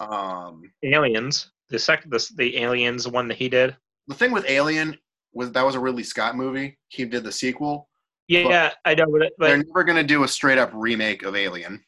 Um, 0.00 0.62
Aliens. 0.82 1.50
The 1.70 1.78
second, 1.78 2.10
the, 2.10 2.28
the 2.36 2.58
Aliens 2.58 3.08
one 3.08 3.28
that 3.28 3.36
he 3.38 3.48
did. 3.48 3.76
the 4.06 4.14
thing 4.14 4.32
with 4.32 4.44
Alien 4.48 4.96
was 5.32 5.50
that 5.52 5.64
was 5.64 5.74
a 5.74 5.80
Ridley 5.80 6.02
Scott 6.02 6.36
movie. 6.36 6.78
He 6.88 7.04
did 7.04 7.24
the 7.24 7.32
sequel. 7.32 7.88
Yeah, 8.28 8.72
I 8.84 8.94
know, 8.94 9.06
but, 9.06 9.32
They're 9.38 9.62
never 9.62 9.84
gonna 9.84 10.02
do 10.04 10.24
a 10.24 10.28
straight 10.28 10.58
up 10.58 10.70
remake 10.72 11.22
of 11.24 11.36
Alien. 11.36 11.84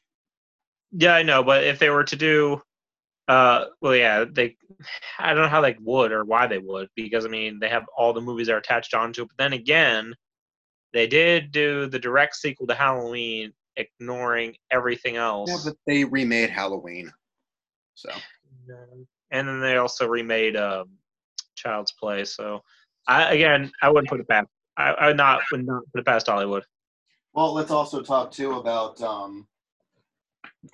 yeah, 0.92 1.14
I 1.14 1.22
know. 1.22 1.42
But 1.42 1.64
if 1.64 1.79
they 1.79 1.90
were 1.90 2.05
to 2.05 2.16
do 2.16 2.61
Uh, 3.29 3.66
well, 3.81 3.96
yeah, 3.96 4.24
they. 4.31 4.57
I 5.18 5.33
don't 5.35 5.42
know 5.42 5.48
how 5.48 5.61
they 5.61 5.76
would 5.81 6.12
or 6.12 6.24
why 6.24 6.46
they 6.46 6.59
would 6.59 6.88
because 6.94 7.24
I 7.24 7.29
mean 7.29 7.59
they 7.59 7.68
have 7.68 7.87
all 7.96 8.12
the 8.12 8.20
movies 8.20 8.46
that 8.46 8.55
are 8.55 8.59
attached 8.59 8.94
onto 8.94 9.22
it. 9.22 9.29
But 9.29 9.37
then 9.42 9.52
again, 9.52 10.14
they 10.92 11.07
did 11.07 11.50
do 11.52 11.87
the 11.87 11.98
direct 11.98 12.37
sequel 12.37 12.66
to 12.68 12.74
Halloween, 12.74 13.52
ignoring 13.76 14.56
everything 14.70 15.16
else. 15.16 15.50
Yeah, 15.50 15.70
but 15.70 15.76
they 15.86 16.04
remade 16.04 16.50
Halloween. 16.50 17.12
So 17.94 18.10
and 19.30 19.48
then 19.48 19.60
they 19.60 19.76
also 19.76 20.06
remade 20.06 20.56
um, 20.56 20.88
Child's 21.56 21.92
Play. 21.92 22.24
So, 22.24 22.62
I 23.08 23.34
again, 23.34 23.70
I 23.82 23.88
wouldn't 23.88 24.08
put 24.08 24.20
it 24.20 24.28
past. 24.28 24.48
I, 24.76 24.90
I 24.90 25.06
would 25.08 25.16
not 25.16 25.42
would 25.50 25.66
not 25.66 25.82
put 25.92 26.00
it 26.00 26.06
past 26.06 26.26
Hollywood. 26.26 26.64
Well, 27.32 27.52
let's 27.52 27.70
also 27.70 28.02
talk 28.02 28.30
too 28.30 28.52
about 28.52 29.00
um, 29.02 29.46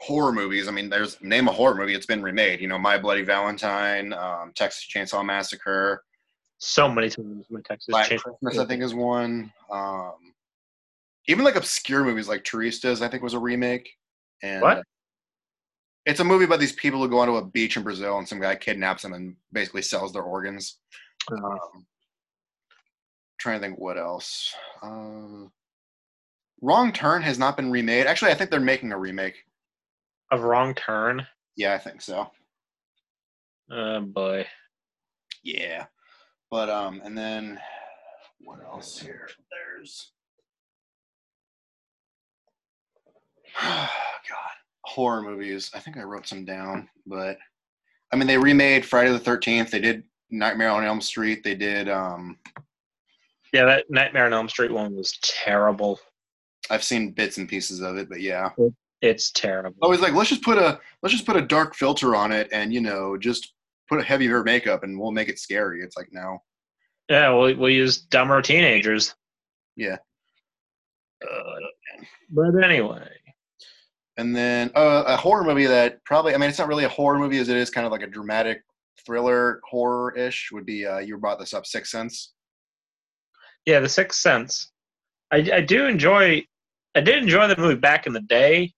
horror 0.01 0.33
movies. 0.33 0.69
I 0.69 0.71
mean, 0.71 0.89
there's 0.89 1.21
name 1.21 1.49
a 1.49 1.53
horror 1.53 1.75
movie. 1.75 1.95
It's 1.95 2.07
been 2.07 2.23
remade. 2.23 2.61
You 2.61 2.69
know, 2.69 2.79
My 2.79 2.99
Bloody 2.99 3.23
Valentine, 3.23 4.13
um, 4.13 4.53
Texas 4.55 4.87
Chainsaw 4.93 5.25
Massacre, 5.25 6.05
So 6.59 6.89
many 6.89 7.09
times 7.09 7.47
my 7.51 7.61
Texas 7.67 7.87
Black 7.91 8.09
Chainsaw- 8.09 8.39
Christmas. 8.39 8.59
I 8.59 8.67
think 8.67 8.83
is 8.83 8.95
one. 8.95 9.53
Um, 9.71 10.32
even 11.29 11.45
like 11.45 11.57
obscure 11.57 12.05
movies 12.05 12.29
like 12.29 12.45
Turistas, 12.45 13.03
I 13.03 13.09
think 13.09 13.23
was 13.23 13.35
a 13.35 13.39
remake. 13.39 13.91
And 14.43 14.63
What? 14.63 14.83
It's 16.05 16.19
a 16.21 16.25
movie 16.25 16.45
about 16.45 16.59
these 16.59 16.73
people 16.73 17.01
who 17.01 17.09
go 17.09 17.21
onto 17.21 17.37
a 17.37 17.45
beach 17.45 17.77
in 17.77 17.85
Brazil 17.85 18.19
and 18.19 18.29
some 18.29 18.41
guy 18.41 18.57
kidnaps 18.57 19.03
them 19.03 19.13
and 19.13 19.37
basically 19.53 19.83
sells 19.83 20.13
their 20.13 20.23
organs. 20.25 20.79
Uh, 21.31 21.37
Um, 21.37 21.87
trying 23.39 23.61
to 23.61 23.65
think 23.67 23.79
what 23.79 23.97
else. 23.99 24.53
Uh, 24.83 25.47
Wrong 26.61 26.93
Turn 26.93 27.23
has 27.23 27.39
not 27.39 27.57
been 27.57 27.71
remade. 27.71 28.07
Actually, 28.07 28.33
I 28.33 28.35
think 28.35 28.51
they're 28.51 28.61
making 28.61 28.93
a 28.93 28.99
remake. 28.99 29.45
of 30.33 30.43
Wrong 30.43 30.75
Turn. 30.75 31.27
Yeah, 31.57 31.75
I 31.75 31.79
think 31.79 32.01
so. 32.01 32.31
Oh 33.71 34.01
boy. 34.01 34.47
Yeah, 35.45 35.87
but 36.51 36.69
um, 36.71 37.01
and 37.05 37.17
then 37.17 37.61
what 38.41 38.61
else 38.65 38.99
here? 38.99 39.29
There's 39.51 40.13
God 43.63 43.89
horror 44.85 45.23
movies. 45.23 45.71
I 45.75 45.79
think 45.81 45.97
I 45.97 46.03
wrote 46.03 46.27
some 46.27 46.45
down, 46.45 46.89
but 47.07 47.39
I 48.13 48.17
mean 48.17 48.27
they 48.27 48.39
remade 48.39 48.85
Friday 48.85 49.11
the 49.11 49.19
Thirteenth. 49.19 49.71
They 49.71 49.81
did 49.81 50.03
Nightmare 50.31 50.71
on 50.71 50.85
Elm 50.85 51.01
Street. 51.01 51.43
They 51.45 51.55
did. 51.55 51.89
um 51.89 52.39
Yeah, 53.53 53.65
that 53.67 53.87
Nightmare 53.91 54.27
on 54.27 54.33
Elm 54.33 54.49
Street 54.49 54.71
one 54.73 54.95
was 54.95 55.19
terrible. 55.23 55.99
I've 56.71 56.85
seen 56.85 57.11
bits 57.13 57.39
and 57.39 57.49
pieces 57.49 57.81
of 57.81 57.97
it, 57.97 58.09
but 58.09 58.21
yeah. 58.21 58.51
It's 59.01 59.33
terrible. 59.33 59.77
I 59.83 59.89
was 59.89 60.01
like, 60.01 60.13
let's 60.15 60.29
just 60.31 60.43
put 60.43 60.59
a 60.59 60.79
let's 61.03 61.13
just 61.13 61.27
put 61.27 61.37
a 61.37 61.43
dark 61.43 61.75
filter 61.75 62.15
on 62.15 62.31
it, 62.33 62.49
and 62.53 62.73
you 62.73 62.81
know, 62.81 63.17
just 63.17 63.53
put 63.89 63.99
a 63.99 64.05
heavier 64.05 64.45
makeup, 64.45 64.85
and 64.85 64.99
we'll 64.99 65.11
make 65.11 65.29
it 65.29 65.39
scary. 65.41 65.81
It's 65.83 65.97
like 65.97 66.09
no, 66.13 66.39
Yeah, 67.09 67.31
we'll 67.31 67.57
we'll 67.57 67.71
use 67.71 67.99
dumber 68.03 68.41
teenagers. 68.43 69.15
yeah. 69.77 69.97
Uh, 71.23 71.43
but 72.31 72.63
anyway, 72.65 73.09
And 74.19 74.37
then 74.37 74.71
uh, 74.75 75.05
a 75.07 75.17
horror 75.17 75.43
movie 75.45 75.67
that 75.67 76.05
probably, 76.05 76.35
I 76.35 76.39
mean, 76.39 76.51
it's 76.51 76.59
not 76.59 76.69
really 76.69 76.85
a 76.85 76.89
horror 76.89 77.19
movie 77.19 77.39
as 77.39 77.49
it 77.49 77.57
is 77.57 77.71
kind 77.71 77.87
of 77.87 77.93
like 77.93 78.03
a 78.03 78.07
dramatic 78.07 78.63
thriller 79.07 79.61
horror 79.69 80.15
ish 80.17 80.51
would 80.53 80.67
be, 80.67 80.87
uh, 80.87 80.99
you 80.99 81.17
brought 81.19 81.39
this 81.39 81.55
up, 81.55 81.65
Sixth 81.67 81.91
Sense. 81.91 82.35
yeah, 83.65 83.81
The 83.81 83.89
Sixth 83.89 84.21
Sense. 84.21 84.71
I 85.33 85.39
I 85.55 85.61
do 85.63 85.87
enjoy. 85.87 86.45
I 86.95 87.01
did 87.01 87.23
enjoy 87.23 87.49
the 87.49 87.57
movie 87.57 87.75
back 87.81 88.07
in 88.07 88.13
the 88.13 88.21
day, 88.21 88.75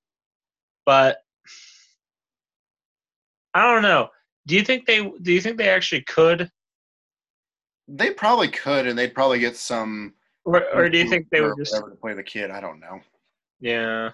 but 0.87 1.19
I 3.55 3.63
don't 3.73 3.83
know. 3.83 4.09
Do 4.47 4.55
you 4.55 4.63
think 4.63 4.87
they? 4.87 5.01
Do 5.23 5.33
you 5.33 5.41
think 5.41 5.59
they 5.59 5.69
actually 5.69 6.03
could, 6.03 6.49
They 7.89 8.11
probably 8.13 8.47
could, 8.49 8.87
and 8.87 8.97
they'd 8.97 9.15
probably 9.15 9.41
get 9.41 9.57
some. 9.57 10.15
or 10.45 10.65
or 10.73 10.89
do 10.89 10.97
you 10.99 11.09
think 11.09 11.27
they 11.31 11.41
would 11.41 11.55
just? 11.59 11.75
play 12.01 12.15
the 12.15 12.23
kid? 12.23 12.53
I 12.53 12.61
don't 12.61 12.79
know. 12.79 13.01
Yeah. 13.59 14.11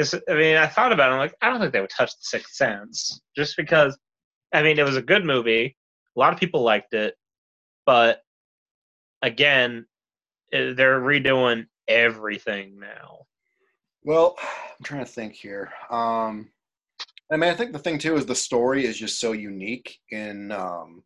'Cause, 0.00 0.14
I 0.30 0.34
mean, 0.34 0.56
I 0.56 0.66
thought 0.66 0.92
about 0.92 1.10
it. 1.10 1.14
I'm 1.14 1.18
like, 1.18 1.34
I 1.42 1.50
don't 1.50 1.60
think 1.60 1.72
they 1.74 1.80
would 1.82 1.90
touch 1.90 2.10
The 2.12 2.22
Sixth 2.22 2.54
Sense, 2.54 3.20
just 3.36 3.54
because. 3.56 3.98
I 4.52 4.62
mean, 4.62 4.78
it 4.78 4.84
was 4.84 4.96
a 4.96 5.02
good 5.02 5.24
movie. 5.24 5.76
A 6.16 6.18
lot 6.18 6.32
of 6.32 6.40
people 6.40 6.62
liked 6.62 6.92
it, 6.94 7.14
but 7.86 8.22
again, 9.22 9.86
eh, 10.52 10.72
they're 10.74 11.00
redoing 11.00 11.66
everything 11.86 12.80
now. 12.80 13.26
Well, 14.02 14.36
I'm 14.40 14.82
trying 14.82 15.04
to 15.04 15.10
think 15.10 15.34
here. 15.34 15.70
Um, 15.90 16.50
I 17.30 17.36
mean, 17.36 17.50
I 17.50 17.54
think 17.54 17.72
the 17.72 17.78
thing 17.78 17.98
too 17.98 18.16
is 18.16 18.26
the 18.26 18.34
story 18.34 18.86
is 18.86 18.98
just 18.98 19.20
so 19.20 19.32
unique 19.32 19.98
in 20.10 20.50
um, 20.50 21.04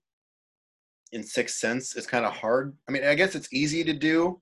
in 1.12 1.22
Sixth 1.22 1.57
Sense. 1.57 1.96
It's 1.96 2.07
kind 2.07 2.24
of 2.24 2.33
hard. 2.33 2.74
I 2.88 2.92
mean, 2.92 3.04
I 3.04 3.14
guess 3.14 3.35
it's 3.35 3.52
easy 3.52 3.85
to 3.85 3.92
do, 3.92 4.40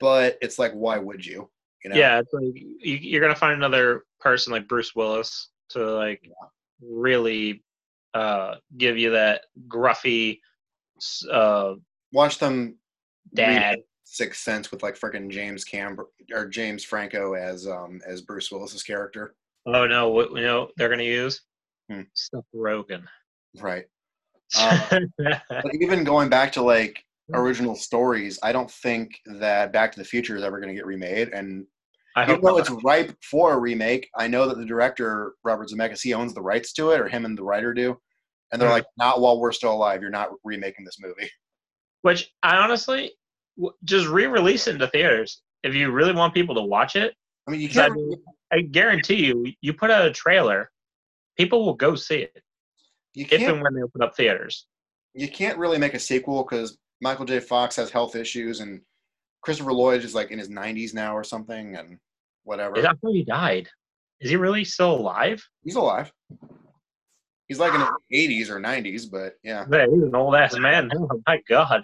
but 0.00 0.36
it's 0.42 0.58
like, 0.58 0.72
why 0.72 0.98
would 0.98 1.24
you? 1.24 1.48
You 1.84 1.90
know? 1.90 1.96
Yeah, 1.96 2.20
it's 2.20 2.32
like 2.32 2.44
you, 2.54 2.96
you're 2.96 3.20
gonna 3.20 3.34
find 3.34 3.54
another 3.54 4.04
person 4.20 4.52
like 4.52 4.68
Bruce 4.68 4.94
Willis 4.94 5.50
to 5.70 5.84
like 5.84 6.28
really 6.80 7.62
uh, 8.14 8.56
give 8.76 8.98
you 8.98 9.10
that 9.10 9.42
gruffy 9.68 10.38
uh, 11.30 11.74
Watch 12.12 12.38
them 12.38 12.76
dad. 13.34 13.78
Sixth 14.04 14.42
Sense 14.42 14.70
with 14.70 14.82
like 14.82 14.98
freaking 14.98 15.30
James 15.30 15.64
Cam 15.64 15.96
or 16.32 16.46
James 16.46 16.84
Franco 16.84 17.32
as 17.32 17.66
um 17.66 18.00
as 18.06 18.20
Bruce 18.20 18.50
Willis's 18.52 18.82
character. 18.82 19.34
Oh 19.64 19.86
no, 19.86 20.10
what 20.10 20.32
you 20.32 20.42
know 20.42 20.68
they're 20.76 20.90
gonna 20.90 21.02
use? 21.02 21.40
Hmm. 21.90 22.02
Seth 22.14 22.44
Rogen. 22.54 23.04
Right. 23.58 23.86
But 25.18 25.74
even 25.80 26.04
going 26.04 26.28
back 26.28 26.52
to 26.52 26.62
like 26.62 27.02
original 27.34 27.74
stories, 27.74 28.38
I 28.42 28.52
don't 28.52 28.70
think 28.70 29.10
that 29.26 29.72
Back 29.72 29.92
to 29.92 29.98
the 29.98 30.04
Future 30.04 30.36
is 30.36 30.42
ever 30.42 30.60
going 30.60 30.68
to 30.68 30.74
get 30.74 30.86
remade. 30.86 31.28
And 31.28 31.66
I 32.16 32.24
even 32.24 32.40
though 32.40 32.56
not. 32.56 32.60
it's 32.60 32.84
ripe 32.84 33.16
for 33.22 33.54
a 33.54 33.58
remake, 33.58 34.08
I 34.16 34.28
know 34.28 34.48
that 34.48 34.58
the 34.58 34.66
director 34.66 35.34
Robert 35.44 35.68
Zemeckis 35.68 36.02
he 36.02 36.14
owns 36.14 36.34
the 36.34 36.42
rights 36.42 36.72
to 36.74 36.90
it, 36.90 37.00
or 37.00 37.08
him 37.08 37.24
and 37.24 37.36
the 37.36 37.44
writer 37.44 37.72
do. 37.72 37.96
And 38.52 38.60
they're 38.60 38.68
like, 38.68 38.84
not 38.98 39.20
while 39.20 39.40
we're 39.40 39.52
still 39.52 39.72
alive. 39.72 40.02
You're 40.02 40.10
not 40.10 40.28
remaking 40.44 40.84
this 40.84 40.98
movie. 41.00 41.30
Which 42.02 42.30
I 42.42 42.56
honestly 42.56 43.12
just 43.84 44.08
re-release 44.08 44.66
it 44.66 44.74
into 44.74 44.88
theaters 44.88 45.42
if 45.62 45.74
you 45.74 45.90
really 45.90 46.12
want 46.12 46.34
people 46.34 46.54
to 46.56 46.62
watch 46.62 46.96
it. 46.96 47.14
I 47.46 47.50
mean, 47.50 47.60
you 47.60 47.68
I, 47.68 47.72
can't. 47.72 47.94
mean, 47.94 48.14
I 48.52 48.60
guarantee 48.60 49.24
you, 49.24 49.46
you 49.60 49.72
put 49.72 49.90
out 49.90 50.06
a 50.06 50.12
trailer, 50.12 50.70
people 51.36 51.64
will 51.64 51.74
go 51.74 51.94
see 51.94 52.16
it 52.16 52.42
You 53.14 53.26
if 53.30 53.40
and 53.40 53.62
when 53.62 53.74
they 53.74 53.82
open 53.82 54.02
up 54.02 54.14
theaters. 54.16 54.66
You 55.14 55.28
can't 55.28 55.58
really 55.58 55.78
make 55.78 55.94
a 55.94 55.98
sequel 55.98 56.42
because 56.42 56.78
Michael 57.02 57.24
J. 57.24 57.40
Fox 57.40 57.74
has 57.76 57.90
health 57.90 58.14
issues, 58.14 58.60
and 58.60 58.80
Christopher 59.42 59.72
Lloyd 59.72 60.04
is 60.04 60.14
like 60.14 60.30
in 60.30 60.38
his 60.38 60.48
90s 60.48 60.94
now 60.94 61.16
or 61.16 61.24
something, 61.24 61.76
and 61.76 61.98
whatever. 62.44 62.78
I 62.78 62.82
thought 62.82 63.12
he 63.12 63.24
died. 63.24 63.68
Is 64.20 64.30
he 64.30 64.36
really 64.36 64.64
still 64.64 64.94
alive? 64.94 65.44
He's 65.64 65.74
alive. 65.74 66.12
He's 67.48 67.58
like 67.58 67.74
in 67.74 67.80
his 68.08 68.48
80s 68.48 68.50
or 68.50 68.60
90s, 68.60 69.10
but 69.10 69.34
yeah. 69.42 69.64
Yeah, 69.70 69.86
he's 69.92 70.04
an 70.04 70.14
old 70.14 70.36
ass 70.36 70.56
man. 70.56 70.90
Oh 70.94 71.20
my 71.26 71.40
god. 71.48 71.82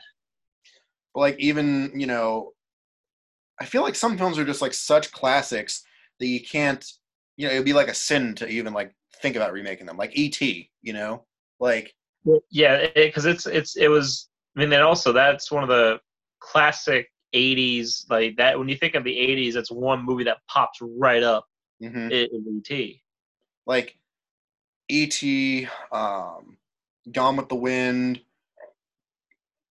But 1.12 1.20
like 1.20 1.40
even 1.40 1.92
you 1.98 2.06
know, 2.06 2.52
I 3.60 3.64
feel 3.64 3.82
like 3.82 3.96
some 3.96 4.16
films 4.16 4.38
are 4.38 4.44
just 4.44 4.62
like 4.62 4.72
such 4.72 5.10
classics 5.10 5.82
that 6.20 6.26
you 6.26 6.40
can't. 6.40 6.84
You 7.36 7.48
know, 7.48 7.54
it'd 7.54 7.64
be 7.64 7.72
like 7.72 7.88
a 7.88 7.94
sin 7.94 8.36
to 8.36 8.48
even 8.48 8.72
like 8.72 8.94
think 9.20 9.34
about 9.34 9.52
remaking 9.52 9.86
them. 9.86 9.96
Like 9.96 10.16
E.T. 10.16 10.70
You 10.80 10.92
know, 10.92 11.24
like 11.58 11.92
Yeah, 12.50 12.86
because 12.94 13.26
it's 13.26 13.46
it's 13.46 13.76
it 13.76 13.88
was. 13.88 14.27
I 14.56 14.60
mean, 14.60 14.70
then 14.70 14.82
also 14.82 15.12
that's 15.12 15.50
one 15.50 15.62
of 15.62 15.68
the 15.68 16.00
classic 16.40 17.08
'80s 17.34 18.10
like 18.10 18.36
that. 18.36 18.58
When 18.58 18.68
you 18.68 18.76
think 18.76 18.94
of 18.94 19.04
the 19.04 19.16
'80s, 19.16 19.56
it's 19.56 19.70
one 19.70 20.04
movie 20.04 20.24
that 20.24 20.38
pops 20.48 20.78
right 20.80 21.22
up 21.22 21.46
mhm. 21.82 22.10
in 22.10 22.62
ET. 22.70 22.94
like 23.66 23.98
E.T. 24.88 25.68
Um, 25.92 26.56
Gone 27.12 27.36
with 27.36 27.48
the 27.48 27.54
Wind. 27.54 28.20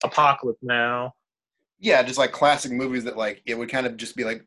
Apocalypse 0.04 0.60
Now. 0.62 1.16
Yeah, 1.80 2.02
just 2.04 2.20
like 2.20 2.32
classic 2.32 2.72
movies 2.72 3.04
that 3.04 3.18
like 3.18 3.42
it 3.46 3.56
would 3.56 3.70
kind 3.70 3.86
of 3.86 3.98
just 3.98 4.16
be 4.16 4.24
like, 4.24 4.46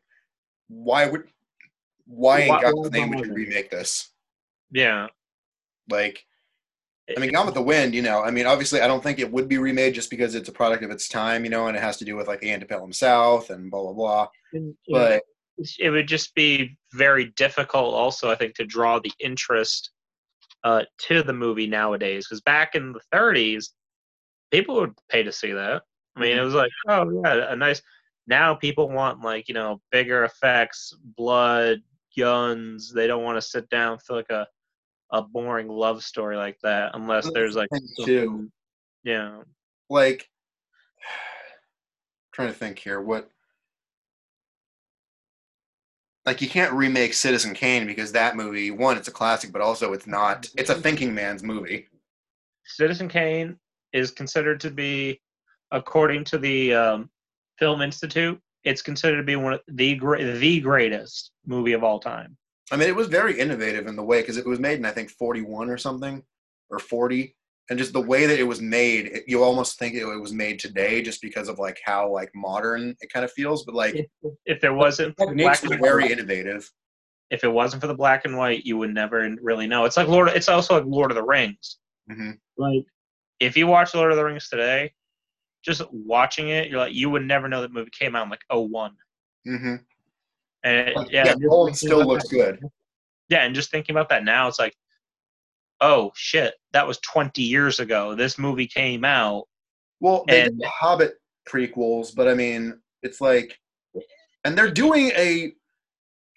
why 0.67 1.05
would, 1.07 1.23
why 2.05 2.41
in 2.41 2.61
God's 2.61 2.91
name 2.91 3.11
would 3.11 3.25
you 3.25 3.33
remake 3.33 3.69
this? 3.69 4.09
Yeah. 4.71 5.07
Like, 5.89 6.25
I 7.17 7.19
mean, 7.19 7.31
Gone 7.31 7.45
with 7.45 7.55
the 7.55 7.61
Wind, 7.61 7.93
you 7.93 8.01
know, 8.01 8.21
I 8.21 8.31
mean, 8.31 8.45
obviously, 8.45 8.81
I 8.81 8.87
don't 8.87 9.03
think 9.03 9.19
it 9.19 9.31
would 9.31 9.47
be 9.47 9.57
remade 9.57 9.93
just 9.93 10.09
because 10.09 10.35
it's 10.35 10.49
a 10.49 10.51
product 10.51 10.83
of 10.83 10.91
its 10.91 11.07
time, 11.07 11.43
you 11.43 11.49
know, 11.49 11.67
and 11.67 11.77
it 11.77 11.81
has 11.81 11.97
to 11.97 12.05
do 12.05 12.15
with 12.15 12.27
like 12.27 12.41
the 12.41 12.51
Antebellum 12.51 12.93
South 12.93 13.49
and 13.49 13.71
blah 13.71 13.81
blah 13.81 13.93
blah. 13.93 14.27
And, 14.53 14.75
But 14.89 15.23
it 15.79 15.89
would 15.89 16.07
just 16.07 16.33
be 16.35 16.77
very 16.93 17.25
difficult 17.37 17.93
also 17.93 18.31
i 18.31 18.35
think 18.35 18.55
to 18.55 18.65
draw 18.65 18.97
the 18.99 19.11
interest 19.19 19.91
uh, 20.63 20.83
to 20.97 21.23
the 21.23 21.33
movie 21.33 21.67
nowadays 21.67 22.27
because 22.27 22.41
back 22.41 22.75
in 22.75 22.93
the 22.93 22.99
30s 23.13 23.69
people 24.51 24.75
would 24.75 24.93
pay 25.09 25.23
to 25.23 25.31
see 25.31 25.51
that. 25.51 25.81
I 26.15 26.19
mean 26.19 26.37
it 26.37 26.41
was 26.41 26.53
like 26.53 26.71
oh 26.87 27.21
yeah 27.23 27.51
a 27.51 27.55
nice 27.55 27.81
now 28.27 28.53
people 28.53 28.89
want 28.89 29.21
like 29.21 29.47
you 29.47 29.53
know 29.53 29.81
bigger 29.91 30.23
effects 30.23 30.93
blood 31.17 31.79
guns. 32.17 32.91
They 32.93 33.07
don't 33.07 33.23
want 33.23 33.37
to 33.37 33.41
sit 33.41 33.69
down 33.69 33.97
for 33.99 34.15
like 34.17 34.29
a 34.29 34.45
a 35.11 35.21
boring 35.21 35.67
love 35.67 36.03
story 36.03 36.37
like 36.37 36.57
that 36.63 36.91
unless 36.93 37.25
That's 37.25 37.33
there's 37.33 37.55
like 37.55 37.69
the 37.71 37.79
thing, 37.79 38.05
too. 38.05 38.25
something- 38.25 38.51
yeah 39.03 39.41
like 39.89 40.27
trying 42.33 42.47
to 42.49 42.53
think 42.53 42.79
here 42.79 43.01
what 43.01 43.29
like 46.25 46.41
you 46.41 46.47
can't 46.47 46.71
remake 46.73 47.13
citizen 47.13 47.53
kane 47.53 47.85
because 47.87 48.11
that 48.11 48.35
movie 48.35 48.71
one 48.71 48.95
it's 48.97 49.07
a 49.07 49.11
classic 49.11 49.51
but 49.51 49.61
also 49.61 49.91
it's 49.93 50.07
not 50.07 50.47
it's 50.55 50.69
a 50.69 50.75
thinking 50.75 51.13
man's 51.13 51.43
movie 51.43 51.87
Citizen 52.65 53.09
Kane 53.09 53.57
is 53.91 54.11
considered 54.11 54.59
to 54.61 54.71
be, 54.71 55.19
according 55.71 56.23
to 56.25 56.37
the 56.37 56.73
um, 56.73 57.09
Film 57.59 57.81
Institute, 57.81 58.39
it's 58.63 58.81
considered 58.81 59.17
to 59.17 59.23
be 59.23 59.35
one 59.35 59.53
of 59.53 59.61
the 59.67 59.99
the 60.39 60.59
greatest 60.61 61.31
movie 61.45 61.73
of 61.73 61.83
all 61.83 61.99
time. 61.99 62.37
I 62.71 62.75
mean 62.75 62.87
it 62.87 62.95
was 62.95 63.07
very 63.07 63.39
innovative 63.39 63.87
in 63.87 63.95
the 63.95 64.03
way 64.03 64.21
because 64.21 64.37
it 64.37 64.45
was 64.45 64.59
made 64.59 64.79
in 64.79 64.85
i 64.85 64.91
think 64.91 65.09
41 65.09 65.69
or 65.69 65.77
something 65.77 66.23
or 66.69 66.79
40 66.79 67.35
and 67.69 67.79
just 67.79 67.93
the 67.93 68.01
way 68.01 68.25
that 68.25 68.39
it 68.39 68.43
was 68.43 68.61
made 68.61 69.07
it, 69.07 69.23
you 69.27 69.43
almost 69.43 69.79
think 69.79 69.95
it, 69.95 70.03
was 70.05 70.33
made 70.33 70.59
today 70.59 71.01
just 71.01 71.21
because 71.21 71.47
of 71.47 71.59
like 71.59 71.79
how 71.85 72.11
like 72.11 72.31
modern 72.35 72.95
it 72.99 73.11
kind 73.11 73.23
of 73.23 73.31
feels 73.31 73.63
but 73.65 73.75
like 73.75 73.95
If, 73.95 74.33
if 74.45 74.61
there 74.61 74.73
wasn't 74.73 75.15
the 75.17 75.33
black 75.35 75.63
and 75.63 75.79
very 75.81 76.03
white, 76.03 76.11
innovative 76.11 76.69
if 77.31 77.45
it 77.45 77.47
wasn't 77.47 77.81
for 77.81 77.87
the 77.87 77.95
black 77.95 78.25
and 78.25 78.37
white, 78.37 78.65
you 78.65 78.77
would 78.77 78.93
never 78.93 79.27
really 79.41 79.65
know. 79.65 79.85
It's 79.85 79.97
like 79.97 80.09
Lord. 80.09 80.27
It's 80.29 80.49
also 80.49 80.75
like 80.75 80.85
Lord 80.85 81.11
of 81.11 81.15
the 81.15 81.23
Rings. 81.23 81.79
hmm 82.09 82.31
Like 82.57 82.83
if 83.39 83.57
you 83.57 83.65
watch 83.67 83.95
Lord 83.95 84.11
of 84.11 84.17
the 84.17 84.23
Rings 84.25 84.49
today, 84.49 84.93
just 85.63 85.81
watching 85.91 86.49
it, 86.49 86.69
you're 86.69 86.79
like 86.79 86.93
you 86.93 87.09
would 87.09 87.23
never 87.23 87.47
know 87.47 87.61
that 87.61 87.73
movie 87.73 87.89
came 87.97 88.15
out 88.15 88.25
in 88.25 88.29
like 88.29 88.43
01. 88.51 88.91
hmm 89.45 89.75
And 90.63 90.89
it- 90.89 91.11
yeah, 91.11 91.25
yeah, 91.27 91.33
Nolan 91.37 91.73
still 91.73 92.05
looks 92.05 92.27
that- 92.29 92.35
good 92.35 92.59
Yeah, 93.29 93.43
and 93.45 93.55
just 93.55 93.71
thinking 93.71 93.95
about 93.95 94.09
that 94.09 94.23
now, 94.23 94.47
it's 94.47 94.59
like, 94.59 94.75
oh 95.79 96.11
shit, 96.15 96.53
that 96.73 96.85
was 96.87 96.99
20 96.99 97.41
years 97.41 97.79
ago. 97.79 98.13
This 98.15 98.37
movie 98.37 98.67
came 98.67 99.03
out. 99.05 99.47
Well, 99.99 100.23
they 100.27 100.43
And- 100.43 100.59
did 100.59 100.67
Hobbit 100.67 101.13
prequels, 101.49 102.13
but 102.15 102.27
I 102.27 102.33
mean, 102.33 102.79
it's 103.01 103.19
like, 103.21 103.59
and 104.43 104.57
they're 104.57 104.71
doing 104.71 105.07
a, 105.15 105.53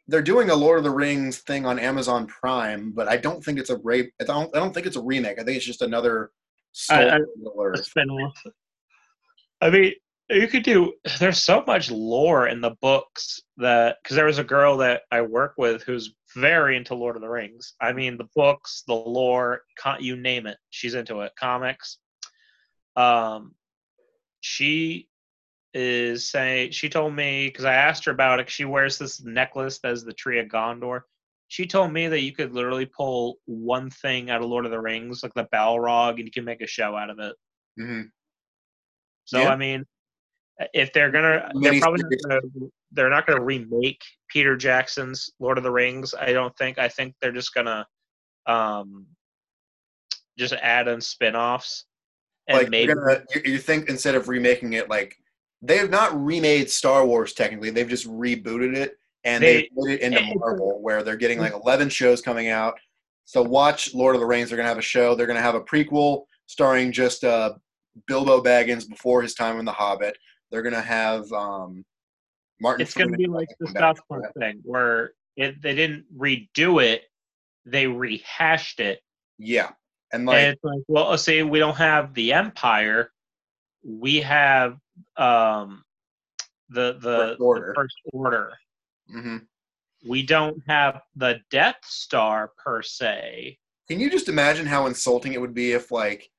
they're 0.06 0.22
doing 0.22 0.50
a 0.50 0.54
Lord 0.54 0.78
of 0.78 0.84
the 0.84 0.90
Rings 0.90 1.38
thing 1.38 1.64
on 1.66 1.78
Amazon 1.78 2.26
Prime, 2.26 2.92
but 2.92 3.08
I 3.08 3.16
don't 3.16 3.42
think 3.42 3.58
it's 3.58 3.70
a 3.70 3.78
rape. 3.78 4.12
I 4.20 4.24
don't, 4.24 4.54
I 4.54 4.58
don't 4.60 4.72
think 4.72 4.86
it's 4.86 4.96
a 4.96 5.02
remake. 5.02 5.38
I 5.38 5.44
think 5.44 5.56
it's 5.56 5.64
just 5.66 5.80
another 5.82 6.30
story. 6.72 7.10
I- 7.10 7.20
or- 7.54 7.72
a 7.72 7.78
spin-off. 7.78 8.42
I 9.62 9.70
mean, 9.70 9.94
you 10.30 10.48
could 10.48 10.62
do. 10.62 10.94
There's 11.18 11.42
so 11.42 11.62
much 11.66 11.90
lore 11.90 12.46
in 12.48 12.60
the 12.60 12.76
books 12.80 13.42
that 13.58 13.98
because 14.02 14.16
there 14.16 14.26
was 14.26 14.38
a 14.38 14.44
girl 14.44 14.78
that 14.78 15.02
I 15.10 15.20
work 15.22 15.54
with 15.58 15.82
who's 15.82 16.14
very 16.34 16.76
into 16.76 16.94
Lord 16.94 17.16
of 17.16 17.22
the 17.22 17.28
Rings. 17.28 17.74
I 17.80 17.92
mean, 17.92 18.16
the 18.16 18.28
books, 18.34 18.82
the 18.86 18.94
lore, 18.94 19.62
you 20.00 20.16
name 20.16 20.46
it, 20.46 20.58
she's 20.70 20.94
into 20.94 21.20
it. 21.20 21.32
Comics. 21.38 21.98
Um, 22.96 23.54
she 24.40 25.08
is 25.72 26.30
saying 26.30 26.70
she 26.70 26.88
told 26.88 27.14
me 27.14 27.48
because 27.48 27.64
I 27.64 27.74
asked 27.74 28.04
her 28.04 28.12
about 28.12 28.38
it 28.38 28.48
She 28.48 28.64
wears 28.64 28.96
this 28.96 29.22
necklace 29.24 29.80
that 29.80 29.92
is 29.92 30.04
the 30.04 30.12
Tree 30.12 30.38
of 30.38 30.46
Gondor. 30.46 31.02
She 31.48 31.66
told 31.66 31.92
me 31.92 32.08
that 32.08 32.20
you 32.20 32.32
could 32.32 32.52
literally 32.52 32.86
pull 32.86 33.38
one 33.44 33.90
thing 33.90 34.30
out 34.30 34.40
of 34.40 34.48
Lord 34.48 34.64
of 34.64 34.70
the 34.70 34.80
Rings, 34.80 35.22
like 35.22 35.34
the 35.34 35.48
Balrog, 35.52 36.16
and 36.16 36.20
you 36.20 36.30
can 36.30 36.44
make 36.44 36.62
a 36.62 36.66
show 36.66 36.96
out 36.96 37.10
of 37.10 37.18
it. 37.18 37.36
Mhm. 37.78 38.10
So 39.24 39.42
Yeah. 39.42 39.50
I 39.50 39.56
mean, 39.56 39.86
if 40.72 40.92
they're 40.92 41.10
gonna, 41.10 41.50
they're 41.60 41.80
probably 41.80 42.02
not 42.02 42.12
gonna, 42.28 42.68
they're 42.92 43.10
not 43.10 43.26
gonna 43.26 43.42
remake 43.42 44.02
Peter 44.28 44.56
Jackson's 44.56 45.30
Lord 45.40 45.58
of 45.58 45.64
the 45.64 45.70
Rings. 45.70 46.14
I 46.18 46.32
don't 46.32 46.56
think. 46.56 46.78
I 46.78 46.88
think 46.88 47.14
they're 47.20 47.32
just 47.32 47.54
gonna, 47.54 47.86
um, 48.46 49.06
just 50.38 50.54
add 50.54 50.88
in 50.88 51.00
spin-offs 51.00 51.84
and 52.48 52.58
like 52.58 52.68
maybe 52.68 52.94
gonna, 52.94 53.22
you, 53.34 53.52
you 53.52 53.58
think 53.58 53.88
instead 53.88 54.14
of 54.14 54.28
remaking 54.28 54.74
it, 54.74 54.88
like 54.88 55.16
they 55.62 55.78
have 55.78 55.90
not 55.90 56.14
remade 56.24 56.70
Star 56.70 57.06
Wars 57.06 57.32
technically. 57.32 57.70
They've 57.70 57.88
just 57.88 58.08
rebooted 58.08 58.76
it 58.76 58.98
and 59.24 59.42
they, 59.42 59.54
have 59.54 59.88
it 59.88 60.00
into 60.00 60.20
Marvel, 60.36 60.80
where 60.82 61.02
they're 61.02 61.16
getting 61.16 61.38
like 61.38 61.54
11 61.54 61.88
shows 61.88 62.20
coming 62.20 62.48
out. 62.48 62.74
So 63.24 63.42
watch 63.42 63.94
Lord 63.94 64.14
of 64.14 64.20
the 64.20 64.26
Rings. 64.26 64.50
They're 64.50 64.58
gonna 64.58 64.68
have 64.68 64.78
a 64.78 64.82
show. 64.82 65.14
They're 65.14 65.26
gonna 65.26 65.40
have 65.40 65.54
a 65.54 65.60
prequel 65.60 66.24
starring 66.46 66.92
just 66.92 67.24
uh, 67.24 67.54
Bilbo 68.06 68.42
Baggins 68.42 68.88
before 68.88 69.22
his 69.22 69.34
time 69.34 69.58
in 69.58 69.64
The 69.64 69.72
Hobbit. 69.72 70.16
They're 70.54 70.62
gonna 70.62 70.80
have 70.80 71.32
um, 71.32 71.84
Martin. 72.60 72.82
it's 72.82 72.94
gonna 72.94 73.16
be 73.16 73.26
like 73.26 73.48
the 73.58 73.66
South 73.72 73.98
Park 74.08 74.32
thing 74.38 74.60
where 74.62 75.14
it, 75.36 75.60
they 75.60 75.74
didn't 75.74 76.04
redo 76.16 76.80
it, 76.80 77.02
they 77.66 77.88
rehashed 77.88 78.78
it, 78.78 79.00
Yeah, 79.36 79.70
and 80.12 80.20
and 80.20 80.26
like 80.26 80.38
it's 80.44 80.62
like, 80.62 80.78
well, 80.86 81.10
let's 81.10 81.24
say 81.24 81.42
we 81.42 81.58
don't 81.58 81.76
have 81.76 82.14
the 82.14 82.32
Empire, 82.34 83.10
we 83.82 84.20
have 84.20 84.78
um, 85.16 85.82
the 86.68 86.92
the 87.00 87.16
First 87.16 87.40
Order. 87.40 87.66
the 87.66 87.74
First 87.74 87.96
Order. 88.12 88.52
mhm. 89.12 89.46
we 90.08 90.22
don't 90.22 90.62
have 90.68 91.00
the 91.16 91.40
Death 91.50 91.80
Star 91.82 92.52
per 92.64 92.80
se. 92.80 93.58
can 93.88 93.98
you 93.98 94.08
just 94.08 94.28
imagine 94.28 94.66
how 94.66 94.86
insulting 94.86 95.32
it 95.32 95.40
would 95.40 95.52
be 95.52 95.72
if 95.72 95.90
like 95.90 96.30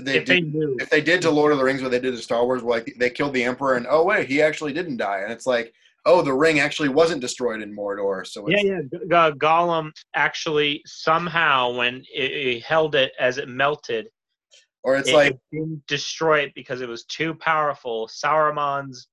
they 0.00 0.18
if 0.18 0.26
they 0.26 0.40
did 0.40 0.54
knew, 0.54 0.76
if 0.80 0.90
they 0.90 1.00
did 1.00 1.22
to 1.22 1.30
Lord 1.30 1.52
of 1.52 1.58
the 1.58 1.64
Rings 1.64 1.82
what 1.82 1.90
they 1.90 2.00
did 2.00 2.12
to 2.12 2.22
Star 2.22 2.44
Wars, 2.44 2.62
where 2.62 2.78
like 2.78 2.94
they 2.98 3.10
killed 3.10 3.34
the 3.34 3.44
Emperor, 3.44 3.76
and 3.76 3.86
oh 3.88 4.04
wait, 4.04 4.28
he 4.28 4.40
actually 4.40 4.72
didn't 4.72 4.96
die, 4.96 5.20
and 5.20 5.32
it's 5.32 5.46
like, 5.46 5.72
oh, 6.06 6.22
the 6.22 6.32
ring 6.32 6.60
actually 6.60 6.88
wasn't 6.88 7.20
destroyed 7.20 7.62
in 7.62 7.74
Mordor, 7.74 8.26
so 8.26 8.48
yeah, 8.48 8.56
it's, 8.58 8.64
yeah, 8.92 8.98
G- 9.30 9.36
Gollum 9.38 9.90
actually 10.14 10.82
somehow 10.86 11.72
when 11.72 11.96
it, 12.14 12.30
it 12.32 12.62
held 12.62 12.94
it 12.94 13.12
as 13.20 13.38
it 13.38 13.48
melted, 13.48 14.08
or 14.82 14.96
it's 14.96 15.10
it, 15.10 15.14
like 15.14 15.32
it 15.32 15.40
didn't 15.52 15.86
destroy 15.86 16.40
it 16.40 16.54
because 16.54 16.80
it 16.80 16.88
was 16.88 17.04
too 17.04 17.34
powerful. 17.34 18.08
Sauron's 18.08 19.08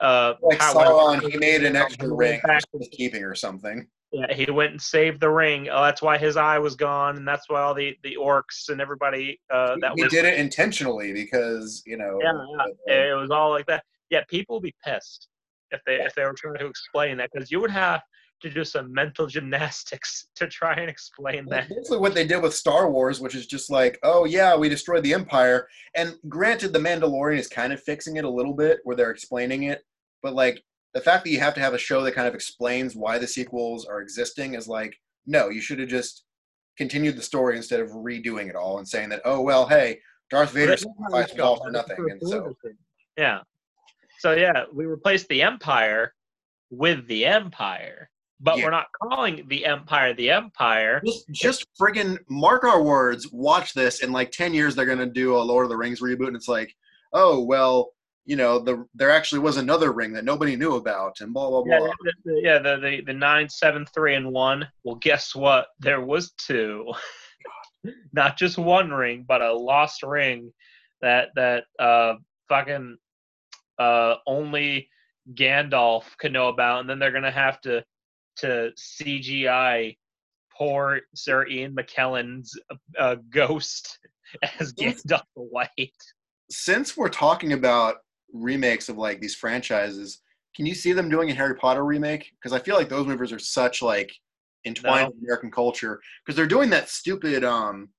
uh, 0.00 0.34
like 0.42 0.58
Sauron, 0.58 1.20
he 1.30 1.36
made 1.36 1.64
an 1.64 1.76
extra 1.76 2.12
ring 2.12 2.40
back 2.44 2.62
for 2.70 2.80
keeping 2.92 3.24
or 3.24 3.34
something. 3.34 3.86
Yeah, 4.12 4.32
he 4.32 4.50
went 4.50 4.72
and 4.72 4.82
saved 4.82 5.20
the 5.20 5.30
ring. 5.30 5.68
Oh, 5.70 5.82
that's 5.84 6.02
why 6.02 6.18
his 6.18 6.36
eye 6.36 6.58
was 6.58 6.74
gone, 6.74 7.16
and 7.16 7.26
that's 7.26 7.48
why 7.48 7.60
all 7.60 7.74
the, 7.74 7.96
the 8.02 8.16
orcs 8.20 8.68
and 8.68 8.80
everybody 8.80 9.40
uh, 9.50 9.76
that 9.80 9.92
he 9.94 10.02
was 10.02 10.12
did 10.12 10.24
it 10.24 10.38
intentionally 10.38 11.12
because 11.12 11.82
you 11.86 11.96
know. 11.96 12.18
Yeah, 12.20 12.32
uh, 12.32 12.66
it 12.92 13.16
was 13.16 13.30
all 13.30 13.50
like 13.50 13.66
that. 13.66 13.84
Yeah, 14.10 14.22
people 14.28 14.56
would 14.56 14.64
be 14.64 14.74
pissed 14.84 15.28
if 15.70 15.80
they 15.86 15.96
if 15.96 16.14
they 16.14 16.24
were 16.24 16.34
trying 16.36 16.56
to 16.56 16.66
explain 16.66 17.18
that 17.18 17.30
because 17.32 17.52
you 17.52 17.60
would 17.60 17.70
have 17.70 18.02
to 18.40 18.50
do 18.50 18.64
some 18.64 18.92
mental 18.92 19.26
gymnastics 19.28 20.26
to 20.34 20.48
try 20.48 20.74
and 20.74 20.90
explain 20.90 21.46
that. 21.50 21.68
basically 21.68 21.98
what 21.98 22.14
they 22.14 22.26
did 22.26 22.42
with 22.42 22.54
Star 22.54 22.90
Wars, 22.90 23.20
which 23.20 23.34
is 23.34 23.46
just 23.46 23.70
like, 23.70 23.98
oh 24.02 24.24
yeah, 24.24 24.56
we 24.56 24.68
destroyed 24.68 25.04
the 25.04 25.14
Empire. 25.14 25.68
And 25.94 26.14
granted, 26.28 26.72
the 26.72 26.78
Mandalorian 26.78 27.38
is 27.38 27.48
kind 27.48 27.72
of 27.72 27.82
fixing 27.82 28.16
it 28.16 28.24
a 28.24 28.30
little 28.30 28.54
bit, 28.54 28.80
where 28.84 28.96
they're 28.96 29.10
explaining 29.10 29.64
it. 29.64 29.84
But 30.22 30.34
like 30.34 30.62
the 30.94 31.00
fact 31.00 31.24
that 31.24 31.30
you 31.30 31.38
have 31.40 31.54
to 31.54 31.60
have 31.60 31.74
a 31.74 31.78
show 31.78 32.02
that 32.02 32.14
kind 32.14 32.26
of 32.26 32.34
explains 32.34 32.96
why 32.96 33.18
the 33.18 33.26
sequels 33.26 33.86
are 33.86 34.00
existing 34.00 34.54
is 34.54 34.66
like, 34.68 34.96
no, 35.26 35.48
you 35.48 35.60
should 35.60 35.78
have 35.78 35.88
just 35.88 36.24
continued 36.76 37.16
the 37.16 37.22
story 37.22 37.56
instead 37.56 37.80
of 37.80 37.90
redoing 37.90 38.48
it 38.48 38.56
all 38.56 38.78
and 38.78 38.88
saying 38.88 39.08
that, 39.10 39.20
oh 39.24 39.40
well, 39.40 39.66
hey, 39.66 40.00
Darth 40.30 40.52
Vader 40.52 40.76
sacrificed 40.76 41.38
all 41.40 41.56
for 41.62 41.70
nothing, 41.70 41.96
and 41.98 42.20
so 42.22 42.54
yeah, 43.16 43.40
so 44.18 44.32
yeah, 44.32 44.64
we 44.72 44.86
replaced 44.86 45.28
the 45.28 45.42
Empire 45.42 46.14
with 46.70 47.06
the 47.08 47.26
Empire, 47.26 48.08
but 48.40 48.56
Yeah. 48.58 48.64
we're 48.64 48.70
not 48.70 48.86
calling 49.02 49.46
the 49.48 49.66
Empire 49.66 50.14
the 50.14 50.30
Empire. 50.30 51.02
just 51.04 51.28
just 51.30 51.66
friggin' 51.80 52.18
mark 52.28 52.64
our 52.64 52.82
words. 52.82 53.28
Watch 53.32 53.74
this 53.74 54.02
in 54.02 54.12
like 54.12 54.30
ten 54.30 54.54
years, 54.54 54.74
they're 54.74 54.86
gonna 54.86 55.06
do 55.06 55.36
a 55.36 55.38
Lord 55.42 55.64
of 55.66 55.70
the 55.70 55.76
Rings 55.76 56.00
reboot, 56.00 56.28
and 56.28 56.36
it's 56.36 56.48
like, 56.48 56.72
oh 57.12 57.42
well, 57.44 57.92
you 58.30 58.36
know, 58.36 58.60
the 58.60 58.86
there 58.94 59.10
actually 59.10 59.40
was 59.40 59.56
another 59.56 59.90
ring 59.90 60.12
that 60.12 60.24
nobody 60.24 60.54
knew 60.54 60.76
about, 60.76 61.20
and 61.20 61.34
blah 61.34 61.50
blah 61.50 61.64
blah. 61.64 61.72
Yeah, 61.72 61.92
the, 62.00 62.12
the, 62.24 62.40
yeah, 62.40 62.58
the, 62.60 62.76
the 62.76 63.00
the 63.06 63.12
nine, 63.12 63.48
seven, 63.48 63.84
three, 63.92 64.14
and 64.14 64.30
one. 64.30 64.68
Well, 64.84 64.94
guess 64.94 65.34
what? 65.34 65.66
There 65.80 66.00
was 66.00 66.30
two, 66.38 66.92
not 68.12 68.38
just 68.38 68.56
one 68.56 68.92
ring, 68.92 69.24
but 69.26 69.42
a 69.42 69.52
lost 69.52 70.04
ring 70.04 70.52
that 71.02 71.30
that 71.34 71.64
uh 71.80 72.14
fucking 72.48 72.98
uh 73.80 74.14
only 74.28 74.88
Gandalf 75.34 76.04
could 76.18 76.32
know 76.32 76.50
about, 76.50 76.82
and 76.82 76.88
then 76.88 77.00
they're 77.00 77.10
gonna 77.10 77.32
have 77.32 77.60
to 77.62 77.84
to 78.36 78.70
CGI 78.78 79.96
poor 80.56 81.00
Sir 81.16 81.48
Ian 81.48 81.74
McKellen's 81.74 82.56
uh, 82.96 83.16
ghost 83.28 83.98
as. 84.60 84.72
Gandalf 84.72 85.24
the 85.34 85.42
White. 85.42 85.90
Since 86.48 86.96
we're 86.96 87.08
talking 87.08 87.54
about 87.54 87.96
remakes 88.32 88.88
of 88.88 88.96
like 88.96 89.20
these 89.20 89.34
franchises, 89.34 90.20
can 90.56 90.66
you 90.66 90.74
see 90.74 90.92
them 90.92 91.08
doing 91.08 91.30
a 91.30 91.34
Harry 91.34 91.54
Potter 91.56 91.84
remake? 91.84 92.32
Because 92.32 92.52
I 92.52 92.62
feel 92.62 92.76
like 92.76 92.88
those 92.88 93.06
movies 93.06 93.32
are 93.32 93.38
such 93.38 93.82
like 93.82 94.12
entwined 94.64 95.04
No. 95.04 95.10
with 95.10 95.24
American 95.24 95.50
culture. 95.50 96.00
Because 96.24 96.36
they're 96.36 96.46
doing 96.46 96.70
that 96.70 96.88
stupid 96.88 97.44
um 97.44 97.90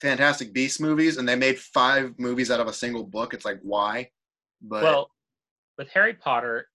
Fantastic 0.00 0.54
Beasts 0.54 0.80
movies, 0.80 1.18
and 1.18 1.28
they 1.28 1.36
made 1.36 1.58
five 1.58 2.14
movies 2.18 2.50
out 2.50 2.60
of 2.60 2.66
a 2.66 2.72
single 2.72 3.04
book. 3.04 3.34
It's 3.34 3.44
like 3.44 3.58
why? 3.62 4.10
But 4.62 4.82
well, 4.82 5.10
with 5.76 5.88
Harry 5.90 6.14
Potter, 6.14 6.68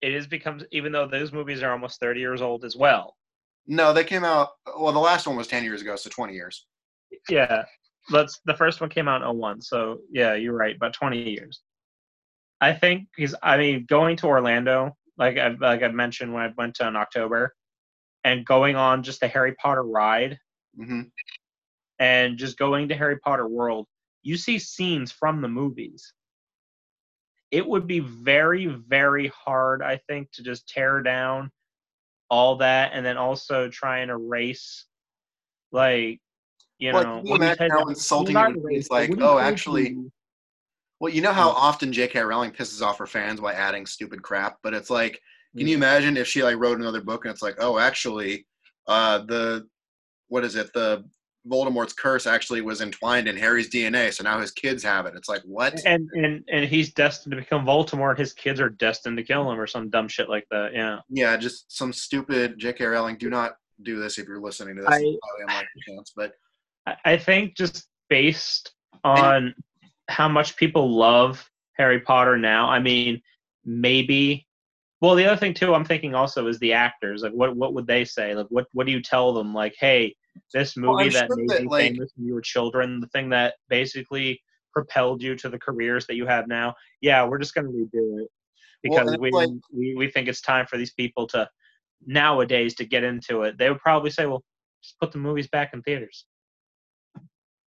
it 0.00 0.14
is 0.14 0.26
becomes 0.26 0.64
even 0.72 0.92
though 0.92 1.06
those 1.06 1.32
movies 1.32 1.62
are 1.62 1.72
almost 1.72 2.00
thirty 2.00 2.20
years 2.20 2.40
old 2.40 2.64
as 2.64 2.76
well. 2.76 3.16
No, 3.66 3.92
they 3.92 4.04
came 4.04 4.24
out. 4.24 4.50
Well, 4.78 4.92
the 4.92 4.98
last 4.98 5.26
one 5.26 5.36
was 5.36 5.46
ten 5.46 5.62
years 5.62 5.82
ago, 5.82 5.94
so 5.96 6.08
twenty 6.08 6.34
years. 6.34 6.66
Yeah, 7.28 7.64
let's. 8.10 8.40
The 8.44 8.54
first 8.54 8.80
one 8.80 8.90
came 8.90 9.08
out 9.08 9.22
in 9.22 9.38
01, 9.38 9.62
so 9.62 9.98
yeah, 10.10 10.34
you're 10.34 10.56
right, 10.56 10.76
about 10.76 10.94
20 10.94 11.30
years. 11.30 11.60
I 12.60 12.72
think 12.72 13.08
he's. 13.16 13.34
I 13.42 13.56
mean, 13.56 13.86
going 13.88 14.16
to 14.18 14.26
Orlando, 14.26 14.96
like 15.18 15.38
i've 15.38 15.60
like 15.60 15.82
I 15.82 15.88
mentioned 15.88 16.32
when 16.32 16.42
I 16.44 16.52
went 16.56 16.74
to 16.76 16.88
in 16.88 16.96
October, 16.96 17.54
and 18.24 18.44
going 18.44 18.76
on 18.76 19.02
just 19.02 19.22
a 19.22 19.28
Harry 19.28 19.54
Potter 19.54 19.82
ride, 19.82 20.38
hmm 20.76 21.02
and 22.00 22.38
just 22.38 22.58
going 22.58 22.88
to 22.88 22.96
Harry 22.96 23.18
Potter 23.18 23.46
World, 23.46 23.86
you 24.22 24.36
see 24.38 24.58
scenes 24.58 25.12
from 25.12 25.42
the 25.42 25.48
movies. 25.48 26.14
It 27.50 27.66
would 27.66 27.86
be 27.86 28.00
very, 28.00 28.66
very 28.66 29.28
hard, 29.28 29.82
I 29.82 30.00
think, 30.08 30.32
to 30.32 30.42
just 30.42 30.66
tear 30.66 31.02
down 31.02 31.50
all 32.30 32.56
that 32.56 32.92
and 32.94 33.04
then 33.04 33.18
also 33.18 33.68
try 33.68 33.98
and 33.98 34.10
erase, 34.10 34.86
like, 35.72 36.20
you 36.80 36.92
Well, 36.92 37.04
know, 37.04 37.16
you 37.22 37.30
when 37.32 37.40
you 37.42 37.46
imagine 37.46 37.70
how 37.70 37.86
insulting 37.86 38.34
not 38.34 38.50
it 38.50 38.56
would 38.56 38.68
be? 38.68 38.74
erase, 38.74 38.84
It's 38.86 38.90
like, 38.90 39.12
oh, 39.20 39.38
actually- 39.38 39.96
Well, 40.98 41.12
you 41.12 41.22
know 41.22 41.32
how 41.32 41.50
often 41.50 41.92
J.K. 41.92 42.20
Rowling 42.20 42.50
pisses 42.50 42.82
off 42.82 42.98
her 42.98 43.06
fans 43.06 43.40
by 43.40 43.54
adding 43.54 43.86
stupid 43.86 44.22
crap, 44.22 44.58
but 44.62 44.74
it's 44.74 44.90
like, 44.90 45.20
can 45.56 45.66
you 45.66 45.74
imagine 45.76 46.16
if 46.16 46.26
she 46.26 46.42
like 46.42 46.56
wrote 46.58 46.78
another 46.78 47.00
book 47.00 47.24
and 47.24 47.32
it's 47.32 47.42
like, 47.42 47.56
oh, 47.58 47.78
actually, 47.78 48.46
uh, 48.86 49.18
the 49.18 49.66
what 50.28 50.44
is 50.44 50.56
it? 50.56 50.72
The 50.74 51.04
Voldemort's 51.48 51.94
curse 51.94 52.26
actually 52.26 52.60
was 52.60 52.82
entwined 52.82 53.26
in 53.28 53.36
Harry's 53.36 53.70
DNA, 53.70 54.12
so 54.12 54.22
now 54.22 54.38
his 54.40 54.50
kids 54.52 54.82
have 54.84 55.06
it. 55.06 55.14
It's 55.16 55.28
like, 55.28 55.40
what? 55.44 55.74
and 55.86 56.08
and 56.12 56.44
and 56.52 56.66
he's 56.66 56.92
destined 56.92 57.32
to 57.32 57.36
become 57.38 57.64
Voldemort. 57.66 58.18
His 58.18 58.32
kids 58.34 58.60
are 58.60 58.68
destined 58.68 59.16
to 59.16 59.24
kill 59.24 59.50
him, 59.50 59.58
or 59.58 59.66
some 59.66 59.88
dumb 59.90 60.06
shit 60.06 60.28
like 60.28 60.46
that. 60.50 60.72
Yeah. 60.74 60.98
Yeah, 61.08 61.36
just 61.38 61.72
some 61.76 61.92
stupid 61.94 62.58
J.K. 62.58 62.84
Rowling. 62.84 63.16
Do 63.16 63.30
not 63.30 63.54
do 63.82 63.98
this 63.98 64.18
if 64.18 64.28
you're 64.28 64.40
listening 64.40 64.76
to 64.76 64.82
this. 64.82 64.90
I- 64.90 65.16
unlikely 65.40 65.66
chance, 65.88 66.12
but 66.14 66.34
I- 67.04 67.16
think 67.16 67.56
just 67.56 67.88
based 68.08 68.72
on 69.04 69.54
how 70.08 70.28
much 70.28 70.56
people 70.56 70.90
love 70.96 71.48
Harry 71.76 72.00
Potter 72.00 72.36
now, 72.36 72.68
I 72.68 72.78
mean, 72.78 73.22
maybe. 73.64 74.46
Well, 75.00 75.14
the 75.14 75.24
other 75.24 75.36
thing 75.38 75.54
too, 75.54 75.74
I'm 75.74 75.84
thinking 75.84 76.14
also 76.14 76.46
is 76.46 76.58
the 76.58 76.72
actors. 76.74 77.22
Like, 77.22 77.32
what 77.32 77.56
what 77.56 77.72
would 77.74 77.86
they 77.86 78.04
say? 78.04 78.34
Like, 78.34 78.48
what 78.50 78.66
what 78.72 78.86
do 78.86 78.92
you 78.92 79.00
tell 79.02 79.32
them? 79.32 79.54
Like, 79.54 79.74
hey, 79.78 80.14
this 80.52 80.76
movie 80.76 80.88
Well, 80.88 81.10
that 81.10 81.26
sure 81.26 81.36
made 81.36 81.48
that, 81.48 81.62
you 81.62 81.68
like- 81.68 81.92
famous 81.92 82.12
when 82.16 82.26
you 82.26 82.34
were 82.34 82.40
children, 82.42 83.00
the 83.00 83.06
thing 83.08 83.30
that 83.30 83.54
basically 83.68 84.42
propelled 84.72 85.22
you 85.22 85.34
to 85.36 85.48
the 85.48 85.58
careers 85.58 86.06
that 86.06 86.14
you 86.16 86.26
have 86.26 86.46
now. 86.48 86.74
Yeah, 87.00 87.24
we're 87.26 87.38
just 87.38 87.54
going 87.54 87.66
to 87.66 87.72
redo 87.72 88.22
it 88.22 88.28
because 88.82 89.10
it's 89.10 89.20
we, 89.20 89.30
like- 89.30 89.48
we 89.72 89.94
we 89.94 90.10
think 90.10 90.28
it's 90.28 90.40
time 90.40 90.66
for 90.66 90.76
these 90.76 90.92
people 90.92 91.26
to 91.28 91.48
nowadays 92.06 92.74
to 92.74 92.84
get 92.84 93.04
into 93.04 93.42
it. 93.42 93.58
They 93.58 93.70
would 93.70 93.80
probably 93.80 94.10
say, 94.10 94.26
well, 94.26 94.42
just 94.82 94.98
put 94.98 95.12
the 95.12 95.18
movies 95.18 95.48
back 95.48 95.72
in 95.74 95.82
theaters. 95.82 96.24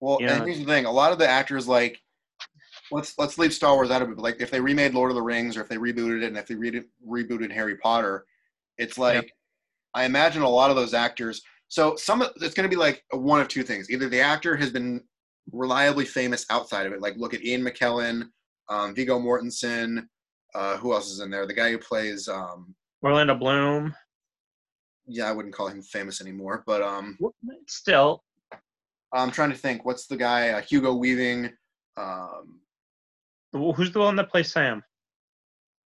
Well, 0.03 0.17
Yeah. 0.19 0.35
and 0.35 0.45
here's 0.45 0.59
the 0.59 0.65
thing: 0.65 0.83
a 0.85 0.91
lot 0.91 1.13
of 1.13 1.17
the 1.17 1.27
actors, 1.29 1.65
like, 1.65 2.01
let's 2.91 3.17
let's 3.17 3.37
leave 3.37 3.53
Star 3.53 3.73
Wars 3.73 3.89
out 3.89 4.01
of 4.01 4.09
it. 4.09 4.15
But 4.15 4.21
like, 4.21 4.41
if 4.41 4.51
they 4.51 4.59
remade 4.59 4.93
Lord 4.93 5.11
of 5.11 5.15
the 5.15 5.21
Rings, 5.21 5.55
or 5.55 5.61
if 5.61 5.69
they 5.69 5.77
rebooted 5.77 6.23
it, 6.23 6.27
and 6.27 6.37
if 6.37 6.45
they 6.45 6.55
re- 6.55 6.83
rebooted 7.07 7.53
Harry 7.53 7.77
Potter, 7.77 8.25
it's 8.77 8.97
like, 8.97 9.31
I 9.93 10.03
imagine 10.03 10.41
a 10.41 10.49
lot 10.49 10.69
of 10.69 10.75
those 10.75 10.93
actors. 10.93 11.41
So 11.69 11.95
some, 11.95 12.21
it's 12.21 12.53
going 12.53 12.69
to 12.69 12.75
be 12.75 12.75
like 12.75 13.01
one 13.11 13.39
of 13.39 13.47
two 13.47 13.63
things: 13.63 13.89
either 13.89 14.09
the 14.09 14.19
actor 14.19 14.57
has 14.57 14.71
been 14.71 15.01
reliably 15.53 16.03
famous 16.05 16.45
outside 16.49 16.85
of 16.85 16.91
it, 16.91 16.99
like 17.01 17.15
look 17.15 17.33
at 17.33 17.41
Ian 17.45 17.63
McKellen, 17.63 18.29
um, 18.67 18.93
Viggo 18.93 19.17
Mortensen. 19.19 20.05
Uh, 20.53 20.75
who 20.77 20.91
else 20.93 21.09
is 21.09 21.21
in 21.21 21.31
there? 21.31 21.47
The 21.47 21.53
guy 21.53 21.71
who 21.71 21.77
plays, 21.77 22.27
um, 22.27 22.75
Orlando 23.01 23.35
Bloom. 23.35 23.95
yeah, 25.07 25.29
I 25.29 25.31
wouldn't 25.31 25.55
call 25.55 25.67
him 25.69 25.81
famous 25.81 26.19
anymore, 26.19 26.63
but 26.67 26.81
um, 26.81 27.17
Still, 27.67 28.21
I'm 29.13 29.31
trying 29.31 29.51
to 29.51 29.57
think. 29.57 29.85
What's 29.85 30.07
the 30.07 30.17
guy? 30.17 30.49
Uh, 30.49 30.61
Hugo 30.61 30.93
Weaving. 30.95 31.51
Um, 31.97 32.59
who's 33.51 33.91
the 33.91 33.99
one 33.99 34.15
that 34.15 34.29
plays 34.29 34.51
Sam? 34.51 34.83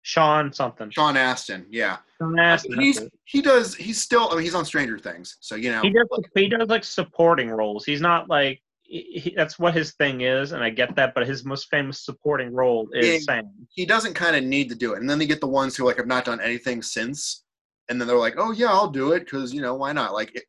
Sean 0.01 0.53
something. 0.53 0.91
Sean 0.91 1.17
Astin, 1.17 1.65
yeah. 1.71 1.97
Sean 2.19 2.37
Astin, 2.37 2.79
he's 2.79 3.01
he 3.23 3.41
does 3.41 3.73
he's 3.73 3.99
still 3.99 4.29
I 4.29 4.35
mean, 4.35 4.43
he's 4.43 4.53
on 4.53 4.63
Stranger 4.65 4.99
Things, 4.99 5.37
so 5.39 5.55
you 5.55 5.71
know 5.71 5.81
he 5.81 5.89
does 5.89 6.07
he 6.35 6.47
does 6.47 6.67
like 6.69 6.83
supporting 6.83 7.49
roles. 7.49 7.85
He's 7.85 8.01
not 8.01 8.29
like 8.29 8.61
he, 8.83 9.01
he- 9.19 9.33
that's 9.35 9.57
what 9.57 9.73
his 9.73 9.93
thing 9.93 10.21
is, 10.21 10.51
and 10.51 10.63
I 10.63 10.69
get 10.69 10.95
that. 10.97 11.15
But 11.15 11.25
his 11.25 11.43
most 11.43 11.69
famous 11.71 12.05
supporting 12.05 12.53
role 12.53 12.87
is 12.93 13.07
Yeah. 13.27 13.35
Sam. 13.37 13.51
he 13.73 13.83
doesn't 13.83 14.13
kind 14.13 14.35
of 14.35 14.43
need 14.43 14.69
to 14.69 14.75
do 14.75 14.93
it. 14.93 14.99
And 14.99 15.09
then 15.09 15.17
they 15.17 15.25
get 15.25 15.41
the 15.41 15.47
ones 15.47 15.75
who 15.75 15.85
like 15.85 15.97
have 15.97 16.05
not 16.05 16.25
done 16.25 16.39
anything 16.39 16.83
since, 16.83 17.43
and 17.89 17.99
then 17.99 18.07
they're 18.07 18.15
like, 18.15 18.35
oh 18.37 18.51
yeah, 18.51 18.67
I'll 18.71 18.91
do 18.91 19.13
it 19.13 19.21
because 19.21 19.55
you 19.55 19.61
know 19.61 19.73
why 19.73 19.91
not? 19.91 20.13
Like, 20.13 20.35
it, 20.35 20.43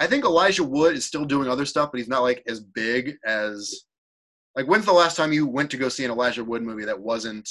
I 0.00 0.06
think 0.06 0.24
Elijah 0.24 0.64
Wood 0.64 0.96
is 0.96 1.04
still 1.04 1.26
doing 1.26 1.48
other 1.48 1.66
stuff, 1.66 1.92
but 1.92 1.98
he's 1.98 2.08
not 2.08 2.22
like 2.22 2.42
as 2.48 2.60
big 2.60 3.16
as 3.24 3.84
like. 4.56 4.66
When's 4.66 4.86
the 4.86 4.92
last 4.92 5.14
time 5.14 5.32
you 5.32 5.46
went 5.46 5.70
to 5.72 5.76
go 5.76 5.90
see 5.90 6.04
an 6.06 6.10
Elijah 6.10 6.42
Wood 6.42 6.62
movie 6.62 6.86
that 6.86 6.98
wasn't? 6.98 7.48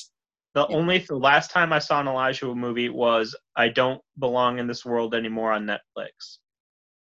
The 0.56 0.66
only 0.68 0.98
the 1.08 1.16
last 1.16 1.52
time 1.52 1.72
I 1.72 1.78
saw 1.78 2.02
an 2.02 2.08
Elijah 2.08 2.48
Wood 2.48 2.58
movie 2.58 2.90
was 2.90 3.36
I 3.56 3.70
Don't 3.70 4.02
Belong 4.18 4.58
in 4.58 4.66
This 4.66 4.84
World 4.84 5.14
Anymore 5.14 5.54
on 5.54 5.68
Netflix. 5.68 6.40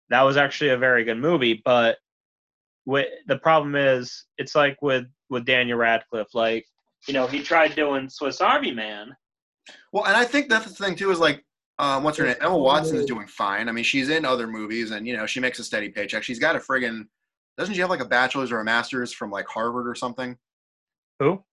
That 0.08 0.22
was 0.22 0.36
actually 0.36 0.70
a 0.70 0.76
very 0.76 1.04
good 1.04 1.18
movie, 1.18 1.62
but 1.64 1.98
with, 2.84 3.06
the 3.28 3.38
problem 3.38 3.76
is 3.76 4.24
it's 4.36 4.56
like 4.56 4.76
with 4.82 5.04
with 5.28 5.44
Daniel 5.44 5.78
Radcliffe. 5.78 6.34
Like 6.34 6.66
you 7.06 7.14
know, 7.14 7.28
he 7.28 7.40
tried 7.40 7.76
doing 7.76 8.08
Swiss 8.08 8.40
Army 8.40 8.72
Man. 8.72 9.14
Well, 9.92 10.06
and 10.06 10.16
I 10.16 10.24
think 10.24 10.48
that's 10.48 10.66
the 10.66 10.84
thing 10.84 10.96
too 10.96 11.12
is 11.12 11.20
like. 11.20 11.44
Um, 11.80 12.04
what's 12.04 12.18
her 12.18 12.26
name? 12.26 12.36
Emma 12.40 12.56
Watson 12.56 12.96
is 12.96 13.06
doing 13.06 13.26
fine. 13.26 13.68
I 13.68 13.72
mean, 13.72 13.84
she's 13.84 14.10
in 14.10 14.24
other 14.24 14.46
movies, 14.46 14.90
and 14.90 15.06
you 15.06 15.16
know, 15.16 15.26
she 15.26 15.40
makes 15.40 15.58
a 15.58 15.64
steady 15.64 15.88
paycheck. 15.88 16.22
She's 16.22 16.38
got 16.38 16.54
a 16.56 16.58
friggin' 16.58 17.06
doesn't 17.58 17.74
she 17.74 17.80
have 17.80 17.90
like 17.90 18.00
a 18.00 18.06
bachelor's 18.06 18.52
or 18.52 18.60
a 18.60 18.64
master's 18.64 19.12
from 19.12 19.30
like 19.30 19.46
Harvard 19.46 19.86
or 19.86 19.94
something? 19.94 20.36
Who 21.18 21.44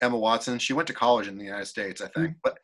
Emma 0.00 0.18
Watson. 0.18 0.58
She 0.58 0.72
went 0.72 0.88
to 0.88 0.94
college 0.94 1.28
in 1.28 1.38
the 1.38 1.44
United 1.44 1.66
States, 1.66 2.00
I 2.00 2.08
think. 2.08 2.34
But 2.42 2.58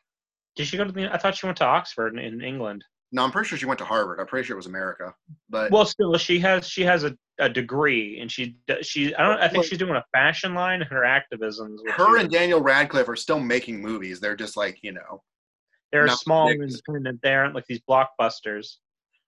did 0.56 0.66
she 0.66 0.76
go 0.76 0.84
to? 0.84 0.90
The, 0.90 1.12
I 1.12 1.18
thought 1.18 1.36
she 1.36 1.46
went 1.46 1.58
to 1.58 1.64
Oxford 1.64 2.14
in, 2.14 2.18
in 2.18 2.42
England. 2.42 2.84
no, 3.12 3.22
I'm 3.22 3.30
pretty 3.30 3.48
sure 3.48 3.58
she 3.58 3.66
went 3.66 3.78
to 3.78 3.84
Harvard. 3.84 4.18
I'm 4.20 4.26
pretty 4.26 4.46
sure 4.46 4.54
it 4.54 4.58
was 4.58 4.66
America. 4.66 5.14
But 5.48 5.70
Well, 5.70 5.86
still, 5.86 6.16
she 6.18 6.40
has 6.40 6.68
she 6.68 6.82
has 6.82 7.04
a, 7.04 7.16
a 7.38 7.48
degree, 7.48 8.18
and 8.20 8.30
she 8.30 8.56
d- 8.66 8.82
she 8.82 9.14
I 9.14 9.22
don't 9.22 9.40
I 9.40 9.48
think 9.48 9.64
she's 9.64 9.78
doing 9.78 9.94
a 9.94 10.04
fashion 10.12 10.54
line. 10.54 10.82
and 10.82 10.90
Her 10.90 11.04
activism 11.04 11.76
her 11.92 12.18
and 12.18 12.30
Daniel 12.30 12.60
Radcliffe 12.60 13.08
are 13.08 13.16
still 13.16 13.38
making 13.38 13.80
movies. 13.80 14.18
They're 14.18 14.36
just 14.36 14.56
like 14.56 14.78
you 14.82 14.92
know. 14.92 15.22
They're 15.92 16.06
not 16.06 16.18
small 16.18 16.48
big. 16.48 16.60
and 16.60 16.70
independent. 16.70 17.20
They 17.22 17.34
aren't 17.34 17.54
like 17.54 17.66
these 17.66 17.80
blockbusters. 17.88 18.76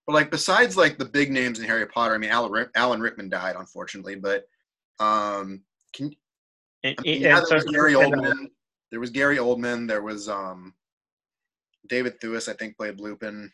But 0.07 0.15
like 0.15 0.31
besides 0.31 0.77
like 0.77 0.99
the 0.99 1.05
big 1.05 1.31
names 1.31 1.59
in 1.59 1.67
Harry 1.67 1.87
Potter, 1.87 2.15
I 2.15 2.19
mean 2.19 2.31
Alan, 2.31 2.51
Rick- 2.51 2.71
Alan 2.75 3.01
Rickman 3.01 3.29
died 3.29 3.57
unfortunately, 3.57 4.17
but 4.17 4.45
um, 4.99 5.63
can 5.93 6.11
And, 6.85 6.97
I 6.99 7.03
mean, 7.03 7.23
yeah, 7.23 7.37
there 7.37 7.47
so- 7.47 7.55
was 7.57 7.65
Gary 7.65 7.95
Oldman. 7.95 8.49
There 8.91 9.01
was 9.01 9.11
Gary 9.11 9.37
Oldman. 9.37 9.87
There 9.87 10.03
was 10.03 10.29
um, 10.29 10.75
David 11.89 12.21
Thewlis, 12.21 12.49
I 12.49 12.55
think, 12.55 12.77
played 12.77 13.01
Lupin. 13.01 13.51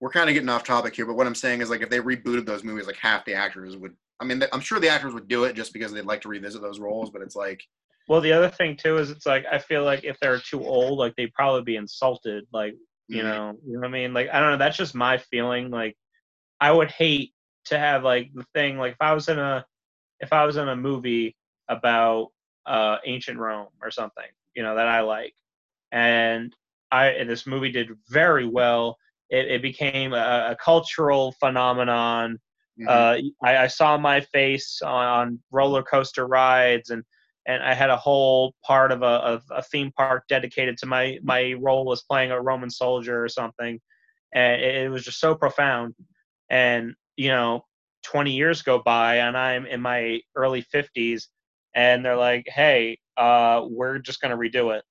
We're 0.00 0.10
kind 0.10 0.30
of 0.30 0.34
getting 0.34 0.48
off 0.48 0.64
topic 0.64 0.94
here, 0.94 1.06
but 1.06 1.16
what 1.16 1.26
I'm 1.26 1.34
saying 1.34 1.60
is 1.60 1.70
like 1.70 1.82
if 1.82 1.90
they 1.90 1.98
rebooted 1.98 2.46
those 2.46 2.64
movies, 2.64 2.86
like 2.86 2.96
half 2.96 3.24
the 3.24 3.34
actors 3.34 3.76
would. 3.76 3.94
I 4.20 4.24
mean, 4.24 4.42
I'm 4.52 4.60
sure 4.60 4.80
the 4.80 4.88
actors 4.88 5.14
would 5.14 5.28
do 5.28 5.44
it 5.44 5.54
just 5.54 5.72
because 5.72 5.92
they'd 5.92 6.04
like 6.04 6.20
to 6.22 6.28
revisit 6.28 6.62
those 6.62 6.80
roles, 6.80 7.10
but 7.10 7.22
it's 7.22 7.36
like 7.36 7.62
Well, 8.08 8.20
the 8.20 8.32
other 8.32 8.48
thing 8.50 8.76
too 8.76 8.98
is 8.98 9.10
it's 9.10 9.26
like 9.26 9.44
I 9.50 9.58
feel 9.58 9.84
like 9.84 10.04
if 10.04 10.18
they're 10.20 10.40
too 10.40 10.64
old, 10.64 10.98
like 10.98 11.14
they'd 11.16 11.34
probably 11.34 11.62
be 11.62 11.76
insulted. 11.76 12.46
Like 12.52 12.74
you 13.10 13.22
Mhm. 13.22 13.24
know, 13.24 13.58
you 13.66 13.74
know 13.74 13.80
what 13.80 13.88
I 13.88 13.90
mean? 13.90 14.14
Like 14.14 14.28
I 14.32 14.40
don't 14.40 14.52
know. 14.52 14.56
That's 14.58 14.76
just 14.76 14.94
my 14.94 15.18
feeling. 15.18 15.70
Like 15.70 15.96
I 16.60 16.72
would 16.72 16.90
hate 16.90 17.32
to 17.66 17.78
have 17.78 18.04
like 18.04 18.30
the 18.34 18.44
thing. 18.54 18.78
Like 18.78 18.92
if 18.92 19.00
I 19.00 19.12
was 19.14 19.28
in 19.28 19.38
a 19.38 19.64
if 20.20 20.32
I 20.32 20.44
was 20.44 20.56
in 20.56 20.68
a 20.68 20.76
movie 20.76 21.36
about 21.68 22.28
uh, 22.66 22.98
ancient 23.06 23.38
Rome 23.38 23.68
or 23.82 23.90
something, 23.90 24.24
you 24.54 24.62
know, 24.62 24.74
that 24.76 24.88
I 24.88 25.00
like, 25.00 25.34
and 25.92 26.54
I 26.90 27.08
and 27.10 27.28
this 27.28 27.46
movie 27.46 27.70
did 27.72 27.90
very 28.08 28.46
well. 28.46 28.96
It, 29.30 29.46
it 29.50 29.62
became 29.62 30.14
a, 30.14 30.48
a 30.52 30.56
cultural 30.62 31.32
phenomenon 31.40 32.38
mhm. 32.76 32.88
uh, 32.88 33.18
I, 33.42 33.56
I 33.58 33.66
saw 33.66 33.98
my 33.98 34.20
face 34.20 34.80
on 34.82 35.40
roller 35.50 35.82
coaster 35.82 36.26
rides 36.26 36.90
and 36.90 37.04
and 37.48 37.62
I 37.62 37.72
had 37.72 37.88
a 37.88 37.96
whole 37.96 38.54
part 38.62 38.92
of 38.92 39.02
a, 39.02 39.06
of 39.06 39.42
a 39.50 39.62
theme 39.62 39.90
park 39.96 40.24
dedicated 40.28 40.76
to 40.78 40.86
my 40.86 41.18
my 41.22 41.54
role 41.54 41.90
as 41.92 42.02
playing 42.02 42.30
a 42.30 42.40
Roman 42.40 42.70
soldier 42.70 43.24
or 43.24 43.28
something, 43.28 43.80
and 44.34 44.60
it, 44.62 44.84
it 44.84 44.90
was 44.90 45.02
just 45.02 45.18
so 45.18 45.34
profound. 45.34 45.94
And 46.50 46.94
you 47.16 47.30
know, 47.30 47.64
20 48.04 48.32
years 48.32 48.62
go 48.62 48.78
by, 48.78 49.16
and 49.16 49.36
I'm 49.36 49.66
in 49.66 49.80
my 49.80 50.20
early 50.36 50.62
50s, 50.62 51.24
and 51.74 52.04
they're 52.04 52.16
like, 52.16 52.44
"Hey, 52.46 52.98
uh, 53.16 53.62
we're 53.64 53.98
just 53.98 54.20
gonna 54.20 54.36
redo 54.36 54.76
it." 54.76 54.84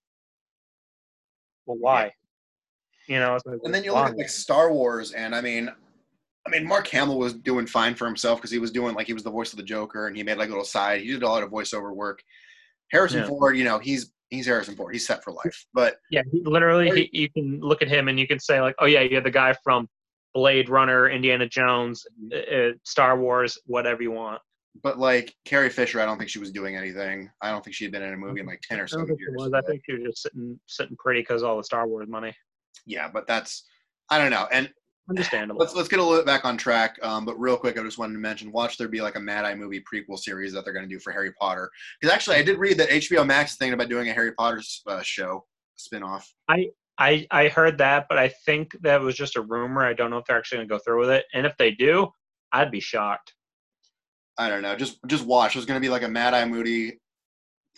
Well, 1.68 1.78
why? 1.78 2.12
You 3.08 3.20
know, 3.20 3.38
like, 3.46 3.60
And 3.64 3.74
then 3.74 3.84
you 3.84 3.92
look 3.92 4.04
why? 4.04 4.10
at 4.10 4.18
like 4.18 4.30
Star 4.30 4.74
Wars, 4.74 5.12
and 5.12 5.36
I 5.36 5.42
mean, 5.42 5.70
I 6.48 6.50
mean, 6.50 6.66
Mark 6.66 6.88
Hamill 6.88 7.20
was 7.20 7.34
doing 7.34 7.68
fine 7.68 7.94
for 7.94 8.06
himself 8.06 8.40
because 8.40 8.52
he 8.52 8.58
was 8.58 8.72
doing 8.72 8.96
like 8.96 9.06
he 9.06 9.14
was 9.14 9.24
the 9.24 9.30
voice 9.30 9.54
of 9.54 9.58
the 9.58 9.64
Joker, 9.64 10.08
and 10.08 10.18
he 10.18 10.24
made 10.24 10.40
like 10.40 10.48
a 10.48 10.52
little 10.52 10.66
side. 10.66 11.02
He 11.02 11.12
did 11.12 11.22
a 11.22 11.30
lot 11.30 11.44
of 11.44 11.52
voiceover 11.52 11.94
work. 11.94 12.24
Harrison 12.92 13.22
Yeah. 13.22 13.28
Ford, 13.28 13.58
you 13.58 13.64
know, 13.64 13.80
he's 13.80 14.12
he's 14.30 14.46
Harrison 14.46 14.76
Ford. 14.76 14.94
He's 14.94 15.06
set 15.06 15.24
for 15.24 15.32
life. 15.32 15.66
But 15.74 15.98
Yeah, 16.12 16.22
he, 16.32 16.42
literally, 16.44 16.90
he, 16.92 17.10
you 17.22 17.30
can 17.30 17.60
look 17.60 17.82
at 17.82 17.88
him 17.88 18.08
and 18.08 18.20
you 18.20 18.28
can 18.28 18.40
say 18.40 18.62
like, 18.62 18.76
"Oh 18.80 18.86
yeah, 18.86 19.02
you're 19.02 19.22
the 19.22 19.32
guy 19.32 19.54
from 19.64 19.88
Blade 20.34 20.70
Runner, 20.70 21.10
Indiana 21.10 21.48
Jones, 21.48 22.06
uh, 22.32 22.72
Star 22.84 23.20
Wars, 23.20 23.58
whatever 23.66 24.04
you 24.04 24.12
want. 24.12 24.42
But 24.84 25.00
like 25.00 25.34
Carrie 25.46 25.72
Fisher, 25.72 26.00
I 26.00 26.06
don't 26.06 26.20
think 26.20 26.30
she 26.30 26.38
was 26.38 26.52
doing 26.52 26.76
anything. 26.76 27.32
I 27.42 27.50
don't 27.50 27.64
think 27.64 27.76
she 27.76 27.86
had 27.86 27.92
been 27.92 28.04
in 28.04 28.14
a 28.14 28.18
movie 28.18 28.42
in 28.42 28.46
like 28.46 28.62
ten 28.62 28.80
or 28.80 28.88
so 28.88 28.98
don't 28.98 29.08
think 29.08 29.20
she 29.20 29.24
years. 29.24 29.36
was. 29.36 29.54
I 29.54 29.62
think 29.62 29.82
she 29.86 29.94
was 29.94 30.04
just 30.04 30.22
sitting 30.22 30.60
sitting 30.68 30.96
pretty 30.98 31.22
because 31.22 31.42
all 31.42 31.58
the 31.58 31.64
Star 31.64 31.88
Wars 31.88 32.08
money. 32.08 32.36
Yeah, 32.86 33.10
but 33.12 33.26
that's 33.26 33.64
I 34.12 34.20
don't 34.20 34.30
know. 34.30 34.48
And 34.52 34.72
Understandable. 35.10 35.60
let's 35.60 35.74
let's 35.74 35.88
get 35.88 36.00
a 36.00 36.04
little 36.04 36.18
bit 36.18 36.26
back 36.26 36.44
on 36.44 36.58
track. 36.58 36.98
Um, 37.02 37.24
but 37.26 37.40
real 37.40 37.56
quick, 37.56 37.80
I 37.80 37.84
just 37.84 37.98
wanted 37.98 38.14
to 38.14 38.20
mention, 38.20 38.52
watch 38.52 38.78
there 38.78 38.88
be 38.90 39.02
like 39.02 39.16
a 39.16 39.20
Mad 39.22 39.46
Eye 39.46 39.56
movie 39.56 39.82
prequel 39.82 40.18
series 40.20 40.52
that 40.54 40.64
they're 40.66 40.74
going 40.74 40.88
to 40.88 40.94
do 40.94 41.00
for 41.00 41.14
Harry 41.14 41.32
Potter. 41.40 41.72
Because 42.00 42.14
actually, 42.14 42.36
I 42.36 42.44
did 42.44 42.58
read 42.58 42.78
that 42.78 42.90
HBO 42.90 43.26
Max 43.26 43.52
is 43.52 43.58
thinking 43.58 43.74
about 43.74 43.88
doing 43.90 44.10
a 44.10 44.14
Harry 44.14 44.34
Potter 44.34 44.62
uh, 44.86 45.02
show 45.02 45.46
spinoff. 45.78 46.24
I 46.50 46.68
I 46.98 47.26
I 47.32 47.48
heard 47.48 47.78
that, 47.78 48.08
but 48.10 48.18
I 48.18 48.28
think 48.46 48.76
that 48.82 49.00
was 49.00 49.16
just 49.16 49.38
a 49.38 49.42
rumor. 49.42 49.86
I 49.86 49.94
don't 49.94 50.10
know 50.12 50.18
if 50.18 50.26
they're 50.26 50.38
actually 50.38 50.58
going 50.58 50.68
to 50.68 50.74
go 50.76 50.80
through 50.80 51.00
with 51.00 51.10
it. 51.12 51.26
And 51.34 51.46
if 51.46 51.56
they 51.58 51.72
do, 51.72 52.10
I'd 52.52 52.72
be 52.72 52.80
shocked. 52.82 53.34
I 54.38 54.50
don't 54.50 54.62
know. 54.62 54.76
Just 54.76 55.00
just 55.08 55.26
watch. 55.26 55.54
There's 55.54 55.66
going 55.66 55.80
to 55.80 55.86
be 55.86 55.90
like 55.90 56.04
a 56.04 56.08
Mad 56.10 56.34
Eye 56.34 56.46
Moody 56.46 57.00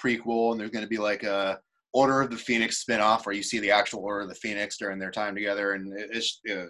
prequel, 0.04 0.52
and 0.52 0.60
there's 0.60 0.72
going 0.72 0.84
to 0.84 0.90
be 0.90 0.98
like 0.98 1.24
a 1.24 1.60
Order 1.94 2.22
of 2.22 2.30
the 2.30 2.38
Phoenix 2.38 2.84
spinoff 2.84 3.26
where 3.26 3.34
you 3.36 3.42
see 3.44 3.60
the 3.60 3.72
actual 3.72 4.02
Order 4.04 4.22
of 4.22 4.30
the 4.30 4.36
Phoenix 4.36 4.78
during 4.78 5.00
their 5.00 5.10
time 5.12 5.36
together, 5.36 5.74
and 5.74 5.92
it- 5.98 6.10
it's 6.12 6.40
uh, 6.52 6.66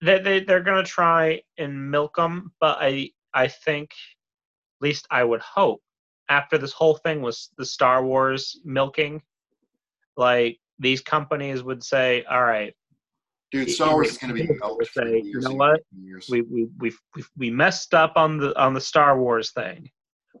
They, 0.00 0.18
they 0.20 0.40
they're 0.40 0.62
going 0.62 0.84
to 0.84 0.90
try 0.90 1.42
and 1.58 1.90
milk 1.90 2.16
them, 2.16 2.52
but 2.60 2.78
I 2.80 3.10
I 3.34 3.48
think, 3.48 3.90
at 3.90 4.82
least 4.82 5.06
I 5.10 5.24
would 5.24 5.40
hope, 5.40 5.82
after 6.28 6.58
this 6.58 6.72
whole 6.72 6.96
thing 6.96 7.20
was 7.22 7.50
the 7.58 7.66
Star 7.66 8.04
Wars 8.04 8.60
milking, 8.64 9.22
like 10.16 10.58
these 10.78 11.00
companies 11.00 11.62
would 11.62 11.82
say, 11.82 12.24
all 12.30 12.44
right, 12.44 12.74
dude. 13.50 13.70
Star 13.70 13.92
Wars 13.94 14.10
is 14.10 14.18
going 14.18 14.34
to 14.34 14.40
be 14.40 14.48
milked 14.60 14.92
say, 14.92 15.22
you 15.24 15.40
know 15.40 15.54
what? 15.54 15.80
we 16.28 16.42
we 16.42 16.68
we 16.80 16.92
we 17.36 17.50
messed 17.50 17.94
up 17.94 18.12
on 18.16 18.38
the 18.38 18.58
on 18.60 18.74
the 18.74 18.80
Star 18.80 19.18
Wars 19.18 19.50
thing. 19.52 19.90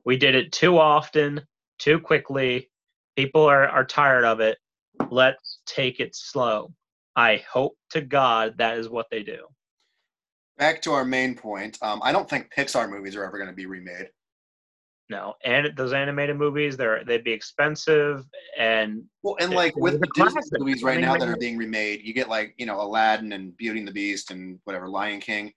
We 0.04 0.16
did 0.16 0.34
it 0.34 0.52
too 0.52 0.78
often, 0.78 1.40
too 1.78 1.98
quickly. 1.98 2.70
People 3.16 3.42
are 3.42 3.66
are 3.68 3.84
tired 3.84 4.24
of 4.24 4.40
it. 4.40 4.58
Let's 5.10 5.60
take 5.66 6.00
it 6.00 6.14
slow. 6.14 6.72
I 7.18 7.42
hope 7.50 7.76
to 7.90 8.00
God 8.00 8.54
that 8.58 8.78
is 8.78 8.88
what 8.88 9.06
they 9.10 9.24
do. 9.24 9.44
Back 10.56 10.80
to 10.82 10.92
our 10.92 11.04
main 11.04 11.34
point. 11.34 11.76
Um, 11.82 12.00
I 12.04 12.12
don't 12.12 12.30
think 12.30 12.48
Pixar 12.56 12.88
movies 12.88 13.16
are 13.16 13.24
ever 13.24 13.38
going 13.38 13.50
to 13.50 13.56
be 13.56 13.66
remade. 13.66 14.10
No, 15.10 15.34
and 15.44 15.72
those 15.76 15.92
animated 15.92 16.36
movies, 16.36 16.76
they're 16.76 17.02
they'd 17.02 17.24
be 17.24 17.32
expensive, 17.32 18.24
and 18.56 19.02
Well, 19.22 19.36
and 19.40 19.52
like 19.52 19.74
with 19.74 20.00
the 20.00 20.08
Disney 20.14 20.42
movies 20.52 20.84
right 20.84 21.00
now 21.00 21.16
that 21.16 21.28
are 21.28 21.36
being 21.36 21.56
remade, 21.56 22.02
you 22.04 22.12
get 22.12 22.28
like 22.28 22.54
you 22.56 22.66
know 22.66 22.80
Aladdin 22.80 23.32
and 23.32 23.56
Beauty 23.56 23.80
and 23.80 23.88
the 23.88 23.92
Beast 23.92 24.30
and 24.30 24.60
whatever 24.64 24.88
Lion 24.88 25.18
King. 25.18 25.52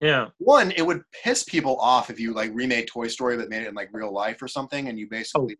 yeah, 0.00 0.26
One, 0.38 0.72
it 0.72 0.82
would 0.82 1.02
piss 1.24 1.44
people 1.44 1.78
off 1.78 2.10
if 2.10 2.20
you 2.20 2.34
like 2.34 2.50
remade 2.52 2.88
Toy 2.88 3.06
Story 3.06 3.36
but 3.36 3.48
made 3.48 3.62
it 3.62 3.68
in 3.68 3.74
like 3.74 3.88
real 3.92 4.12
life 4.12 4.42
or 4.42 4.48
something, 4.48 4.88
and 4.88 4.98
you 4.98 5.08
basically 5.08 5.56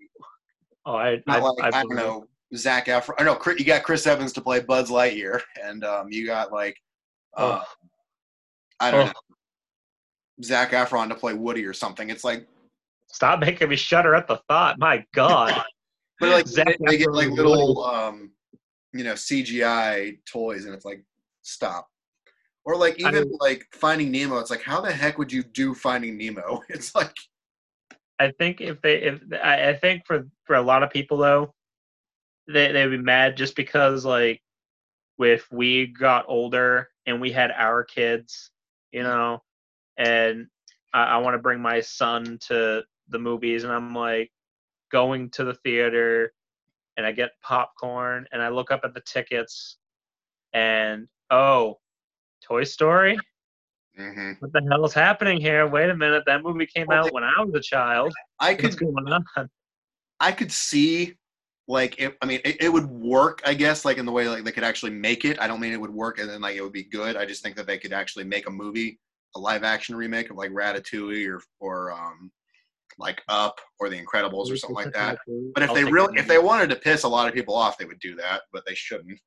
oh, 0.84 0.96
I 0.96 1.22
I, 1.28 1.38
like 1.38 1.74
I, 1.74 1.78
I, 1.78 1.82
don't 1.84 1.94
know 1.94 2.26
Zac 2.56 2.86
Efron. 2.86 3.14
I 3.18 3.24
know 3.24 3.34
Chris- 3.34 3.58
you 3.58 3.64
got 3.64 3.82
Chris 3.82 4.06
Evans 4.06 4.32
to 4.34 4.40
play 4.40 4.60
Buzz 4.60 4.90
Lightyear, 4.90 5.40
and 5.62 5.84
um, 5.84 6.08
you 6.10 6.26
got 6.26 6.52
like 6.52 6.76
uh, 7.36 7.60
Oh. 7.62 7.64
I 8.80 8.90
don't 8.90 9.00
Oh. 9.00 9.06
know 9.06 9.12
Zac 10.42 10.70
Efron 10.70 11.08
to 11.08 11.14
play 11.14 11.34
Woody 11.34 11.64
or 11.64 11.72
something. 11.72 12.10
It's 12.10 12.24
like, 12.24 12.46
Stop 13.10 13.40
making 13.40 13.68
me 13.70 13.76
shudder 13.76 14.14
at 14.14 14.28
the 14.28 14.36
thought. 14.48 14.78
My 14.78 15.04
God. 15.14 15.62
but 16.20 16.28
like 16.30 16.46
Zac 16.46 16.76
they, 16.86 16.98
get 16.98 17.10
like 17.12 17.28
little 17.30 17.82
um, 17.84 18.30
you 18.92 19.02
know 19.04 19.14
CGI 19.14 20.18
toys, 20.26 20.64
and 20.66 20.74
it's 20.74 20.84
like 20.84 21.02
stop. 21.42 21.88
Or 22.64 22.76
like 22.76 23.02
I 23.02 23.08
even 23.08 23.30
like 23.40 23.66
Finding 23.72 24.10
Nemo, 24.10 24.38
it's 24.38 24.50
like 24.50 24.62
how 24.62 24.80
the 24.82 24.92
heck 24.92 25.16
would 25.18 25.32
you 25.32 25.42
do 25.42 25.74
Finding 25.74 26.18
Nemo? 26.18 26.60
It's 26.68 26.94
like 26.94 27.14
I 28.20 28.30
think 28.32 28.60
if 28.60 28.80
they 28.82 28.96
if 29.02 29.20
I, 29.42 29.70
I 29.70 29.74
think 29.74 30.04
for 30.06 30.26
for 30.44 30.56
a 30.56 30.62
lot 30.62 30.82
of 30.82 30.90
people 30.90 31.16
though, 31.16 31.54
they 32.48 32.72
they'd 32.72 32.88
be 32.88 32.98
mad 32.98 33.36
just 33.36 33.54
because 33.56 34.04
like 34.04 34.42
if 35.18 35.50
we 35.52 35.86
got 35.86 36.24
older 36.28 36.88
and 37.06 37.20
we 37.20 37.30
had 37.32 37.50
our 37.50 37.84
kids, 37.84 38.50
you 38.92 39.02
know, 39.02 39.42
and 39.96 40.46
I, 40.94 41.04
I 41.04 41.16
want 41.18 41.34
to 41.34 41.38
bring 41.42 41.60
my 41.60 41.80
son 41.80 42.38
to 42.48 42.82
the 43.08 43.18
movies 43.18 43.64
and 43.64 43.72
I'm 43.72 43.94
like 43.94 44.30
going 44.92 45.30
to 45.30 45.44
the 45.44 45.54
theater 45.54 46.32
and 46.96 47.04
I 47.06 47.12
get 47.12 47.30
popcorn 47.42 48.26
and 48.32 48.40
I 48.42 48.48
look 48.48 48.70
up 48.70 48.80
at 48.84 48.94
the 48.94 49.00
tickets 49.02 49.76
and 50.52 51.08
oh, 51.30 51.78
Toy 52.44 52.64
Story? 52.64 53.18
mhm. 53.98 54.40
What 54.40 54.52
the 54.52 54.62
hell 54.70 54.84
is 54.86 54.94
happening 54.94 55.40
here? 55.40 55.66
Wait 55.66 55.90
a 55.90 55.96
minute, 55.96 56.22
that 56.26 56.42
movie 56.42 56.66
came 56.66 56.86
Well, 56.86 56.98
out 57.00 57.04
they- 57.06 57.10
when 57.12 57.24
I 57.24 57.42
was 57.42 57.54
a 57.54 57.60
child. 57.60 58.14
I 58.40 58.52
What's 58.52 58.76
could 58.76 58.78
going 58.78 59.08
on? 59.36 59.50
I 60.20 60.32
could 60.32 60.52
see 60.52 61.16
like 61.68 62.00
if 62.00 62.14
I 62.22 62.26
mean 62.26 62.40
it, 62.44 62.62
it 62.62 62.72
would 62.72 62.86
work 62.86 63.42
I 63.44 63.54
guess 63.54 63.84
like 63.84 63.98
in 63.98 64.06
the 64.06 64.12
way 64.12 64.26
like 64.28 64.42
they 64.42 64.52
could 64.52 64.64
actually 64.64 64.92
make 64.92 65.24
it. 65.24 65.38
I 65.38 65.46
don't 65.46 65.60
mean 65.60 65.72
it 65.72 65.80
would 65.80 65.92
work 65.92 66.18
and 66.18 66.28
then 66.28 66.40
like 66.40 66.56
it 66.56 66.62
would 66.62 66.72
be 66.72 66.84
good. 66.84 67.16
I 67.16 67.26
just 67.26 67.42
think 67.42 67.56
that 67.56 67.66
they 67.66 67.78
could 67.78 67.92
actually 67.92 68.24
make 68.24 68.48
a 68.48 68.50
movie, 68.50 68.98
a 69.36 69.38
live 69.38 69.62
action 69.62 69.94
remake 69.94 70.30
of 70.30 70.36
like 70.36 70.50
Ratatouille 70.50 71.28
or 71.28 71.42
or 71.60 71.92
um 71.92 72.32
like 72.98 73.22
Up 73.28 73.60
or 73.78 73.88
The 73.88 74.02
Incredibles 74.02 74.50
or 74.50 74.56
something 74.56 74.74
like 74.74 74.92
that. 74.94 75.18
But 75.54 75.62
if 75.62 75.68
I'll 75.68 75.74
they 75.74 75.84
really 75.84 76.18
if 76.18 76.26
they 76.26 76.38
wanted 76.38 76.70
to 76.70 76.76
piss 76.76 77.04
a 77.04 77.08
lot 77.08 77.28
of 77.28 77.34
people 77.34 77.54
off, 77.54 77.76
they 77.76 77.84
would 77.84 78.00
do 78.00 78.16
that, 78.16 78.42
but 78.52 78.64
they 78.66 78.74
shouldn't. 78.74 79.20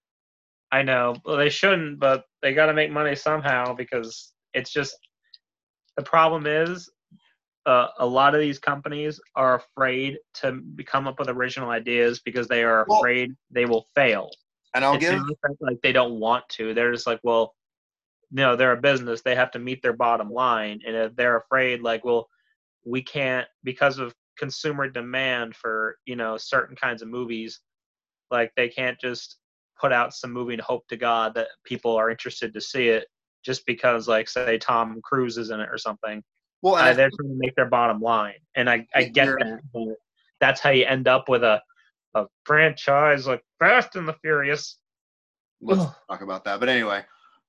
I 0.74 0.82
know, 0.84 1.16
well, 1.26 1.38
they 1.38 1.50
shouldn't, 1.50 2.00
but 2.00 2.24
they 2.42 2.54
got 2.54 2.68
to 2.68 2.74
make 2.74 2.92
money 2.92 3.14
somehow 3.14 3.74
because 3.74 4.32
it's 4.54 4.72
just 4.72 4.96
the 5.98 6.04
problem 6.04 6.48
is 6.48 6.90
uh, 7.66 7.88
a 8.00 8.06
lot 8.06 8.34
of 8.34 8.42
these 8.42 8.60
companies 8.60 9.20
are 9.36 9.56
afraid 9.56 10.18
to 10.34 10.62
come 10.86 11.08
up 11.08 11.20
with 11.20 11.30
original 11.30 11.70
ideas 11.70 12.20
because 12.20 12.48
they 12.48 12.64
are 12.64 12.86
Well- 12.88 13.00
afraid 13.00 13.36
they 13.50 13.66
will 13.66 13.88
fail. 13.96 14.30
And 14.74 14.86
I'll 14.86 14.96
it's 14.96 15.04
give 15.04 15.22
like 15.60 15.82
they 15.84 15.92
don't 15.92 16.20
want 16.20 16.48
to. 16.50 16.74
They're 16.74 16.94
just 16.94 17.06
like, 17.06 17.20
well, 17.24 17.54
no, 18.32 18.56
they're 18.56 18.72
a 18.72 18.80
business. 18.82 19.22
They 19.22 19.36
have 19.36 19.52
to 19.52 19.60
meet 19.60 19.82
their 19.82 19.92
bottom 19.94 20.30
line, 20.30 20.80
and 20.88 20.96
if 20.96 21.16
they're 21.18 21.36
afraid, 21.36 21.82
like, 21.82 22.06
well, 22.06 22.30
we 22.86 23.02
can't 23.02 23.48
because 23.66 24.00
of 24.00 24.16
consumer 24.38 24.88
demand 24.90 25.58
for 25.58 25.98
you 26.06 26.16
know 26.16 26.38
certain 26.38 26.78
kinds 26.78 27.02
of 27.02 27.10
movies, 27.10 27.60
like 28.32 28.54
they 28.56 28.70
can't 28.70 28.98
just 29.00 29.40
put 29.80 29.92
out 29.92 30.14
some 30.14 30.32
movie 30.32 30.54
and 30.54 30.62
hope 30.62 30.88
to 30.88 30.96
God 30.96 31.34
that 31.34 31.48
people 31.66 31.98
are 31.98 32.10
interested 32.10 32.54
to 32.54 32.62
see 32.62 32.88
it 32.88 33.08
just 33.44 33.66
because, 33.66 34.08
like, 34.08 34.30
say 34.30 34.58
Tom 34.58 35.02
Cruise 35.04 35.38
is 35.38 35.50
in 35.50 35.60
it 35.60 35.70
or 35.70 35.78
something. 35.78 36.24
Well 36.62 36.78
and 36.78 36.90
Uh, 36.90 36.94
they're 36.94 37.10
trying 37.10 37.30
to 37.30 37.36
make 37.38 37.56
their 37.56 37.70
bottom 37.70 38.00
line, 38.02 38.36
and 38.56 38.70
I, 38.70 38.88
I 38.96 39.06
get 39.06 39.28
that. 39.40 39.60
But 39.74 39.96
that's 40.40 40.60
how 40.62 40.70
you 40.72 40.86
end 40.86 41.08
up 41.08 41.30
with 41.30 41.44
a 41.44 41.62
a 42.16 42.26
franchise 42.46 43.26
like 43.28 43.42
Fast 43.60 43.96
and 43.96 44.08
the 44.08 44.14
Furious. 44.22 44.78
let's 45.62 45.82
Ugh. 45.82 45.96
talk 46.10 46.22
about 46.22 46.44
that. 46.46 46.60
But 46.60 46.70
anyway. 46.70 47.04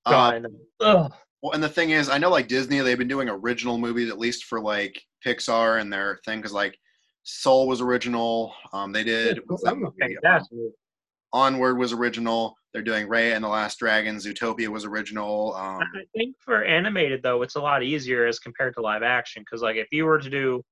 Uh, 0.07 0.11
God, 0.11 0.47
ugh. 0.81 1.13
Well, 1.43 1.53
and 1.53 1.63
the 1.63 1.69
thing 1.69 1.91
is, 1.91 2.09
I 2.09 2.19
know 2.19 2.31
like 2.31 2.47
Disney, 2.47 2.79
they've 2.81 2.99
been 2.99 3.09
doing 3.09 3.29
original 3.29 3.79
movies 3.79 4.09
at 4.11 4.19
least 4.19 4.45
for 4.45 4.61
like 4.61 5.01
Pixar 5.27 5.81
and 5.81 5.93
their 5.93 6.21
thing 6.25 6.39
because 6.39 6.53
like 6.53 6.79
Soul 7.25 7.67
was 7.67 7.81
original. 7.81 8.55
Um, 8.73 8.93
they 8.93 9.05
did 9.05 9.41
what's 9.47 9.63
that 9.65 9.75
That 9.75 9.77
movie? 9.77 10.17
Um. 10.25 10.73
Onward 11.33 11.79
was 11.79 11.93
original. 11.93 12.57
They're 12.73 12.83
doing 12.83 13.07
Raya 13.07 13.35
and 13.35 13.45
the 13.45 13.49
Last 13.49 13.79
Dragon. 13.79 14.16
Zootopia 14.16 14.68
was 14.68 14.85
original. 14.85 15.55
Um, 15.55 15.83
I 15.83 16.05
think 16.16 16.37
for 16.41 16.64
animated 16.64 17.23
though, 17.23 17.43
it's 17.43 17.57
a 17.57 17.61
lot 17.61 17.83
easier 17.83 18.27
as 18.27 18.39
compared 18.39 18.75
to 18.75 18.81
live 18.81 19.03
action 19.03 19.43
because 19.43 19.62
like 19.62 19.77
if 19.77 19.89
you 19.93 20.07
were 20.07 20.18
to 20.18 20.31
do 20.31 20.62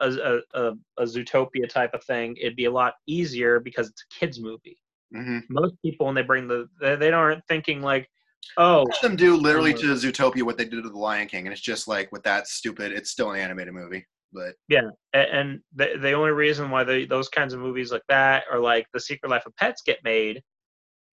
a, 0.00 0.40
a, 0.54 0.72
a, 0.98 1.04
Zootopia 1.04 1.68
type 1.68 1.92
of 1.94 2.02
thing, 2.04 2.36
it'd 2.40 2.56
be 2.56 2.64
a 2.64 2.70
lot 2.70 2.94
easier 3.06 3.60
because 3.60 3.88
it's 3.88 4.04
a 4.10 4.18
kids 4.18 4.40
movie. 4.40 4.78
mhm. 5.14 5.42
Most 5.50 5.74
people 5.82 6.06
when 6.06 6.14
they 6.14 6.22
bring 6.22 6.48
the 6.48 6.68
they, 6.80 6.96
they 6.96 7.12
aren't 7.12 7.46
thinking 7.46 7.82
like, 7.82 8.08
oh, 8.56 8.86
them 9.02 9.16
do 9.16 9.36
literally 9.36 9.74
Uh, 9.74 9.78
to 9.78 9.86
Zootopia 9.94 10.42
what 10.42 10.56
they 10.56 10.64
did 10.64 10.82
to 10.82 10.88
the 10.88 10.98
Lion 10.98 11.28
King, 11.28 11.46
and 11.46 11.52
it's 11.52 11.62
just 11.62 11.86
like 11.86 12.10
with 12.10 12.22
that 12.24 12.48
stupid. 12.48 12.92
It's 12.92 13.10
still 13.10 13.32
an 13.32 13.40
animated 13.40 13.74
movie, 13.74 14.06
but 14.32 14.54
yeah. 14.68 14.88
and 15.12 15.60
the 15.74 15.98
the 16.00 16.12
only 16.12 16.32
reason 16.32 16.70
why 16.70 16.84
they, 16.84 17.04
those 17.04 17.28
kinds 17.28 17.52
of 17.52 17.60
movies 17.60 17.92
like 17.92 18.04
that 18.08 18.44
or 18.50 18.58
like 18.58 18.86
the 18.92 19.00
Secret 19.00 19.28
Life 19.28 19.46
of 19.46 19.54
Pets 19.56 19.82
get 19.84 20.02
made, 20.04 20.42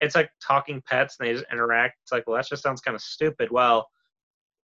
it's 0.02 0.14
like 0.14 0.30
talking 0.46 0.82
pets 0.86 1.16
and 1.18 1.26
they 1.28 1.32
just 1.32 1.46
interact. 1.50 1.96
It's 2.02 2.12
like, 2.12 2.26
well, 2.26 2.36
that 2.36 2.46
just 2.48 2.62
sounds 2.62 2.80
kind 2.80 2.94
of 2.94 3.00
stupid. 3.00 3.50
Well, 3.50 3.88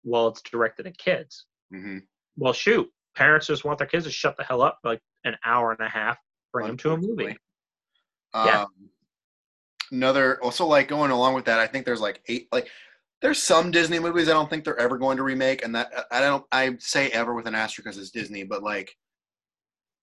well, 0.03 0.29
it's 0.29 0.41
directed 0.41 0.87
at 0.87 0.97
kids. 0.97 1.45
mhm. 1.73 2.01
Well, 2.37 2.53
shoot, 2.53 2.89
parents 3.15 3.47
just 3.47 3.63
want 3.63 3.77
their 3.77 3.87
kids 3.87 4.05
to 4.05 4.11
shut 4.11 4.35
the 4.37 4.43
hell 4.43 4.61
up 4.61 4.79
for 4.81 4.89
like 4.89 5.01
an 5.23 5.35
hour 5.45 5.71
and 5.71 5.85
a 5.85 5.89
half, 5.89 6.17
bring 6.51 6.67
them 6.67 6.77
to 6.77 6.91
a 6.93 6.97
movie. 6.97 7.37
Yeah. 8.33 8.63
Um, 8.63 8.89
another 9.91 10.41
also 10.43 10.65
like 10.65 10.87
going 10.87 11.11
along 11.11 11.33
with 11.35 11.45
that, 11.45 11.59
I 11.59 11.67
think 11.67 11.85
there's 11.85 12.01
like 12.01 12.21
eight 12.27 12.47
like 12.51 12.67
there's 13.21 13.41
some 13.41 13.71
Disney 13.71 13.99
movies 13.99 14.27
I 14.29 14.33
don't 14.33 14.49
think 14.49 14.63
they're 14.65 14.77
ever 14.79 14.97
going 14.97 15.17
to 15.17 15.23
remake, 15.23 15.63
and 15.63 15.73
that 15.75 15.91
I 16.11 16.19
don't 16.19 16.43
I 16.51 16.75
say 16.79 17.09
ever 17.09 17.33
with 17.33 17.47
an 17.47 17.55
asterisk 17.55 17.85
because 17.85 17.97
it's 17.97 18.11
Disney, 18.11 18.43
but 18.43 18.61
like 18.63 18.93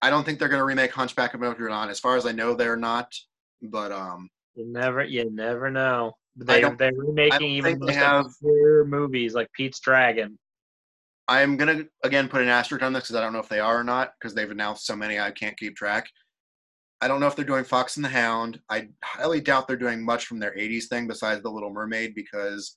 I 0.00 0.10
don't 0.10 0.24
think 0.24 0.38
they're 0.38 0.48
going 0.48 0.60
to 0.60 0.64
remake 0.64 0.90
Hunchback 0.92 1.34
of 1.34 1.40
Notre 1.40 1.68
Dame. 1.68 1.88
As 1.90 2.00
far 2.00 2.16
as 2.16 2.26
I 2.26 2.32
know, 2.32 2.54
they're 2.54 2.76
not. 2.76 3.12
But 3.60 3.92
um, 3.92 4.30
You 4.54 4.66
never, 4.66 5.02
you 5.04 5.30
never 5.30 5.70
know. 5.70 6.12
They 6.36 6.62
they're 6.62 6.92
remaking 6.94 7.50
even 7.50 7.78
most 7.78 7.94
have- 7.94 8.26
obscure 8.26 8.84
movies 8.84 9.34
like 9.34 9.50
Pete's 9.52 9.80
Dragon. 9.80 10.38
I'm 11.28 11.56
gonna 11.56 11.84
again 12.04 12.28
put 12.28 12.42
an 12.42 12.48
asterisk 12.48 12.82
on 12.82 12.92
this 12.92 13.04
because 13.04 13.16
I 13.16 13.20
don't 13.20 13.32
know 13.32 13.38
if 13.38 13.48
they 13.48 13.60
are 13.60 13.78
or 13.78 13.84
not 13.84 14.12
because 14.18 14.34
they've 14.34 14.50
announced 14.50 14.86
so 14.86 14.96
many 14.96 15.20
I 15.20 15.30
can't 15.30 15.56
keep 15.56 15.76
track. 15.76 16.06
I 17.00 17.08
don't 17.08 17.20
know 17.20 17.26
if 17.26 17.36
they're 17.36 17.44
doing 17.44 17.64
Fox 17.64 17.96
and 17.96 18.04
the 18.04 18.08
Hound. 18.08 18.60
I 18.68 18.88
highly 19.04 19.40
doubt 19.40 19.66
they're 19.68 19.76
doing 19.76 20.04
much 20.04 20.26
from 20.26 20.38
their 20.38 20.54
'80s 20.56 20.88
thing 20.88 21.06
besides 21.06 21.42
The 21.42 21.50
Little 21.50 21.70
Mermaid 21.72 22.14
because 22.14 22.76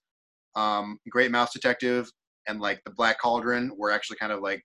um, 0.56 1.00
Great 1.10 1.32
Mouse 1.32 1.54
Detective 1.54 2.10
and 2.48 2.60
like 2.62 2.82
The 2.86 2.92
Black 2.92 3.20
Cauldron 3.20 3.72
were 3.78 3.92
actually 3.92 4.18
kind 4.18 4.32
of 4.32 4.42
like 4.42 4.64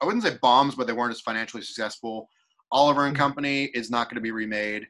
I 0.00 0.04
wouldn't 0.04 0.24
say 0.24 0.36
bombs, 0.42 0.74
but 0.74 0.86
they 0.86 0.92
weren't 0.92 1.12
as 1.12 1.20
financially 1.20 1.62
successful. 1.62 2.28
Oliver 2.70 3.06
and 3.06 3.14
Mhm. 3.16 3.20
Company 3.20 3.64
is 3.74 3.90
not 3.90 4.08
going 4.08 4.16
to 4.16 4.20
be 4.22 4.30
remade. 4.32 4.86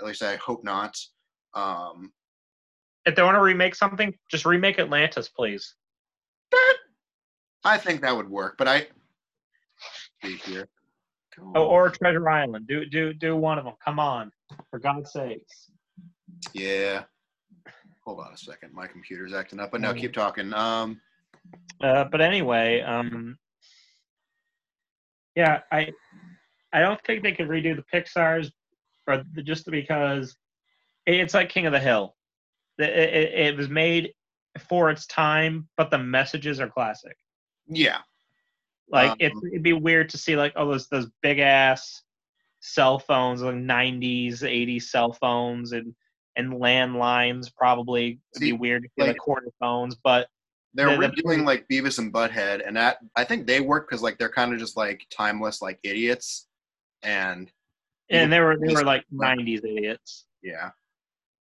At 0.00 0.06
least 0.06 0.22
I 0.22 0.36
hope 0.36 0.62
not. 0.64 0.96
Um, 1.54 2.12
If 3.06 3.14
they 3.14 3.22
want 3.22 3.36
to 3.36 3.40
remake 3.42 3.74
something, 3.74 4.14
just 4.30 4.44
remake 4.44 4.78
Atlantis, 4.78 5.28
please. 5.28 5.74
That, 6.52 6.76
I 7.64 7.78
think 7.78 8.00
that 8.02 8.14
would 8.16 8.28
work, 8.28 8.56
but 8.58 8.68
I 8.68 8.86
here. 10.22 10.68
Oh, 11.54 11.64
or 11.66 11.90
Treasure 11.90 12.28
Island. 12.28 12.66
Do 12.66 12.84
do 12.86 13.12
do 13.12 13.36
one 13.36 13.58
of 13.58 13.64
them. 13.64 13.74
Come 13.84 13.98
on, 13.98 14.32
for 14.70 14.78
God's 14.78 15.12
sakes. 15.12 15.70
Yeah. 16.52 17.04
Hold 18.04 18.20
on 18.20 18.32
a 18.32 18.36
second. 18.36 18.72
My 18.72 18.86
computer's 18.86 19.32
acting 19.32 19.60
up, 19.60 19.70
but 19.72 19.80
no, 19.80 19.92
Mm. 19.92 19.98
keep 20.00 20.12
talking. 20.12 20.52
Um, 20.54 21.00
Uh, 21.82 22.04
but 22.04 22.20
anyway, 22.20 22.80
um, 22.80 23.38
yeah, 25.34 25.60
I 25.70 25.92
I 26.72 26.80
don't 26.80 27.00
think 27.04 27.22
they 27.22 27.32
could 27.32 27.48
redo 27.48 27.76
the 27.76 27.84
Pixar's, 27.92 28.50
or 29.06 29.24
the- 29.32 29.42
just 29.42 29.70
because 29.70 30.36
it's 31.06 31.34
like 31.34 31.48
King 31.48 31.66
of 31.66 31.72
the 31.72 31.80
Hill. 31.80 32.14
It, 32.78 32.88
it, 32.90 33.32
it 33.34 33.56
was 33.56 33.68
made 33.68 34.12
for 34.68 34.90
its 34.90 35.06
time, 35.06 35.68
but 35.76 35.90
the 35.90 35.98
messages 35.98 36.60
are 36.60 36.68
classic. 36.68 37.16
yeah. 37.68 37.98
Like 38.88 39.16
it's, 39.18 39.34
Um, 39.34 39.42
it'd 39.50 39.62
be 39.64 39.72
weird 39.72 40.08
to 40.10 40.18
see 40.18 40.36
like 40.36 40.52
oh 40.54 40.70
those 40.70 40.86
those 40.88 41.08
big 41.20 41.40
ass 41.40 42.02
cell 42.60 43.00
phones, 43.00 43.42
like 43.42 43.56
'90s, 43.56 44.42
'80s 44.42 44.82
cell 44.84 45.12
phones, 45.12 45.72
and 45.72 45.92
and 46.36 46.52
landlines. 46.52 47.52
Probably 47.52 48.20
it'd 48.34 48.40
be 48.40 48.52
weird 48.52 48.84
to 48.84 48.88
see 48.90 49.02
like 49.02 49.08
like- 49.08 49.18
quarter 49.18 49.50
phones, 49.58 49.96
but 49.96 50.28
They're 50.74 50.96
The- 50.96 51.08
the- 51.16 51.36
like 51.42 51.66
Beavis 51.68 51.98
and 51.98 52.12
Butthead, 52.12 52.62
and 52.64 52.76
that 52.76 52.98
I 53.16 53.24
think 53.24 53.46
they 53.48 53.60
work 53.60 53.88
because 53.88 54.02
like 54.02 54.18
they're 54.18 54.28
kind 54.30 54.52
of 54.52 54.60
just 54.60 54.76
like 54.76 55.04
timeless, 55.10 55.60
like 55.60 55.80
idiots, 55.82 56.46
and 57.02 57.50
and 58.10 58.32
they 58.32 58.40
were 58.40 58.56
they 58.58 58.74
were 58.74 58.84
like 58.84 59.04
'90s 59.14 59.64
idiots. 59.64 60.26
yeah. 60.42 60.70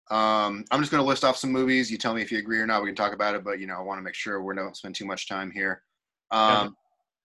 Um, 0.09 0.65
I'm 0.71 0.81
just 0.81 0.91
gonna 0.91 1.03
list 1.03 1.23
off 1.23 1.37
some 1.37 1.51
movies. 1.51 1.89
You 1.89 1.97
tell 1.97 2.13
me 2.13 2.21
if 2.21 2.31
you 2.31 2.37
agree 2.37 2.59
or 2.59 2.65
not. 2.65 2.81
We 2.81 2.89
can 2.89 2.95
talk 2.95 3.13
about 3.13 3.33
it, 3.33 3.43
but 3.43 3.59
you 3.59 3.67
know, 3.67 3.75
I 3.75 3.81
want 3.81 3.97
to 3.97 4.03
make 4.03 4.13
sure 4.13 4.43
we 4.43 4.55
don't 4.55 4.75
spend 4.75 4.95
too 4.95 5.05
much 5.05 5.27
time 5.27 5.51
here. 5.51 5.83
Um, 6.31 6.75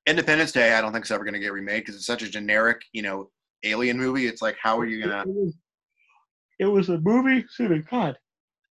Independence 0.07 0.53
Day, 0.53 0.73
I 0.75 0.81
don't 0.81 0.93
think 0.93 1.05
it's 1.05 1.11
ever 1.11 1.25
gonna 1.25 1.41
get 1.41 1.53
remade 1.53 1.83
because 1.83 1.97
it's 1.97 2.07
such 2.07 2.23
a 2.23 2.31
generic, 2.31 2.81
you 2.93 3.03
know, 3.03 3.31
alien 3.65 3.99
movie. 3.99 4.27
It's 4.27 4.41
like, 4.41 4.57
how 4.63 4.79
are 4.79 4.87
you 4.87 5.03
gonna? 5.05 5.23
It 5.23 5.35
was, 5.35 5.55
it 6.61 6.67
was 6.67 6.89
a 6.89 6.99
movie. 6.99 7.39
Excuse 7.39 7.71
me, 7.71 7.79
God. 7.91 8.17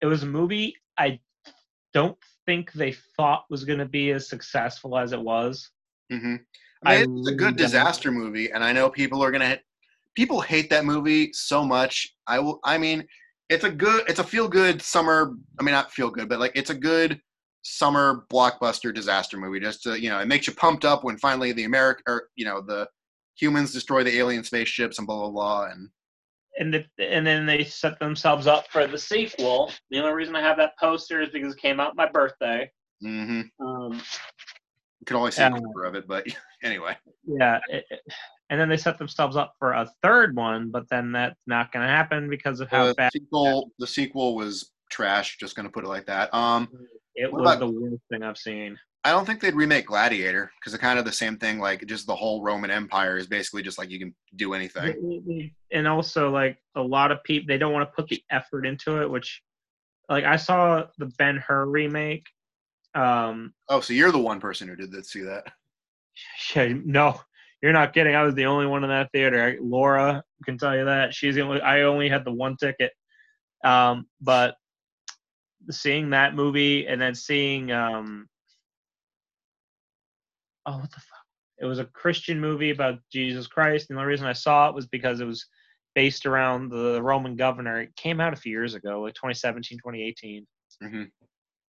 It 0.01 0.05
was 0.05 0.23
a 0.23 0.27
movie. 0.27 0.75
I 0.97 1.19
don't 1.93 2.17
think 2.45 2.71
they 2.73 2.95
thought 3.17 3.45
was 3.49 3.63
going 3.63 3.79
to 3.79 3.85
be 3.85 4.11
as 4.11 4.27
successful 4.27 4.97
as 4.97 5.13
it 5.13 5.21
was. 5.21 5.69
Mm-hmm. 6.11 6.35
I 6.85 6.95
I 6.95 7.05
it's 7.07 7.29
a 7.29 7.35
good 7.35 7.55
disaster 7.55 8.11
movie, 8.11 8.51
and 8.51 8.63
I 8.63 8.73
know 8.73 8.89
people 8.89 9.23
are 9.23 9.31
gonna. 9.31 9.57
People 10.15 10.41
hate 10.41 10.69
that 10.69 10.85
movie 10.85 11.31
so 11.33 11.63
much. 11.63 12.13
I 12.27 12.39
will. 12.39 12.59
I 12.63 12.77
mean, 12.77 13.05
it's 13.49 13.63
a 13.63 13.71
good. 13.71 14.03
It's 14.07 14.19
a 14.19 14.23
feel 14.23 14.47
good 14.47 14.81
summer. 14.81 15.33
I 15.59 15.63
mean, 15.63 15.73
not 15.73 15.91
feel 15.91 16.09
good, 16.09 16.29
but 16.29 16.39
like 16.39 16.51
it's 16.55 16.69
a 16.69 16.75
good 16.75 17.19
summer 17.63 18.25
blockbuster 18.31 18.93
disaster 18.93 19.37
movie. 19.37 19.59
Just 19.59 19.83
to 19.83 19.99
you 19.99 20.09
know, 20.09 20.19
it 20.19 20.27
makes 20.27 20.47
you 20.47 20.53
pumped 20.53 20.85
up 20.85 21.03
when 21.03 21.17
finally 21.17 21.51
the 21.51 21.63
America 21.63 22.03
or 22.07 22.29
you 22.35 22.45
know 22.45 22.61
the 22.61 22.87
humans 23.35 23.73
destroy 23.73 24.03
the 24.03 24.15
alien 24.17 24.43
spaceships 24.43 24.97
and 24.99 25.07
blah 25.07 25.17
blah 25.17 25.31
blah. 25.31 25.65
And 25.71 25.89
And 26.59 26.73
the, 26.73 26.85
and 26.99 27.25
then 27.25 27.45
they 27.45 27.63
set 27.63 27.97
themselves 27.99 28.45
up 28.45 28.67
for 28.69 28.85
the 28.85 28.97
sequel. 28.97 29.71
The 29.89 29.99
only 29.99 30.13
reason 30.13 30.35
I 30.35 30.41
have 30.41 30.57
that 30.57 30.77
poster 30.79 31.21
is 31.21 31.29
because 31.29 31.53
it 31.53 31.59
came 31.59 31.79
out 31.79 31.95
my 31.95 32.07
birthday. 32.07 32.69
Mm-hmm. 33.03 33.65
Um, 33.65 33.93
you 33.93 35.05
can 35.05 35.17
only 35.17 35.31
see 35.31 35.41
a 35.41 35.49
quarter 35.49 35.83
of 35.83 35.95
it, 35.95 36.07
but 36.07 36.25
anyway. 36.63 36.95
yeah. 37.25 37.59
it- 37.69 37.85
and 38.53 38.61
then 38.61 38.69
they 38.69 38.77
set 38.77 38.99
themselves 38.99 39.35
up 39.35 39.55
for 39.57 39.71
a 39.71 39.89
third 40.03 40.35
one, 40.35 40.69
but 40.69 40.87
then 40.87 41.11
that's 41.11 41.41
not 41.47 41.71
going 41.71 41.83
to 41.83 41.91
happen 41.91 42.29
because 42.29 42.59
of 42.59 42.69
how 42.69 42.85
The 42.85 42.93
bad 42.93 43.11
sequel. 43.11 43.71
The 43.79 43.87
sequel 43.87 44.35
was 44.35 44.71
trash. 44.91 45.37
Just 45.39 45.55
gonna 45.55 45.71
put 45.71 45.83
it 45.83 45.87
like 45.87 46.05
that. 46.05 46.31
Um. 46.35 46.69
it 47.15 47.33
was 47.33 47.41
about- 47.41 47.57
the 47.61 47.67
worst 47.67 48.03
thing 48.11 48.21
I've 48.21 48.37
seen. 48.37 48.77
I 49.03 49.09
don't 49.09 49.25
think 49.25 49.41
they'd 49.41 49.55
remake 49.55 49.87
Gladiator 49.87 50.51
because 50.59 50.71
it's 50.75 50.81
kind 50.81 50.99
of 50.99 51.05
the 51.05 51.11
same 51.11 51.37
thing. 51.37 51.57
Like, 51.57 51.83
just 51.87 52.05
the 52.05 52.15
whole 52.15 52.43
Roman 52.43 52.69
Empire 52.69 53.17
is 53.17 53.25
basically 53.25 53.63
just 53.63 53.79
like 53.79 53.89
you 53.89 53.97
can 53.97 54.13
do 54.35 54.53
anything. 54.53 55.51
and 55.71 55.87
also 55.87 56.29
like 56.29 56.59
a 56.75 56.81
lot 56.81 57.11
of 57.11 57.23
people 57.23 57.47
they 57.47 57.57
don't 57.57 57.73
want 57.73 57.89
to 57.89 57.95
put 57.95 58.07
the 58.07 58.21
effort 58.29 58.67
into 58.67 59.01
it 59.01 59.09
which 59.09 59.41
like 60.09 60.25
i 60.25 60.35
saw 60.35 60.83
the 60.99 61.07
ben 61.17 61.37
hur 61.37 61.65
remake 61.65 62.27
um 62.93 63.51
Oh, 63.67 63.79
so 63.81 63.93
you're 63.93 64.11
the 64.11 64.19
one 64.19 64.39
person 64.39 64.67
who 64.67 64.75
did 64.75 64.91
that, 64.91 65.07
see 65.07 65.21
that? 65.21 65.51
yeah, 66.55 66.73
no 66.85 67.19
you're 67.63 67.71
not 67.71 67.93
kidding. 67.93 68.13
I 68.13 68.23
was 68.23 68.35
the 68.35 68.45
only 68.45 68.65
one 68.65 68.83
in 68.83 68.89
that 68.89 69.09
theater. 69.13 69.57
Laura 69.61 70.21
can 70.43 70.57
tell 70.57 70.75
you 70.75 70.83
that. 70.83 71.13
She's 71.15 71.35
the 71.35 71.41
only 71.41 71.61
i 71.61 71.83
only 71.83 72.09
had 72.09 72.25
the 72.25 72.31
one 72.31 72.57
ticket. 72.57 72.91
Um 73.63 74.05
but 74.19 74.55
seeing 75.71 76.09
that 76.09 76.35
movie 76.35 76.85
and 76.87 77.01
then 77.01 77.15
seeing 77.15 77.71
um 77.71 78.27
oh 80.65 80.77
what 80.77 80.91
the 80.91 80.97
fuck? 80.99 81.25
It 81.57 81.65
was 81.65 81.79
a 81.79 81.85
christian 81.85 82.41
movie 82.41 82.71
about 82.71 82.99
jesus 83.13 83.47
christ. 83.47 83.89
And 83.89 83.97
the 83.97 84.03
reason 84.03 84.27
i 84.27 84.33
saw 84.33 84.67
it 84.67 84.75
was 84.75 84.87
because 84.87 85.21
it 85.21 85.25
was 85.25 85.45
based 85.95 86.25
around 86.25 86.69
the 86.69 87.01
roman 87.01 87.37
governor. 87.37 87.79
It 87.79 87.95
came 87.95 88.19
out 88.19 88.33
a 88.33 88.35
few 88.35 88.51
years 88.51 88.73
ago 88.73 89.03
like 89.03 89.13
2017 89.13 89.77
2018 89.77 90.45
hmm 90.81 91.03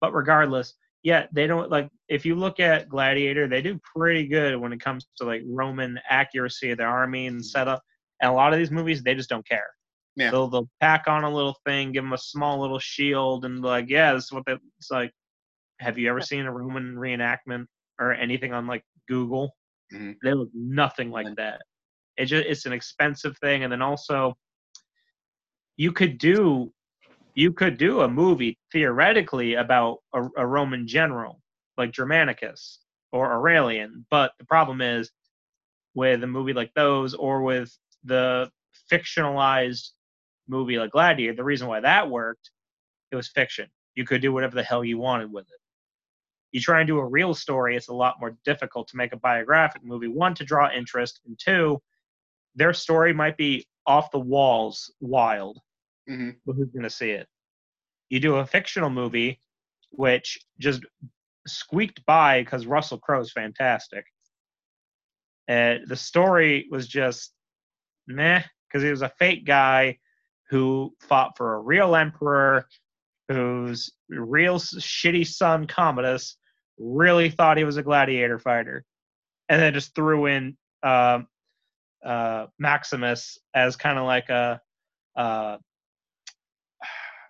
but 0.01 0.13
regardless 0.13 0.73
yeah 1.05 1.27
they 1.31 1.45
don't 1.45 1.69
like 1.69 1.87
if 2.09 2.25
you 2.25 2.33
look 2.35 2.59
at 2.59 2.89
gladiator 2.89 3.47
they 3.47 3.61
do 3.61 3.79
pretty 3.95 4.27
good 4.27 4.57
when 4.57 4.73
it 4.73 4.81
comes 4.81 5.05
to 5.15 5.23
like 5.23 5.43
roman 5.45 5.99
accuracy 6.09 6.71
of 6.71 6.77
their 6.79 6.89
army 6.89 7.27
and 7.27 7.45
setup. 7.45 7.81
And 8.21 8.31
a 8.31 8.33
lot 8.33 8.51
of 8.53 8.59
these 8.59 8.71
movies 8.71 9.03
they 9.03 9.13
just 9.13 9.29
don't 9.29 9.47
care. 9.47 9.69
Yeah. 10.15 10.31
they'll, 10.31 10.47
they'll 10.47 10.69
pack 10.81 11.07
on 11.07 11.23
a 11.23 11.29
little 11.29 11.55
thing 11.65 11.91
give 11.91 12.03
them 12.03 12.13
a 12.13 12.17
small 12.17 12.59
little 12.59 12.79
shield 12.79 13.45
and 13.45 13.61
like 13.61 13.85
yeah 13.87 14.13
this 14.13 14.25
is 14.25 14.31
what 14.31 14.43
they 14.45 14.57
it's 14.79 14.91
like. 14.91 15.11
Have 15.79 15.97
you 15.97 16.09
ever 16.09 16.21
seen 16.21 16.45
a 16.45 16.51
roman 16.51 16.95
reenactment 16.95 17.65
or 17.99 18.13
anything 18.13 18.51
on 18.53 18.65
like 18.65 18.83
google? 19.07 19.55
Mhm. 19.93 20.15
they 20.23 20.33
look 20.33 20.49
nothing 20.55 21.11
like 21.11 21.27
that. 21.35 21.61
It 22.17 22.25
just 22.25 22.47
it's 22.47 22.65
an 22.65 22.73
expensive 22.73 23.37
thing 23.37 23.63
and 23.63 23.71
then 23.71 23.83
also 23.83 24.35
you 25.77 25.91
could 25.91 26.17
do 26.17 26.73
you 27.35 27.53
could 27.53 27.77
do 27.77 28.01
a 28.01 28.07
movie 28.07 28.57
theoretically 28.71 29.55
about 29.55 29.99
a, 30.13 30.23
a 30.37 30.47
roman 30.47 30.87
general 30.87 31.41
like 31.77 31.91
germanicus 31.91 32.79
or 33.11 33.31
aurelian 33.31 34.05
but 34.09 34.33
the 34.39 34.45
problem 34.45 34.81
is 34.81 35.11
with 35.93 36.23
a 36.23 36.27
movie 36.27 36.53
like 36.53 36.73
those 36.73 37.13
or 37.13 37.41
with 37.43 37.77
the 38.03 38.49
fictionalized 38.91 39.91
movie 40.47 40.77
like 40.77 40.91
gladiator 40.91 41.35
the 41.35 41.43
reason 41.43 41.67
why 41.67 41.79
that 41.79 42.09
worked 42.09 42.51
it 43.11 43.15
was 43.15 43.29
fiction. 43.29 43.69
You 43.95 44.05
could 44.05 44.21
do 44.21 44.33
whatever 44.33 44.55
the 44.55 44.63
hell 44.63 44.83
you 44.83 44.97
wanted 44.97 45.31
with 45.31 45.45
it. 45.45 45.59
You 46.51 46.61
try 46.61 46.79
and 46.81 46.87
do 46.87 46.99
a 46.99 47.05
real 47.05 47.33
story 47.33 47.75
it's 47.75 47.87
a 47.87 47.93
lot 47.93 48.19
more 48.19 48.37
difficult 48.45 48.87
to 48.89 48.97
make 48.97 49.13
a 49.13 49.17
biographic 49.17 49.83
movie. 49.83 50.07
One 50.07 50.35
to 50.35 50.45
draw 50.45 50.69
interest 50.71 51.21
and 51.25 51.39
two 51.39 51.81
their 52.57 52.73
story 52.73 53.13
might 53.13 53.35
be 53.35 53.67
off 53.85 54.11
the 54.11 54.19
walls 54.19 54.93
wild 55.01 55.59
hmm 56.07 56.31
but 56.45 56.53
who's 56.53 56.71
going 56.71 56.83
to 56.83 56.89
see 56.89 57.11
it? 57.11 57.27
You 58.09 58.19
do 58.19 58.35
a 58.35 58.45
fictional 58.45 58.89
movie 58.89 59.41
which 59.91 60.37
just 60.59 60.81
squeaked 61.47 62.05
by 62.05 62.41
because 62.41 62.65
russell 62.65 62.97
crowe's 62.97 63.31
fantastic. 63.31 64.05
And 65.47 65.87
the 65.87 65.95
story 65.95 66.67
was 66.71 66.87
just 66.87 67.33
meh 68.07 68.43
because 68.67 68.83
he 68.83 68.89
was 68.89 69.01
a 69.01 69.13
fake 69.19 69.45
guy 69.45 69.99
who 70.49 70.93
fought 70.99 71.37
for 71.37 71.55
a 71.55 71.59
real 71.59 71.95
emperor 71.95 72.67
whose 73.27 73.91
real 74.09 74.59
shitty 74.59 75.25
son 75.25 75.65
commodus 75.65 76.37
really 76.77 77.29
thought 77.29 77.57
he 77.57 77.63
was 77.63 77.77
a 77.77 77.83
gladiator 77.83 78.37
fighter 78.37 78.83
and 79.49 79.61
then 79.61 79.73
just 79.73 79.95
threw 79.95 80.25
in 80.25 80.57
um, 80.83 81.27
uh, 82.03 82.47
maximus 82.59 83.37
as 83.53 83.75
kind 83.75 83.97
of 83.97 84.05
like 84.05 84.29
a 84.29 84.61
uh, 85.15 85.57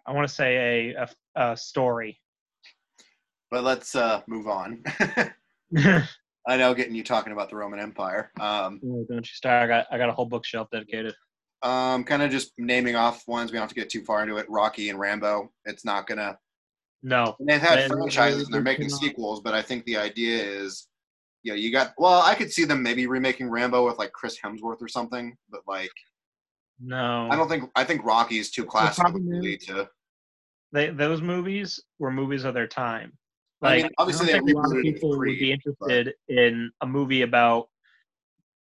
i 0.07 0.11
want 0.11 0.27
to 0.27 0.33
say 0.33 0.93
a, 0.95 1.01
a, 1.35 1.51
a 1.51 1.57
story 1.57 2.19
But 3.51 3.63
let's 3.63 3.95
uh, 3.95 4.21
move 4.27 4.47
on. 4.47 4.83
I 6.47 6.57
know 6.57 6.73
getting 6.75 6.93
you 6.95 7.03
talking 7.03 7.33
about 7.33 7.49
the 7.49 7.55
Roman 7.55 7.79
Empire. 7.79 8.31
Um, 8.39 8.79
Oh, 8.85 9.05
don't 9.09 9.17
you 9.29 9.33
start 9.33 9.63
i 9.63 9.67
got 9.67 9.85
i 9.91 9.97
got 9.97 10.09
a 10.09 10.11
whole 10.11 10.25
bookshelf 10.25 10.67
dedicated 10.71 11.13
Um, 11.63 12.03
kind 12.03 12.21
of 12.21 12.29
just 12.31 12.51
naming 12.57 12.95
off 12.95 13.27
ones. 13.27 13.51
We 13.51 13.55
don't 13.55 13.63
have 13.63 13.69
to 13.69 13.75
get 13.75 13.89
too 13.89 14.03
far 14.03 14.21
into 14.23 14.37
it. 14.37 14.45
Rocky 14.49 14.89
and 14.89 14.99
Rambo. 14.99 15.51
It's 15.65 15.83
not 15.85 16.05
gonna. 16.07 16.37
No. 17.01 17.35
And 17.39 17.47
they've 17.49 17.61
had 17.61 17.79
They- 17.79 17.87
franchises 17.87 18.45
and 18.45 18.53
they're 18.53 18.61
making 18.61 18.89
sequels, 18.89 19.41
but 19.41 19.53
I 19.55 19.61
think 19.61 19.85
the 19.85 19.97
idea 19.97 20.37
is, 20.43 20.87
you 21.43 21.51
know, 21.51 21.55
you 21.57 21.71
got. 21.71 21.93
Well, 21.97 22.21
I 22.21 22.35
could 22.35 22.51
see 22.51 22.65
them 22.65 22.81
maybe 22.83 23.07
remaking 23.07 23.49
Rambo 23.49 23.85
with 23.87 23.97
like 23.97 24.11
Chris 24.11 24.37
Hemsworth 24.43 24.81
or 24.81 24.87
something, 24.87 25.35
but 25.49 25.61
like, 25.67 25.91
No. 26.79 27.27
I 27.31 27.35
don't 27.35 27.47
think. 27.49 27.69
I 27.75 27.83
think 27.83 28.03
Rocky 28.05 28.37
is 28.37 28.51
too 28.51 28.65
classic 28.65 29.07
of 29.07 29.15
a 29.15 29.19
is- 29.41 29.65
to. 29.67 29.89
They, 30.75 30.89
those 30.89 31.21
movies 31.21 31.79
were 31.99 32.11
movies 32.11 32.43
of 32.43 32.53
their 32.53 32.67
time. 32.67 33.13
I 33.61 33.65
Like, 33.67 33.83
mean, 33.83 33.91
obviously 33.97 34.29
I 34.29 34.37
don't 34.37 34.45
think 34.45 34.57
a 34.57 34.59
lot 34.61 34.75
of 34.77 34.83
people 34.83 35.09
would 35.17 35.25
be 35.25 35.37
Creed, 35.37 35.61
but- 35.79 35.89
interested 35.91 36.13
in 36.27 36.71
a 36.81 36.85
movie 36.85 37.21
about 37.23 37.69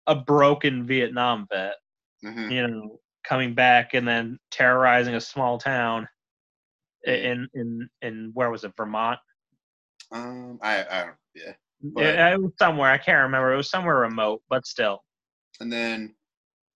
a 0.06 0.14
broken 0.16 0.86
Vietnam 0.86 1.46
vet, 1.52 1.74
Mhm. 2.24 2.50
you 2.50 2.66
know, 2.66 3.00
coming 3.24 3.54
back 3.54 3.92
and 3.94 4.08
then 4.08 4.38
terrorizing 4.50 5.14
a 5.14 5.20
small 5.20 5.58
town 5.58 6.08
i- 7.06 7.10
in 7.10 7.48
in 7.54 7.88
in 8.02 8.30
where 8.32 8.50
was 8.50 8.64
it, 8.64 8.72
Vermont? 8.76 9.20
Um, 10.10 10.58
I, 10.62 10.84
I 10.84 11.04
don't. 11.04 11.16
Yeah. 11.34 11.52
But- 11.82 12.02
Yeah, 12.02 12.32
it 12.32 12.40
was 12.42 12.52
somewhere 12.58 12.90
I 12.90 12.98
can't 12.98 13.22
remember. 13.24 13.52
It 13.52 13.56
was 13.58 13.70
somewhere 13.70 13.96
remote, 13.96 14.42
but 14.48 14.66
still. 14.66 15.04
And 15.60 15.70
then, 15.70 16.16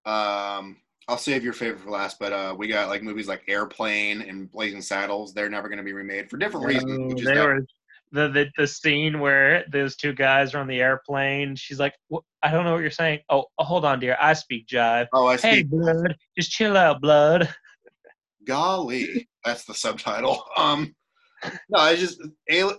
um, 0.04 0.82
I'll 1.08 1.18
save 1.18 1.42
your 1.42 1.52
favorite 1.52 1.80
for 1.80 1.90
last, 1.90 2.18
but 2.20 2.32
uh, 2.32 2.54
we 2.56 2.68
got 2.68 2.88
like 2.88 3.02
movies 3.02 3.26
like 3.28 3.42
Airplane 3.48 4.22
and 4.22 4.50
Blazing 4.50 4.82
Saddles. 4.82 5.32
They're 5.34 5.48
never 5.50 5.68
going 5.68 5.78
to 5.78 5.84
be 5.84 5.92
remade 5.92 6.30
for 6.30 6.36
different 6.36 6.66
reasons. 6.66 6.98
Oh, 7.00 7.06
Which 7.08 7.20
is 7.20 7.26
they 7.26 7.34
that- 7.34 7.44
were 7.44 7.66
the, 8.12 8.28
the 8.28 8.50
the 8.58 8.66
scene 8.66 9.20
where 9.20 9.64
those 9.70 9.94
two 9.96 10.12
guys 10.12 10.52
are 10.54 10.58
on 10.58 10.66
the 10.66 10.80
airplane. 10.80 11.54
She's 11.56 11.78
like, 11.78 11.94
"I 12.42 12.50
don't 12.50 12.64
know 12.64 12.72
what 12.72 12.80
you're 12.82 12.90
saying." 12.90 13.20
Oh, 13.28 13.44
hold 13.58 13.84
on, 13.84 14.00
dear. 14.00 14.16
I 14.20 14.32
speak 14.34 14.66
jive. 14.66 15.06
oh, 15.12 15.26
I 15.28 15.36
Hey, 15.36 15.62
blood, 15.62 16.16
just 16.36 16.50
chill 16.50 16.76
out, 16.76 17.00
blood. 17.00 17.52
Golly, 18.46 19.28
that's 19.44 19.64
the 19.64 19.74
subtitle. 19.74 20.42
Um, 20.56 20.94
no, 21.68 21.78
I 21.78 21.94
just 21.96 22.20
A- 22.50 22.78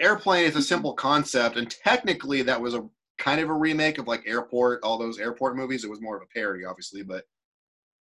Airplane 0.00 0.44
is 0.46 0.56
a 0.56 0.62
simple 0.62 0.94
concept, 0.94 1.56
and 1.56 1.70
technically 1.70 2.42
that 2.42 2.60
was 2.60 2.74
a 2.74 2.84
kind 3.18 3.40
of 3.40 3.50
a 3.50 3.54
remake 3.54 3.98
of 3.98 4.08
like 4.08 4.22
Airport, 4.26 4.82
all 4.82 4.98
those 4.98 5.18
airport 5.20 5.54
movies. 5.56 5.84
It 5.84 5.90
was 5.90 6.00
more 6.00 6.16
of 6.16 6.22
a 6.22 6.26
parody, 6.34 6.64
obviously, 6.64 7.02
but 7.02 7.24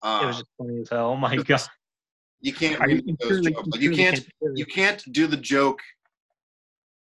uh, 0.02 0.20
It 0.22 0.26
was 0.26 0.36
just 0.38 0.48
funny 0.58 0.80
as 0.80 0.88
hell. 0.88 1.10
Oh 1.12 1.16
my 1.16 1.36
god. 1.36 1.62
you 2.40 2.52
can't 2.52 2.80
Are 2.80 2.88
you 2.88 2.96
remake 2.96 3.18
those 3.18 3.40
jokes. 3.40 3.68
Like, 3.68 3.80
you 3.80 3.90
can't 3.92 4.16
do 4.40 4.52
you 4.54 4.66
can't 4.66 5.12
do 5.12 5.26
the 5.26 5.36
joke. 5.36 5.80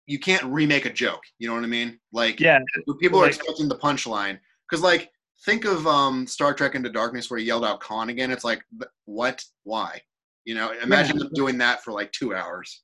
You 0.06 0.18
can't 0.18 0.42
remake 0.44 0.86
a 0.86 0.92
joke. 0.92 1.22
You 1.38 1.48
know 1.48 1.54
what 1.54 1.64
I 1.64 1.68
mean? 1.68 1.98
Like 2.12 2.40
Yeah, 2.40 2.58
people 3.00 3.18
are 3.20 3.22
like- 3.26 3.36
expecting 3.36 3.68
the 3.68 3.76
punchline 3.78 4.38
because 4.68 4.82
like 4.82 5.10
think 5.44 5.64
of 5.64 5.86
um 5.86 6.26
Star 6.26 6.52
Trek 6.54 6.74
Into 6.74 6.90
Darkness 6.90 7.30
where 7.30 7.38
he 7.38 7.46
yelled 7.46 7.64
out 7.64 7.80
Khan 7.80 8.08
again. 8.10 8.30
It's 8.30 8.44
like 8.44 8.62
what? 9.04 9.44
Why? 9.64 10.00
You 10.44 10.54
know, 10.54 10.72
imagine 10.82 11.18
them 11.18 11.30
doing 11.34 11.58
that 11.58 11.84
for 11.84 11.92
like 11.92 12.10
two 12.12 12.34
hours. 12.34 12.82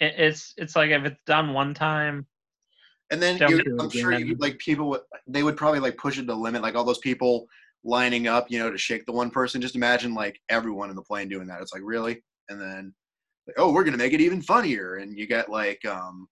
it's 0.00 0.54
it's 0.56 0.74
like 0.74 0.90
if 0.90 1.04
it's 1.04 1.20
done 1.26 1.52
one 1.52 1.74
time. 1.74 2.26
And 3.12 3.20
then 3.20 3.38
you, 3.48 3.76
I'm 3.80 3.90
sure 3.90 4.12
you, 4.12 4.36
like 4.38 4.56
people 4.58 4.88
would 4.90 5.00
they 5.26 5.42
would 5.42 5.56
probably 5.56 5.80
like 5.80 5.96
push 5.96 6.16
it 6.16 6.22
to 6.22 6.26
the 6.28 6.34
limit. 6.34 6.62
Like 6.62 6.76
all 6.76 6.84
those 6.84 6.98
people 6.98 7.46
lining 7.84 8.28
up, 8.28 8.50
you 8.50 8.58
know, 8.58 8.70
to 8.70 8.78
shake 8.78 9.06
the 9.06 9.12
one 9.12 9.30
person. 9.30 9.60
Just 9.60 9.76
imagine 9.76 10.14
like 10.14 10.40
everyone 10.48 10.90
in 10.90 10.96
the 10.96 11.02
plane 11.02 11.28
doing 11.28 11.46
that. 11.48 11.62
It's 11.62 11.72
like 11.72 11.82
really, 11.84 12.22
and 12.48 12.60
then 12.60 12.94
like, 13.46 13.56
oh, 13.58 13.72
we're 13.72 13.84
gonna 13.84 13.96
make 13.96 14.12
it 14.12 14.20
even 14.20 14.42
funnier. 14.42 14.96
And 14.96 15.16
you 15.16 15.26
get 15.26 15.48
like 15.50 15.84
um, 15.84 16.28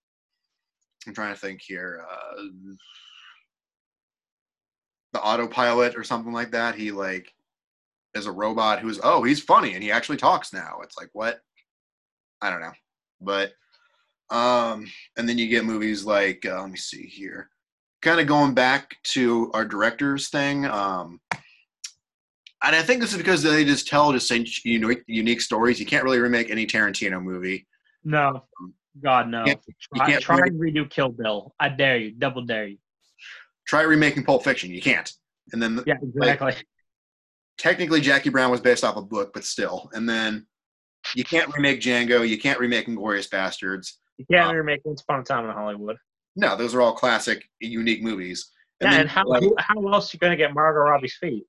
I'm 1.07 1.15
trying 1.15 1.35
to 1.35 1.41
think 1.41 1.61
here. 1.63 2.05
Uh, 2.11 2.43
the 5.13 5.23
autopilot 5.23 5.97
or 5.97 6.05
something 6.05 6.33
like 6.33 6.51
that. 6.53 6.75
He 6.75 6.91
like 6.91 7.33
is 8.15 8.27
a 8.27 8.33
robot 8.33 8.81
who's 8.81 9.01
oh 9.03 9.23
he's 9.23 9.41
funny 9.41 9.75
and 9.75 9.83
he 9.83 9.91
actually 9.91 10.19
talks 10.19 10.53
now. 10.53 10.79
It's 10.83 10.97
like 10.99 11.11
what? 11.13 11.41
I 12.41 12.51
don't 12.51 12.61
know, 12.61 12.73
but 13.21 13.53
um, 14.31 14.87
and 15.17 15.29
then 15.29 15.39
you 15.39 15.49
get 15.49 15.65
movies 15.65 16.05
like 16.05 16.45
uh, 16.47 16.61
let 16.61 16.71
me 16.71 16.77
see 16.77 17.07
here, 17.07 17.51
kind 18.03 18.21
of 18.21 18.27
going 18.27 18.55
back 18.55 18.97
to 19.03 19.51
our 19.55 19.65
directors 19.65 20.29
thing. 20.29 20.65
Um, 20.67 21.21
and 22.63 22.75
I 22.75 22.83
think 22.83 23.01
this 23.01 23.13
is 23.13 23.19
because 23.19 23.43
they 23.43 23.65
just 23.65 23.87
tell 23.89 24.13
just 24.13 24.29
such 24.29 24.63
unique, 24.65 25.03
unique 25.07 25.41
stories. 25.41 25.79
You 25.79 25.87
can't 25.87 26.05
really 26.05 26.19
remake 26.19 26.51
any 26.51 26.67
Tarantino 26.67 27.23
movie. 27.23 27.67
No, 28.05 28.45
God 29.03 29.29
no. 29.29 29.45
can't- 29.45 29.61
you 29.67 29.75
Try, 29.97 30.07
can't 30.11 30.23
try 30.23 30.37
remake- 30.37 30.51
and 30.53 30.61
redo 30.87 30.91
Kill 30.91 31.11
Bill. 31.11 31.55
I 31.61 31.69
dare 31.69 31.99
you. 31.99 32.11
Double 32.13 32.43
dare 32.43 32.67
you. 32.69 32.79
Try 33.67 33.83
remaking 33.83 34.25
Pulp 34.25 34.45
Fiction. 34.45 34.71
You 34.71 34.81
can't. 34.81 35.11
And 35.53 35.63
then 35.63 35.81
Yeah, 35.87 35.95
exactly. 36.03 36.55
technically 37.59 38.01
Jackie 38.01 38.31
Brown 38.31 38.51
was 38.51 38.61
based 38.61 38.85
off 38.85 38.97
a 38.97 39.03
book, 39.03 39.33
but 39.35 39.45
still. 39.45 39.91
And 39.93 40.09
then 40.09 40.47
you 41.15 41.25
can't 41.25 41.53
remake 41.55 41.81
Django. 41.81 42.27
You 42.29 42.39
can't 42.39 42.59
remake 42.59 42.87
Inglourious 42.87 43.29
Basterds. 43.29 43.93
you 44.17 44.25
can't 44.31 44.51
uh, 44.51 44.55
remake 44.55 44.81
Once 44.85 45.03
Upon 45.03 45.21
a 45.21 45.25
Time 45.25 45.45
in 45.45 45.53
Hollywood. 45.53 45.97
No, 46.39 46.57
those 46.57 46.75
are 46.75 46.81
all 46.81 46.95
classic, 46.95 47.45
unique 47.61 48.03
movies. 48.03 48.51
yeah, 48.81 48.91
then, 48.91 49.01
and 49.01 49.11
how 49.11 49.27
like, 49.27 49.43
how 49.59 49.87
else 49.89 50.15
you 50.15 50.21
gonna 50.21 50.37
get 50.37 50.55
Margot 50.55 50.81
Robbie's 50.81 51.17
feet? 51.17 51.45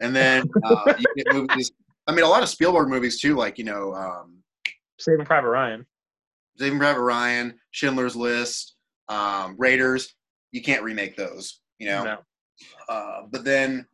and 0.00 0.14
then 0.14 0.48
uh, 0.64 0.94
you 0.98 1.06
get 1.16 1.34
movies. 1.34 1.72
I 2.06 2.12
mean, 2.12 2.24
a 2.24 2.28
lot 2.28 2.42
of 2.42 2.48
Spielberg 2.48 2.88
movies 2.88 3.20
too, 3.20 3.36
like 3.36 3.58
you 3.58 3.64
know, 3.64 3.92
um, 3.94 4.38
Saving 4.98 5.26
Private 5.26 5.48
Ryan. 5.48 5.86
Saving 6.56 6.78
Private 6.78 7.02
Ryan, 7.02 7.54
Schindler's 7.70 8.16
List, 8.16 8.76
um, 9.08 9.54
Raiders. 9.58 10.14
You 10.52 10.62
can't 10.62 10.82
remake 10.82 11.16
those, 11.16 11.60
you 11.78 11.88
know. 11.88 12.04
No. 12.04 12.18
Uh, 12.88 13.22
but 13.30 13.44
then 13.44 13.86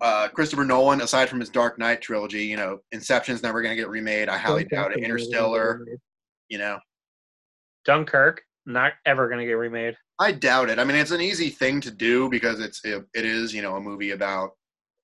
uh, 0.00 0.28
Christopher 0.28 0.64
Nolan, 0.64 1.00
aside 1.00 1.28
from 1.28 1.40
his 1.40 1.48
Dark 1.48 1.78
Knight 1.78 2.00
trilogy, 2.00 2.44
you 2.44 2.56
know, 2.56 2.78
Inception's 2.92 3.42
never 3.42 3.62
going 3.62 3.72
to 3.72 3.80
get 3.80 3.88
remade. 3.88 4.28
I 4.28 4.36
highly 4.36 4.64
doubt 4.64 4.92
it. 4.92 5.02
Interstellar, 5.02 5.84
you 6.48 6.58
know, 6.58 6.78
Dunkirk, 7.84 8.42
not 8.66 8.92
ever 9.06 9.28
gonna 9.28 9.46
get 9.46 9.52
remade. 9.52 9.96
I 10.18 10.32
doubt 10.32 10.70
it. 10.70 10.78
I 10.78 10.84
mean, 10.84 10.96
it's 10.96 11.10
an 11.10 11.20
easy 11.20 11.48
thing 11.48 11.80
to 11.82 11.90
do 11.90 12.28
because 12.28 12.60
it's 12.60 12.84
it, 12.84 13.04
it 13.14 13.24
is 13.24 13.54
you 13.54 13.62
know 13.62 13.76
a 13.76 13.80
movie 13.80 14.10
about 14.10 14.50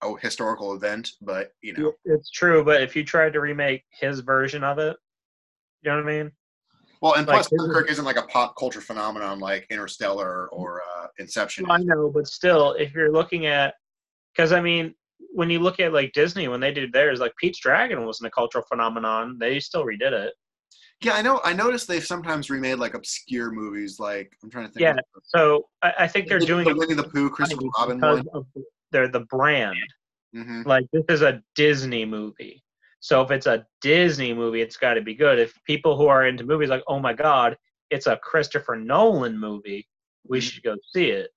a 0.03 0.17
historical 0.19 0.75
event, 0.75 1.11
but 1.23 1.53
you 1.63 1.73
know, 1.73 1.93
It's 2.05 2.31
true, 2.31 2.65
but 2.65 2.83
if 2.83 2.95
you 2.95 3.05
tried 3.05 3.33
to 3.33 3.41
remake 3.41 3.85
his 3.91 4.21
version 4.21 4.63
of 4.63 4.79
it, 4.79 4.97
you 5.83 5.91
know 5.91 5.97
what 5.97 6.05
I 6.05 6.23
mean? 6.23 6.33
well, 7.01 7.15
and 7.15 7.27
Like, 7.27 7.47
plus 7.47 7.51
Dunkirk 7.51 7.91
isn't 7.91 8.05
like 8.05 8.19
a 8.19 8.23
pop 8.23 8.57
culture 8.59 8.81
phenomenon 8.81 9.39
like 9.39 9.67
Interstellar 9.71 10.49
or 10.49 10.83
uh, 10.83 11.07
Inception. 11.19 11.71
I 11.71 11.79
know, 11.79 12.11
but 12.11 12.27
still, 12.27 12.73
if 12.73 12.93
you're 12.95 13.13
looking 13.13 13.47
at, 13.47 13.75
because 14.35 14.53
I 14.53 14.61
mean, 14.61 14.95
when 15.33 15.51
you 15.51 15.61
look 15.61 15.81
at 15.81 15.93
like 15.93 16.13
Disney 16.13 16.49
when 16.49 16.61
they 16.61 16.73
did 16.73 16.93
theirs, 16.93 17.21
like 17.21 17.35
Pete's 17.41 17.61
Dragon 17.61 18.05
wasn't 18.05 18.29
a 18.29 18.31
cultural 18.31 18.65
phenomenon. 18.69 19.39
They 19.39 19.61
still 19.61 19.85
redid 19.85 20.13
it. 20.13 20.35
Yeah, 21.03 21.13
I 21.15 21.23
know. 21.23 21.41
I 21.45 21.53
noticed 21.53 21.89
they've 21.89 22.05
sometimes 22.05 22.49
remade 22.51 22.79
like 22.79 22.95
obscure 22.95 23.51
movies. 23.51 24.01
Like 24.01 24.33
I'm 24.43 24.51
trying 24.51 24.67
to 24.69 24.73
think. 24.73 24.83
Yeah, 24.83 24.97
So 25.25 25.69
I, 25.83 25.93
I 26.01 26.07
think 26.09 26.29
they're 26.29 26.41
the, 26.41 26.47
doing 26.47 26.67
the 26.67 26.75
Winnie 26.75 26.95
the 26.95 27.05
Pooh, 27.05 27.29
Christopher 27.31 27.63
Robin 27.79 28.01
one. 28.01 28.25
the- 28.55 28.65
they're 28.93 29.09
the 29.09 29.21
brand. 29.21 29.77
hmm 30.33 30.63
Like 30.65 30.87
this 30.93 31.05
is 31.09 31.23
a 31.23 31.43
Disney 31.55 32.05
movie. 32.05 32.63
So 33.01 33.21
if 33.21 33.31
it's 33.31 33.47
a 33.47 33.67
Disney 33.83 34.33
movie, 34.33 34.63
it's 34.63 34.77
got 34.79 34.95
to 34.95 35.03
be 35.03 35.15
good. 35.15 35.39
If 35.39 35.53
people 35.65 35.97
who 35.97 36.07
are 36.07 36.27
into 36.27 36.45
movies 36.45 36.71
like, 36.71 36.83
oh 36.89 36.99
my 36.99 37.13
god, 37.13 37.57
it's 37.91 38.07
a 38.07 38.17
Christopher 38.17 38.75
Nolan 38.77 39.39
movie, 39.39 39.87
we 40.27 40.39
Mhm. 40.39 40.43
should 40.43 40.63
go 40.63 40.77
see 40.95 41.11
it. 41.11 41.31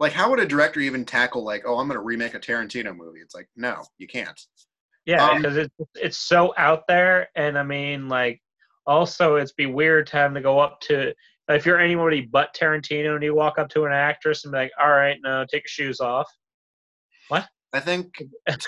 Like, 0.00 0.12
how 0.12 0.28
would 0.30 0.40
a 0.40 0.46
director 0.46 0.80
even 0.80 1.04
tackle 1.04 1.44
like, 1.44 1.62
oh, 1.64 1.78
I'm 1.78 1.86
going 1.86 1.98
to 1.98 2.02
remake 2.04 2.34
a 2.34 2.40
Tarantino 2.40 2.94
movie? 2.96 3.20
It's 3.20 3.34
like, 3.36 3.48
no, 3.54 3.82
you 3.98 4.08
can't. 4.08 4.38
Yeah, 5.06 5.30
Um, 5.30 5.36
because 5.42 5.56
it's 5.56 5.74
it's 5.94 6.18
so 6.18 6.52
out 6.58 6.86
there, 6.88 7.28
and 7.36 7.56
I 7.56 7.62
mean, 7.62 8.08
like, 8.08 8.41
also 8.86 9.36
it's 9.36 9.52
be 9.52 9.66
weird 9.66 10.06
to 10.08 10.16
having 10.16 10.34
to 10.34 10.40
go 10.40 10.58
up 10.58 10.80
to 10.80 11.12
if 11.48 11.66
you're 11.66 11.78
anybody 11.78 12.20
but 12.22 12.54
Tarantino 12.54 13.14
and 13.14 13.22
you 13.22 13.34
walk 13.34 13.58
up 13.58 13.68
to 13.70 13.84
an 13.84 13.92
actress 13.92 14.44
and 14.44 14.52
be 14.52 14.58
like, 14.58 14.72
all 14.80 14.90
right, 14.90 15.18
no, 15.22 15.44
take 15.50 15.62
your 15.64 15.68
shoes 15.68 16.00
off. 16.00 16.30
What? 17.28 17.46
I 17.72 17.80
think 17.80 18.22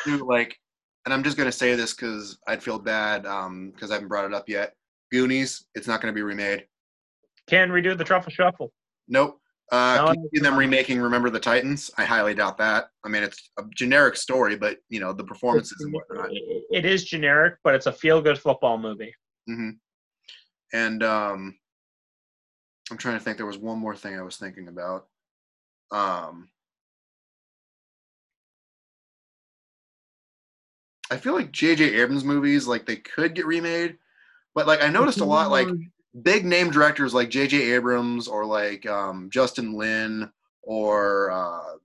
too, 0.05 0.19
like, 0.29 0.57
and 1.05 1.13
I'm 1.15 1.23
just 1.23 1.37
going 1.37 1.49
to 1.49 1.53
say 1.57 1.75
this 1.77 1.95
because 1.95 2.39
I'd 2.47 2.63
feel 2.63 2.79
bad 2.79 3.23
because 3.23 3.91
I 3.91 3.95
haven't 3.95 4.09
brought 4.09 4.25
it 4.25 4.35
up 4.35 4.49
yet. 4.49 4.75
Goonies, 5.13 5.67
it's 5.75 5.87
not 5.87 6.01
going 6.01 6.13
to 6.13 6.17
be 6.17 6.23
remade. 6.23 6.67
Can 7.47 7.69
redo 7.71 7.97
the 7.97 8.05
Truffle 8.05 8.33
Shuffle. 8.33 8.73
Nope. 9.09 9.39
Uh, 9.71 9.97
No, 9.99 10.07
can 10.13 10.23
you 10.23 10.31
see 10.35 10.41
them 10.41 10.57
remaking 10.57 11.01
Remember 11.01 11.31
the 11.31 11.41
Titans? 11.41 11.91
I 11.97 12.05
highly 12.05 12.35
doubt 12.35 12.59
that. 12.59 12.87
I 13.05 13.09
mean, 13.09 13.23
it's 13.23 13.51
a 13.59 13.63
generic 13.75 14.17
story, 14.17 14.57
but 14.57 14.79
you 14.89 15.01
know 15.01 15.13
the 15.13 15.25
performances 15.25 15.77
and 15.81 15.93
whatnot. 15.93 16.31
It- 16.33 16.85
is 16.85 17.05
generic, 17.05 17.57
but 17.65 17.75
it's 17.75 17.87
a 17.87 17.93
feel-good 17.93 18.39
football 18.39 18.79
movie. 18.79 19.15
hmm 19.47 19.71
And 20.75 21.05
um, 21.05 21.57
I'm 22.91 22.99
trying 22.99 23.17
to 23.17 23.25
think. 23.25 23.37
There 23.37 23.47
was 23.47 23.57
one 23.57 23.79
more 23.79 23.95
thing 23.95 24.19
I 24.19 24.23
was 24.23 24.37
thinking 24.37 24.67
about. 24.67 25.07
Um, 25.93 26.49
I 31.13 31.17
feel 31.17 31.35
like 31.35 31.53
J.J. 31.53 31.95
Abrams 32.01 32.25
movies, 32.25 32.67
like 32.67 32.87
they 32.87 32.97
could 32.97 33.37
get 33.37 33.47
remade, 33.47 33.99
but 34.55 34.67
like 34.67 34.83
I 34.83 34.89
noticed 34.89 35.21
a 35.21 35.25
lot, 35.25 35.51
like 35.51 35.69
big 36.23 36.45
name 36.45 36.73
directors 36.73 37.15
like 37.15 37.31
J.J. 37.31 37.73
Abrams 37.75 38.27
or 38.27 38.45
like 38.45 38.85
um, 38.87 39.31
Justin 39.31 39.75
Lin 39.75 40.29
or 40.63 41.31
uh, 41.31 41.77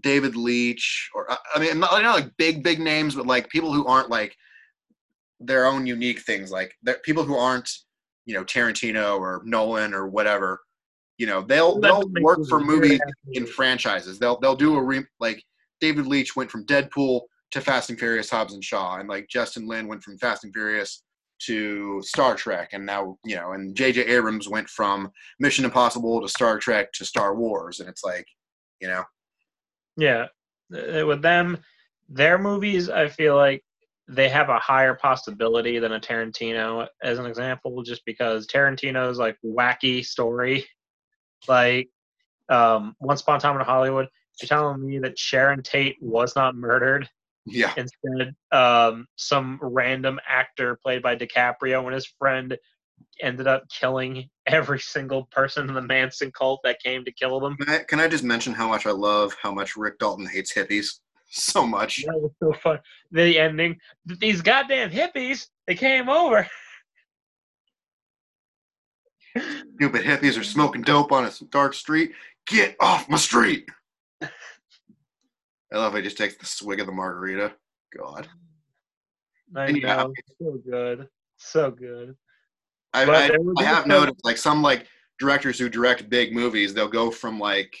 David 0.00 0.34
Leitch, 0.34 1.08
or 1.14 1.30
I 1.30 1.36
I 1.54 1.60
mean, 1.60 1.78
not, 1.78 2.02
not 2.02 2.16
like 2.16 2.36
big, 2.36 2.64
big 2.64 2.80
names, 2.80 3.14
but 3.14 3.28
like 3.28 3.48
people 3.48 3.72
who 3.72 3.86
aren't 3.86 4.10
like 4.10 4.36
their 5.44 5.66
own 5.66 5.86
unique 5.86 6.20
things, 6.20 6.50
like 6.50 6.74
people 7.02 7.24
who 7.24 7.36
aren't, 7.36 7.70
you 8.26 8.34
know, 8.34 8.44
Tarantino 8.44 9.18
or 9.18 9.42
Nolan 9.44 9.94
or 9.94 10.08
whatever. 10.08 10.60
You 11.18 11.26
know, 11.26 11.42
they'll 11.42 11.78
they'll 11.78 12.08
work 12.20 12.40
for 12.48 12.60
movies 12.60 13.00
in 13.32 13.46
franchises. 13.46 14.18
They'll 14.18 14.38
they'll 14.40 14.56
do 14.56 14.76
a 14.76 14.82
re 14.82 15.04
like 15.20 15.42
David 15.80 16.06
Leitch 16.06 16.34
went 16.34 16.50
from 16.50 16.66
Deadpool 16.66 17.22
to 17.52 17.60
Fast 17.60 17.90
and 17.90 17.98
Furious 17.98 18.30
Hobbs 18.30 18.54
and 18.54 18.64
Shaw, 18.64 18.98
and 18.98 19.08
like 19.08 19.28
Justin 19.28 19.68
Lin 19.68 19.86
went 19.86 20.02
from 20.02 20.18
Fast 20.18 20.44
and 20.44 20.52
Furious 20.52 21.02
to 21.46 22.00
Star 22.02 22.34
Trek, 22.34 22.70
and 22.72 22.86
now 22.86 23.18
you 23.24 23.36
know, 23.36 23.52
and 23.52 23.74
J.J. 23.74 24.06
Abrams 24.06 24.48
went 24.48 24.68
from 24.68 25.10
Mission 25.38 25.64
Impossible 25.64 26.20
to 26.20 26.28
Star 26.28 26.58
Trek 26.58 26.92
to 26.92 27.04
Star 27.04 27.36
Wars, 27.36 27.80
and 27.80 27.88
it's 27.88 28.04
like, 28.04 28.26
you 28.80 28.88
know, 28.88 29.02
Yeah, 29.96 30.28
Uh, 30.72 31.06
with 31.06 31.20
them, 31.20 31.58
their 32.08 32.38
movies, 32.38 32.88
I 32.88 33.08
feel 33.08 33.36
like 33.36 33.62
they 34.12 34.28
have 34.28 34.50
a 34.50 34.58
higher 34.58 34.94
possibility 34.94 35.78
than 35.78 35.92
a 35.92 36.00
Tarantino, 36.00 36.86
as 37.02 37.18
an 37.18 37.26
example, 37.26 37.82
just 37.82 38.04
because 38.04 38.46
Tarantino's 38.46 39.18
like 39.18 39.36
wacky 39.44 40.04
story, 40.04 40.66
like 41.48 41.88
um, 42.48 42.94
Once 43.00 43.22
Upon 43.22 43.36
a 43.36 43.40
Time 43.40 43.58
in 43.58 43.64
Hollywood. 43.64 44.08
You're 44.40 44.48
telling 44.48 44.86
me 44.86 44.98
that 45.00 45.18
Sharon 45.18 45.62
Tate 45.62 45.96
was 46.00 46.36
not 46.36 46.54
murdered? 46.54 47.08
yeah, 47.46 47.72
Instead, 47.76 48.34
um, 48.52 49.06
some 49.16 49.58
random 49.62 50.20
actor 50.28 50.78
played 50.82 51.02
by 51.02 51.16
DiCaprio 51.16 51.84
and 51.84 51.94
his 51.94 52.06
friend 52.18 52.56
ended 53.20 53.46
up 53.46 53.64
killing 53.68 54.28
every 54.46 54.78
single 54.78 55.24
person 55.26 55.68
in 55.68 55.74
the 55.74 55.82
Manson 55.82 56.30
cult 56.32 56.60
that 56.64 56.82
came 56.82 57.04
to 57.04 57.12
kill 57.12 57.40
them. 57.40 57.56
Can 57.56 57.68
I, 57.68 57.78
can 57.88 58.00
I 58.00 58.08
just 58.08 58.24
mention 58.24 58.52
how 58.52 58.68
much 58.68 58.86
I 58.86 58.90
love 58.90 59.34
how 59.40 59.52
much 59.52 59.76
Rick 59.76 59.98
Dalton 59.98 60.26
hates 60.26 60.52
hippies 60.52 61.00
so 61.32 61.66
much? 61.66 62.04
That 62.06 62.20
was 62.20 62.32
so 62.40 62.52
fun. 62.52 62.78
The 63.10 63.38
ending. 63.38 63.78
These 64.04 64.42
goddamn 64.42 64.90
hippies, 64.90 65.48
they 65.66 65.74
came 65.74 66.08
over. 66.08 66.46
Stupid 69.76 70.02
hippies 70.02 70.38
are 70.38 70.44
smoking 70.44 70.82
dope 70.82 71.10
on 71.10 71.24
a 71.24 71.32
dark 71.50 71.74
street. 71.74 72.12
Get 72.46 72.76
off 72.80 73.08
my 73.08 73.16
street! 73.16 73.68
I 74.20 74.28
love 75.72 75.94
he 75.94 76.02
just 76.02 76.18
takes 76.18 76.36
the 76.36 76.44
swig 76.44 76.80
of 76.80 76.86
the 76.86 76.92
margarita. 76.92 77.54
God, 77.96 78.28
I 79.56 79.66
And 79.66 79.76
yeah. 79.78 79.96
know. 79.96 80.12
So 80.38 80.58
good. 80.68 81.08
So 81.38 81.70
good. 81.70 82.16
I, 82.92 83.04
I, 83.04 83.30
I 83.58 83.62
have 83.62 83.86
noticed 83.86 84.22
like 84.22 84.36
some 84.36 84.60
like 84.60 84.86
directors 85.18 85.58
who 85.58 85.68
direct 85.68 86.10
big 86.10 86.34
movies, 86.34 86.74
they'll 86.74 86.88
go 86.88 87.10
from 87.10 87.38
like, 87.38 87.74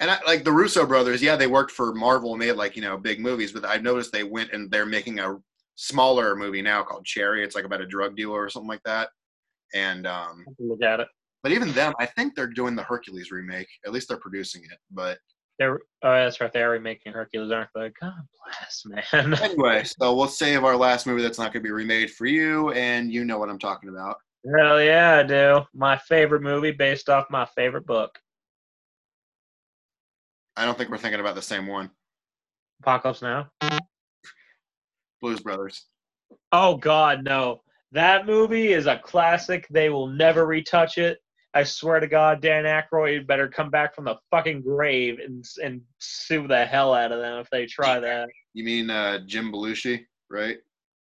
and 0.00 0.10
I, 0.10 0.18
like 0.26 0.44
the 0.44 0.52
Russo 0.52 0.86
brothers, 0.86 1.22
yeah, 1.22 1.36
they 1.36 1.46
worked 1.46 1.72
for 1.72 1.92
Marvel 1.94 2.32
and 2.32 2.40
they 2.40 2.46
had 2.48 2.56
like 2.56 2.76
you 2.76 2.82
know 2.82 2.96
big 2.96 3.20
movies, 3.20 3.52
but 3.52 3.64
I've 3.64 3.82
noticed 3.82 4.12
they 4.12 4.24
went 4.24 4.52
and 4.52 4.70
they're 4.70 4.86
making 4.86 5.18
a 5.18 5.36
smaller 5.74 6.36
movie 6.36 6.62
now 6.62 6.82
called 6.82 7.04
Cherry. 7.04 7.42
It's 7.42 7.54
like 7.54 7.64
about 7.64 7.80
a 7.80 7.86
drug 7.86 8.16
dealer 8.16 8.42
or 8.42 8.50
something 8.50 8.68
like 8.68 8.82
that. 8.84 9.08
And 9.74 10.06
um, 10.06 10.44
Look 10.58 10.82
at 10.82 11.00
it. 11.00 11.08
but 11.42 11.52
even 11.52 11.72
them, 11.72 11.94
I 12.00 12.06
think 12.06 12.34
they're 12.34 12.46
doing 12.46 12.74
the 12.74 12.82
Hercules 12.82 13.30
remake. 13.30 13.68
At 13.86 13.92
least 13.92 14.08
they're 14.08 14.18
producing 14.18 14.62
it. 14.64 14.78
But 14.90 15.18
They're 15.58 15.80
oh 16.02 16.12
that's 16.12 16.40
right, 16.40 16.52
they're 16.52 16.70
remaking 16.70 17.12
Hercules, 17.12 17.52
aren't 17.52 17.70
they? 17.74 17.90
God 18.00 18.12
bless, 18.44 18.82
man. 19.12 19.34
anyway, 19.42 19.84
so 19.84 20.14
we'll 20.14 20.28
save 20.28 20.64
our 20.64 20.76
last 20.76 21.06
movie 21.06 21.22
that's 21.22 21.38
not 21.38 21.52
going 21.52 21.62
to 21.62 21.68
be 21.68 21.72
remade 21.72 22.10
for 22.12 22.26
you, 22.26 22.70
and 22.72 23.12
you 23.12 23.24
know 23.24 23.38
what 23.38 23.50
I'm 23.50 23.58
talking 23.58 23.88
about. 23.88 24.16
Hell 24.56 24.80
yeah, 24.80 25.18
I 25.18 25.22
do. 25.24 25.60
My 25.74 25.98
favorite 25.98 26.42
movie 26.42 26.70
based 26.70 27.08
off 27.08 27.26
my 27.28 27.44
favorite 27.56 27.86
book. 27.86 28.16
I 30.58 30.64
don't 30.64 30.76
think 30.76 30.90
we're 30.90 30.98
thinking 30.98 31.20
about 31.20 31.36
the 31.36 31.42
same 31.42 31.68
one. 31.68 31.88
Apocalypse 32.82 33.22
Now. 33.22 33.48
Blues 35.20 35.40
Brothers. 35.40 35.86
Oh 36.50 36.76
God, 36.76 37.24
no. 37.24 37.62
That 37.92 38.26
movie 38.26 38.72
is 38.72 38.86
a 38.86 38.98
classic. 38.98 39.66
They 39.70 39.88
will 39.88 40.08
never 40.08 40.46
retouch 40.46 40.98
it. 40.98 41.18
I 41.54 41.62
swear 41.62 42.00
to 42.00 42.08
God, 42.08 42.42
Dan 42.42 42.64
Aykroyd 42.64 43.26
better 43.26 43.48
come 43.48 43.70
back 43.70 43.94
from 43.94 44.04
the 44.04 44.16
fucking 44.32 44.62
grave 44.62 45.20
and 45.24 45.44
and 45.62 45.80
sue 45.98 46.48
the 46.48 46.66
hell 46.66 46.92
out 46.92 47.12
of 47.12 47.20
them 47.20 47.38
if 47.38 47.48
they 47.50 47.66
try 47.66 48.00
that. 48.00 48.28
You 48.52 48.64
mean 48.64 48.90
uh, 48.90 49.20
Jim 49.26 49.52
Belushi, 49.52 50.04
right? 50.28 50.58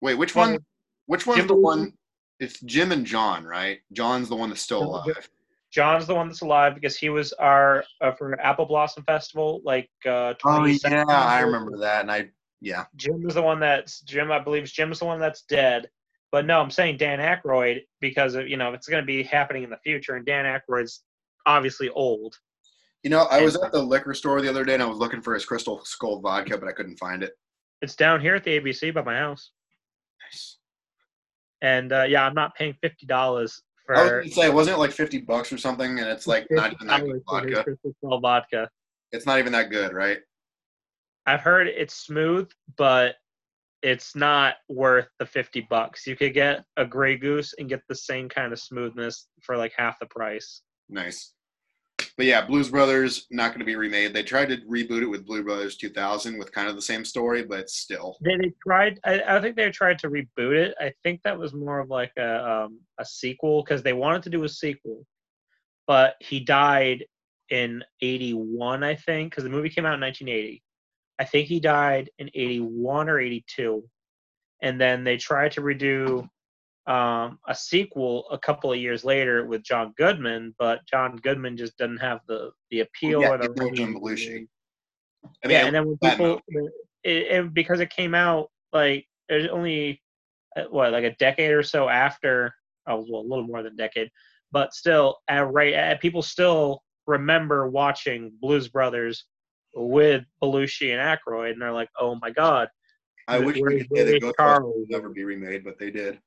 Wait, 0.02 0.16
which 0.16 0.36
one? 0.36 0.58
Which 1.06 1.28
one's 1.28 1.38
Jim 1.38 1.48
the 1.48 1.54
Belushi. 1.54 1.62
one? 1.62 1.94
It's 2.40 2.60
Jim 2.62 2.92
and 2.92 3.06
John, 3.06 3.46
right? 3.46 3.80
John's 3.94 4.28
the 4.28 4.36
one 4.36 4.50
that's 4.50 4.62
still 4.62 4.84
alive. 4.84 5.30
John's 5.76 6.08
the 6.08 6.16
one 6.16 6.30
that's 6.30 6.40
alive 6.42 6.74
because 6.74 6.96
he 6.96 7.10
was 7.10 7.34
our 7.34 7.84
uh, 8.00 8.14
for 8.14 8.40
Apple 8.40 8.66
Blossom 8.66 9.04
Festival 9.04 9.60
like 9.66 9.90
uh, 10.06 10.34
Oh 10.46 10.64
2017. 10.64 11.06
yeah, 11.06 11.06
I 11.06 11.42
remember 11.42 11.78
that, 11.80 12.00
and 12.00 12.10
I 12.10 12.30
yeah. 12.62 12.86
Jim 12.96 13.28
is 13.28 13.34
the 13.34 13.42
one 13.42 13.60
that's 13.60 14.00
Jim. 14.02 14.32
I 14.32 14.40
believe 14.40 14.64
Jim's 14.64 15.00
the 15.00 15.06
one 15.06 15.20
that's 15.20 15.42
dead. 15.42 15.90
But 16.32 16.46
no, 16.46 16.62
I'm 16.62 16.72
saying 16.72 16.96
Dan 16.96 17.20
Aykroyd 17.20 17.82
because 18.00 18.36
of, 18.36 18.48
you 18.48 18.56
know 18.56 18.72
it's 18.74 18.88
going 18.88 19.04
to 19.04 19.06
be 19.06 19.22
happening 19.22 19.64
in 19.64 19.70
the 19.70 19.78
future, 19.84 20.16
and 20.16 20.26
Dan 20.26 20.46
Aykroyd's 20.46 21.04
obviously 21.46 21.90
old. 21.90 22.38
You 23.04 23.10
know, 23.10 23.24
I 23.30 23.42
was 23.42 23.58
at 23.58 23.74
the 23.74 23.84
liquor 23.84 24.14
store 24.14 24.40
the 24.42 24.50
other 24.50 24.64
day, 24.64 24.76
and 24.76 24.82
I 24.84 24.86
was 24.86 24.98
looking 24.98 25.22
for 25.22 25.34
his 25.34 25.46
Crystal 25.46 25.84
Skull 25.84 26.22
vodka, 26.22 26.58
but 26.58 26.70
I 26.70 26.72
couldn't 26.72 26.96
find 26.98 27.22
it. 27.22 27.34
It's 27.82 27.98
down 27.98 28.22
here 28.22 28.36
at 28.36 28.46
the 28.46 28.58
ABC 28.62 28.94
by 28.94 29.02
my 29.04 29.18
house, 29.18 29.52
Nice. 30.24 30.58
and 31.62 31.92
uh, 31.92 32.04
yeah, 32.08 32.26
I'm 32.26 32.34
not 32.34 32.56
paying 32.56 32.76
fifty 32.82 33.06
dollars 33.06 33.62
I 33.90 34.02
was 34.02 34.10
for 34.10 34.22
gonna 34.22 34.32
say, 34.32 34.50
wasn't 34.50 34.78
it 34.78 34.80
like 34.80 34.92
fifty 34.92 35.20
bucks 35.20 35.52
or 35.54 35.58
something? 35.58 36.00
And 36.00 36.08
it's 36.08 36.28
like 36.28 36.48
not 36.50 36.74
even 36.74 36.88
that 36.88 37.04
good 37.04 37.24
$50 37.28 37.64
for 37.64 37.70
his 37.84 37.94
vodka. 38.02 38.20
Vodka. 38.22 38.70
It's 39.12 39.26
not 39.26 39.40
even 39.40 39.52
that 39.54 39.70
good, 39.70 39.94
right? 39.94 40.20
I've 41.26 41.42
heard 41.42 41.68
it's 41.68 41.94
smooth, 41.96 42.50
but 42.78 43.16
it's 43.84 44.16
not 44.16 44.56
worth 44.68 45.08
the 45.20 45.26
50 45.28 45.68
bucks. 45.70 46.08
You 46.08 46.16
could 46.16 46.34
get 46.34 46.64
a 46.76 46.86
Grey 46.86 47.18
Goose 47.18 47.54
and 47.60 47.70
get 47.70 47.82
the 47.88 47.96
same 47.96 48.28
kind 48.28 48.52
of 48.52 48.60
smoothness 48.60 49.28
for 49.42 49.58
like 49.58 49.74
half 49.78 50.00
the 50.00 50.08
price. 50.08 50.64
Nice. 50.90 51.35
But 52.18 52.28
yeah, 52.28 52.46
Blues 52.46 52.70
Brothers 52.70 53.28
not 53.30 53.50
going 53.50 53.60
to 53.60 53.66
be 53.66 53.76
remade. 53.76 54.14
They 54.14 54.24
tried 54.24 54.48
to 54.50 54.58
reboot 54.58 55.02
it 55.02 55.10
with 55.10 55.26
Blue 55.26 55.44
Brothers 55.44 55.76
2000 55.76 56.38
with 56.38 56.52
kind 56.52 56.70
of 56.70 56.76
the 56.76 56.82
same 56.82 57.04
story, 57.04 57.44
but 57.44 57.70
still. 57.70 58.18
They, 58.22 58.38
they 58.38 58.54
tried. 58.66 59.00
I, 59.04 59.22
I 59.28 59.42
think 59.42 59.58
they 59.58 59.70
tried 59.70 60.00
to 60.00 60.10
reboot 60.10 60.56
it. 60.56 60.76
I 60.80 60.94
think 61.04 61.22
that 61.24 61.38
was 61.38 61.54
more 61.54 61.80
of 61.80 61.90
like 61.90 62.14
a 62.18 62.66
um, 62.66 62.80
a 62.98 63.06
sequel 63.06 63.64
because 63.64 63.84
they 63.84 63.94
wanted 63.94 64.24
to 64.24 64.30
do 64.30 64.44
a 64.46 64.50
sequel, 64.50 65.06
but 65.88 66.16
he 66.22 66.40
died 66.40 67.06
in 67.50 67.84
'81, 68.02 68.84
I 68.84 68.96
think, 68.96 69.32
because 69.32 69.44
the 69.44 69.50
movie 69.50 69.70
came 69.70 69.86
out 69.86 69.96
in 69.96 70.02
1980. 70.02 70.64
I 71.20 71.26
think 71.26 71.48
he 71.50 71.60
died 71.60 72.10
in 72.18 72.30
'81 72.34 73.10
or 73.10 73.20
'82, 73.20 73.84
and 74.62 74.80
then 74.80 75.04
they 75.04 75.18
tried 75.18 75.52
to 75.54 75.62
redo 75.62 76.30
um, 76.88 77.40
a 77.48 77.56
sequel 77.56 78.28
a 78.32 78.38
couple 78.38 78.72
of 78.72 78.80
years 78.80 79.04
later 79.04 79.46
with 79.46 79.64
John 79.64 79.94
Goodman, 79.98 80.54
but 80.60 80.86
John 80.86 81.18
Goodman 81.18 81.58
just 81.58 81.78
doesn't 81.78 81.98
have 81.98 82.20
the 82.28 82.52
the 82.70 82.82
appeal 82.82 83.22
Yeah, 83.22 83.32
or 83.32 83.38
the 83.38 83.54
no 83.56 83.72
Jim. 83.72 83.96
Belushi. 83.96 84.48
I 85.44 85.48
mean, 85.48 85.56
yeah, 85.56 85.66
and 85.66 85.76
then 85.76 85.88
when 85.88 85.98
people, 85.98 86.40
it, 86.52 86.72
it, 87.04 87.54
because 87.54 87.80
it 87.80 87.90
came 87.90 88.14
out 88.14 88.52
like 88.72 89.08
there's 89.28 89.48
only 89.48 90.02
uh, 90.56 90.66
what 90.70 90.92
like 90.92 91.04
a 91.04 91.16
decade 91.16 91.52
or 91.52 91.64
so 91.64 91.90
after, 91.90 92.54
oh 92.88 93.06
well, 93.10 93.22
a 93.22 93.28
little 93.28 93.48
more 93.48 93.64
than 93.64 93.74
a 93.74 93.78
decade, 93.78 94.12
but 94.52 94.74
still, 94.74 95.18
uh, 95.32 95.44
right, 95.44 95.74
uh, 95.74 95.98
people 95.98 96.22
still 96.22 96.84
remember 97.08 97.68
watching 97.68 98.32
Blues 98.40 98.68
Brothers 98.68 99.26
with 99.74 100.24
Belushi 100.42 100.96
and 100.96 101.02
Aykroyd, 101.02 101.54
and 101.54 101.62
they're 101.62 101.72
like, 101.72 101.90
oh 102.00 102.20
my 102.22 102.30
god, 102.30 102.70
I 103.28 103.40
wish 103.40 103.60
we 103.60 103.80
could 103.80 103.88
say 103.96 104.04
that 104.04 104.22
Ghostbusters 104.22 104.76
would 104.76 104.90
never 104.90 105.10
be 105.10 105.24
remade, 105.24 105.64
but 105.64 105.80
they 105.80 105.90
did. 105.90 106.20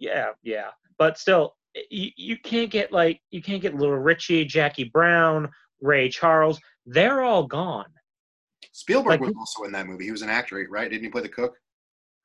Yeah, 0.00 0.30
yeah, 0.42 0.70
but 0.98 1.18
still, 1.18 1.54
you, 1.90 2.10
you 2.16 2.36
can't 2.38 2.70
get 2.70 2.92
like 2.92 3.20
you 3.30 3.42
can't 3.42 3.62
get 3.62 3.74
Little 3.74 3.96
Richie, 3.98 4.44
Jackie 4.44 4.84
Brown, 4.84 5.50
Ray 5.80 6.08
Charles, 6.08 6.60
they're 6.86 7.22
all 7.22 7.46
gone. 7.46 7.86
Spielberg 8.72 9.20
Like- 9.20 9.20
was 9.20 9.34
also 9.38 9.64
in 9.64 9.72
that 9.72 9.86
movie. 9.86 10.04
He 10.04 10.10
was 10.12 10.22
an 10.22 10.30
actor, 10.30 10.66
right? 10.70 10.90
Didn't 10.90 11.04
he 11.04 11.10
play 11.10 11.22
the 11.22 11.28
cook? 11.28 11.56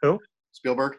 Who? 0.02 0.20
Spielberg. 0.52 0.98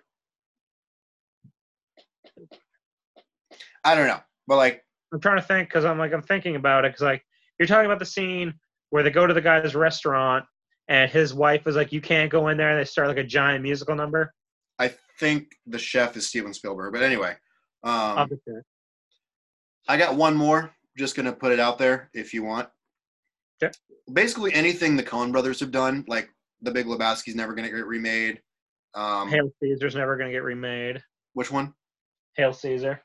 I 3.84 3.94
don't 3.94 4.08
know, 4.08 4.20
but 4.46 4.56
like, 4.56 4.84
I'm 5.12 5.20
trying 5.20 5.38
to 5.38 5.42
think 5.42 5.68
because 5.68 5.84
I'm 5.84 5.98
like 5.98 6.12
I'm 6.12 6.22
thinking 6.22 6.56
about 6.56 6.84
it 6.84 6.92
because 6.92 7.02
like 7.02 7.24
you're 7.58 7.66
talking 7.68 7.86
about 7.86 7.98
the 7.98 8.06
scene 8.06 8.54
where 8.90 9.02
they 9.02 9.10
go 9.10 9.26
to 9.26 9.34
the 9.34 9.40
guy's 9.40 9.74
restaurant 9.74 10.44
and 10.88 11.10
his 11.10 11.34
wife 11.34 11.66
is 11.66 11.76
like, 11.76 11.92
"You 11.92 12.00
can't 12.00 12.30
go 12.30 12.48
in 12.48 12.56
there," 12.56 12.70
and 12.70 12.78
they 12.78 12.84
start 12.84 13.08
like 13.08 13.16
a 13.18 13.24
giant 13.24 13.62
musical 13.62 13.94
number. 13.94 14.34
I 14.78 14.92
think 15.18 15.48
the 15.66 15.78
chef 15.78 16.16
is 16.16 16.26
Steven 16.26 16.54
Spielberg. 16.54 16.92
But 16.92 17.02
anyway, 17.02 17.30
um, 17.82 18.18
Obviously. 18.18 18.54
I 19.88 19.96
got 19.96 20.16
one 20.16 20.36
more. 20.36 20.72
Just 20.96 21.16
gonna 21.16 21.32
put 21.32 21.52
it 21.52 21.60
out 21.60 21.78
there 21.78 22.10
if 22.14 22.34
you 22.34 22.42
want. 22.44 22.68
Okay. 23.62 23.72
Basically, 24.12 24.52
anything 24.54 24.96
the 24.96 25.02
Coen 25.02 25.32
Brothers 25.32 25.60
have 25.60 25.70
done, 25.70 26.04
like 26.08 26.28
The 26.62 26.70
Big 26.70 26.86
Lebowski's 26.86 27.34
never 27.36 27.54
gonna 27.54 27.70
get 27.70 27.86
remade. 27.86 28.40
Um, 28.94 29.28
Hail 29.28 29.50
Caesar's 29.62 29.94
never 29.94 30.16
gonna 30.16 30.32
get 30.32 30.42
remade. 30.42 31.02
which 31.34 31.50
one? 31.50 31.72
Hail 32.36 32.52
Caesar. 32.52 33.02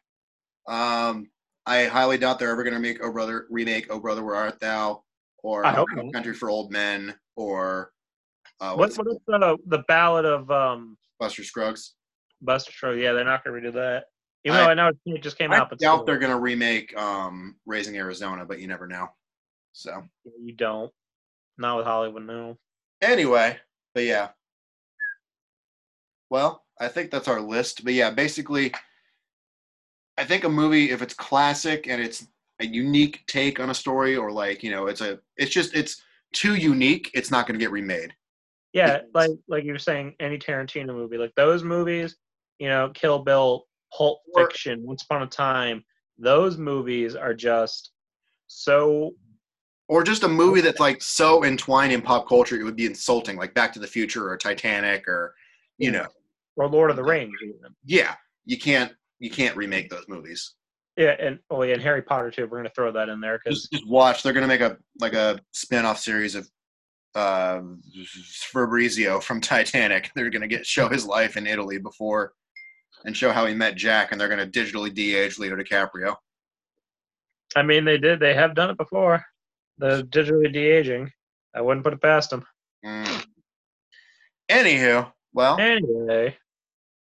Um, 0.67 1.29
I 1.65 1.85
highly 1.85 2.17
doubt 2.17 2.39
they're 2.39 2.51
ever 2.51 2.63
gonna 2.63 2.79
make 2.79 2.99
Oh 3.03 3.11
Brother 3.11 3.47
remake 3.49 3.87
Oh 3.89 3.99
Brother 3.99 4.23
Where 4.23 4.35
Art 4.35 4.59
Thou 4.59 5.03
or 5.43 5.65
I 5.65 5.71
hope. 5.71 5.89
Country 6.13 6.33
for 6.33 6.49
Old 6.49 6.71
Men, 6.71 7.13
or 7.35 7.91
uh, 8.61 8.69
What, 8.71 8.77
what's 8.79 8.97
what 8.97 9.07
is 9.07 9.17
the 9.27 9.57
the 9.67 9.83
ballad 9.87 10.25
of 10.25 10.49
um 10.51 10.97
Buster 11.23 11.45
Scruggs. 11.45 11.93
Buster 12.41 12.73
Scruggs? 12.73 12.99
Yeah, 12.99 13.13
they're 13.13 13.23
not 13.23 13.45
gonna 13.45 13.55
redo 13.55 13.71
that. 13.75 14.07
Even 14.43 14.59
I- 14.59 14.63
though 14.63 14.69
I 14.71 14.73
know 14.73 14.91
it 15.05 15.23
just 15.23 15.37
came 15.37 15.53
I 15.53 15.57
out, 15.59 15.69
but 15.69 15.79
doubt 15.79 16.05
they're 16.05 16.17
gonna 16.17 16.37
remake 16.37 16.93
um, 16.97 17.55
Raising 17.65 17.95
Arizona, 17.95 18.43
but 18.45 18.59
you 18.59 18.67
never 18.67 18.87
know. 18.87 19.07
So 19.71 20.03
you 20.43 20.53
don't. 20.53 20.91
Not 21.57 21.77
with 21.77 21.85
Hollywood, 21.85 22.25
no. 22.27 22.57
anyway, 23.01 23.57
but 23.95 24.03
yeah. 24.03 24.29
Well, 26.29 26.65
I 26.77 26.89
think 26.89 27.09
that's 27.09 27.29
our 27.29 27.39
list. 27.39 27.85
But 27.85 27.93
yeah, 27.93 28.09
basically, 28.09 28.73
I 30.17 30.25
think 30.25 30.43
a 30.43 30.49
movie, 30.49 30.91
if 30.91 31.01
it's 31.01 31.13
classic 31.13 31.87
and 31.87 32.01
it's 32.01 32.27
a 32.59 32.65
unique 32.65 33.23
take 33.27 33.61
on 33.61 33.69
a 33.69 33.73
story, 33.73 34.17
or 34.17 34.29
like 34.29 34.61
you 34.61 34.71
know, 34.71 34.87
it's 34.87 34.99
a, 34.99 35.19
it's 35.37 35.51
just 35.51 35.73
it's 35.73 36.01
too 36.33 36.55
unique, 36.55 37.11
it's 37.13 37.31
not 37.31 37.47
going 37.47 37.57
to 37.57 37.63
get 37.63 37.71
remade. 37.71 38.13
Yeah, 38.73 39.01
like 39.13 39.29
like 39.47 39.63
you 39.63 39.71
were 39.71 39.79
saying, 39.79 40.15
any 40.19 40.37
Tarantino 40.37 40.87
movie, 40.87 41.17
like 41.17 41.33
those 41.35 41.63
movies, 41.63 42.15
you 42.59 42.67
know, 42.67 42.89
Kill 42.93 43.19
Bill, 43.19 43.65
Pulp 43.95 44.21
Or- 44.35 44.47
Fiction, 44.49 44.83
Once 44.83 45.03
Upon 45.03 45.21
a 45.23 45.27
Time, 45.27 45.83
those 46.17 46.57
movies 46.57 47.15
are 47.15 47.33
just 47.35 47.91
so 48.47 49.11
Or 49.87 50.03
just 50.03 50.23
a 50.23 50.27
movie 50.27 50.61
that's 50.61 50.79
like 50.79 51.01
so 51.03 51.43
entwined 51.43 51.93
in 51.93 52.01
pop 52.01 52.27
culture, 52.27 52.59
it 52.59 52.63
would 52.63 52.75
be 52.75 52.85
insulting, 52.87 53.37
like 53.37 53.53
Back 53.53 53.73
to 53.73 53.79
the 53.79 53.87
Future 53.87 54.27
or 54.29 54.37
Titanic, 54.37 55.07
or 55.07 55.35
you 55.77 55.91
know, 55.91 56.07
or 56.55 56.67
Lord 56.67 56.89
of 56.89 56.95
the 56.95 57.03
Rings 57.03 57.33
even. 57.43 57.75
yeah, 57.85 58.15
you 58.45 58.57
can't 58.57 58.91
you 59.19 59.29
can't 59.29 59.55
remake 59.55 59.89
those 59.89 60.05
movies. 60.07 60.55
Yeah, 60.97 61.15
and 61.19 61.39
oh 61.49 61.63
yeah, 61.63 61.73
and 61.73 61.81
Harry 61.81 62.01
Potter 62.01 62.31
too. 62.31 62.47
We're 62.47 62.57
gonna 62.57 62.71
throw 62.75 62.91
that 62.91 63.09
in 63.09 63.19
there 63.21 63.39
because 63.43 63.61
just, 63.61 63.71
just 63.71 63.87
watch. 63.87 64.21
They're 64.23 64.33
gonna 64.33 64.47
make 64.47 64.61
a 64.61 64.77
like 64.99 65.13
a 65.13 65.39
spin-off 65.51 65.99
series 65.99 66.35
of 66.35 66.47
uh, 67.15 67.61
Fabrizio 68.51 69.19
from 69.19 69.41
Titanic. 69.41 70.11
They're 70.15 70.29
gonna 70.29 70.47
get 70.47 70.65
show 70.65 70.87
his 70.89 71.05
life 71.05 71.37
in 71.37 71.47
Italy 71.47 71.77
before 71.77 72.33
and 73.05 73.15
show 73.15 73.31
how 73.31 73.45
he 73.45 73.53
met 73.53 73.75
Jack, 73.75 74.11
and 74.11 74.19
they're 74.19 74.29
gonna 74.29 74.47
digitally 74.47 74.93
de-age 74.93 75.37
Leo 75.37 75.55
DiCaprio. 75.55 76.15
I 77.55 77.61
mean 77.61 77.85
they 77.85 77.97
did 77.97 78.19
they 78.19 78.33
have 78.33 78.55
done 78.55 78.69
it 78.69 78.77
before. 78.77 79.23
The 79.77 80.03
digitally 80.03 80.51
de 80.51 80.65
aging. 80.65 81.11
I 81.55 81.61
wouldn't 81.61 81.83
put 81.83 81.93
it 81.93 82.01
past 82.01 82.29
them. 82.29 82.45
Mm. 82.85 83.25
Anywho, 84.49 85.11
well, 85.33 85.59
Anyway, 85.59 86.35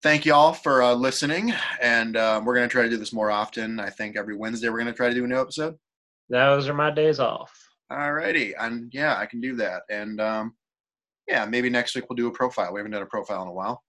thank 0.02 0.26
you 0.26 0.34
all 0.34 0.52
for 0.52 0.82
uh, 0.82 0.94
listening, 0.94 1.52
and 1.80 2.16
uh, 2.16 2.40
we're 2.44 2.54
gonna 2.54 2.68
try 2.68 2.82
to 2.82 2.90
do 2.90 2.96
this 2.96 3.12
more 3.12 3.30
often. 3.30 3.80
I 3.80 3.90
think 3.90 4.16
every 4.16 4.36
Wednesday 4.36 4.68
we're 4.68 4.78
gonna 4.78 4.92
try 4.92 5.08
to 5.08 5.14
do 5.14 5.24
a 5.24 5.28
new 5.28 5.40
episode. 5.40 5.76
those 6.28 6.68
are 6.68 6.74
my 6.74 6.90
days 6.90 7.20
off. 7.20 7.52
Alrighty, 7.90 8.52
and 8.58 8.90
yeah, 8.92 9.16
I 9.16 9.26
can 9.26 9.40
do 9.40 9.54
that, 9.56 9.82
and 9.88 10.20
um, 10.20 10.54
yeah, 11.28 11.44
maybe 11.44 11.70
next 11.70 11.94
week 11.94 12.08
we'll 12.08 12.16
do 12.16 12.26
a 12.26 12.32
profile. 12.32 12.72
We 12.72 12.80
haven't 12.80 12.92
done 12.92 13.02
a 13.02 13.06
profile 13.06 13.42
in 13.42 13.48
a 13.48 13.52
while. 13.52 13.82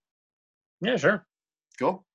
Yeah, 0.82 0.98
sure. 0.98 1.26
Cool. 1.80 2.06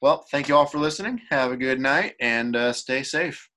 Well, 0.00 0.24
thank 0.30 0.48
you 0.48 0.56
all 0.56 0.66
for 0.66 0.78
listening. 0.78 1.22
Have 1.30 1.50
a 1.50 1.56
good 1.56 1.80
night 1.80 2.14
and 2.20 2.54
uh, 2.54 2.72
stay 2.72 3.02
safe. 3.02 3.48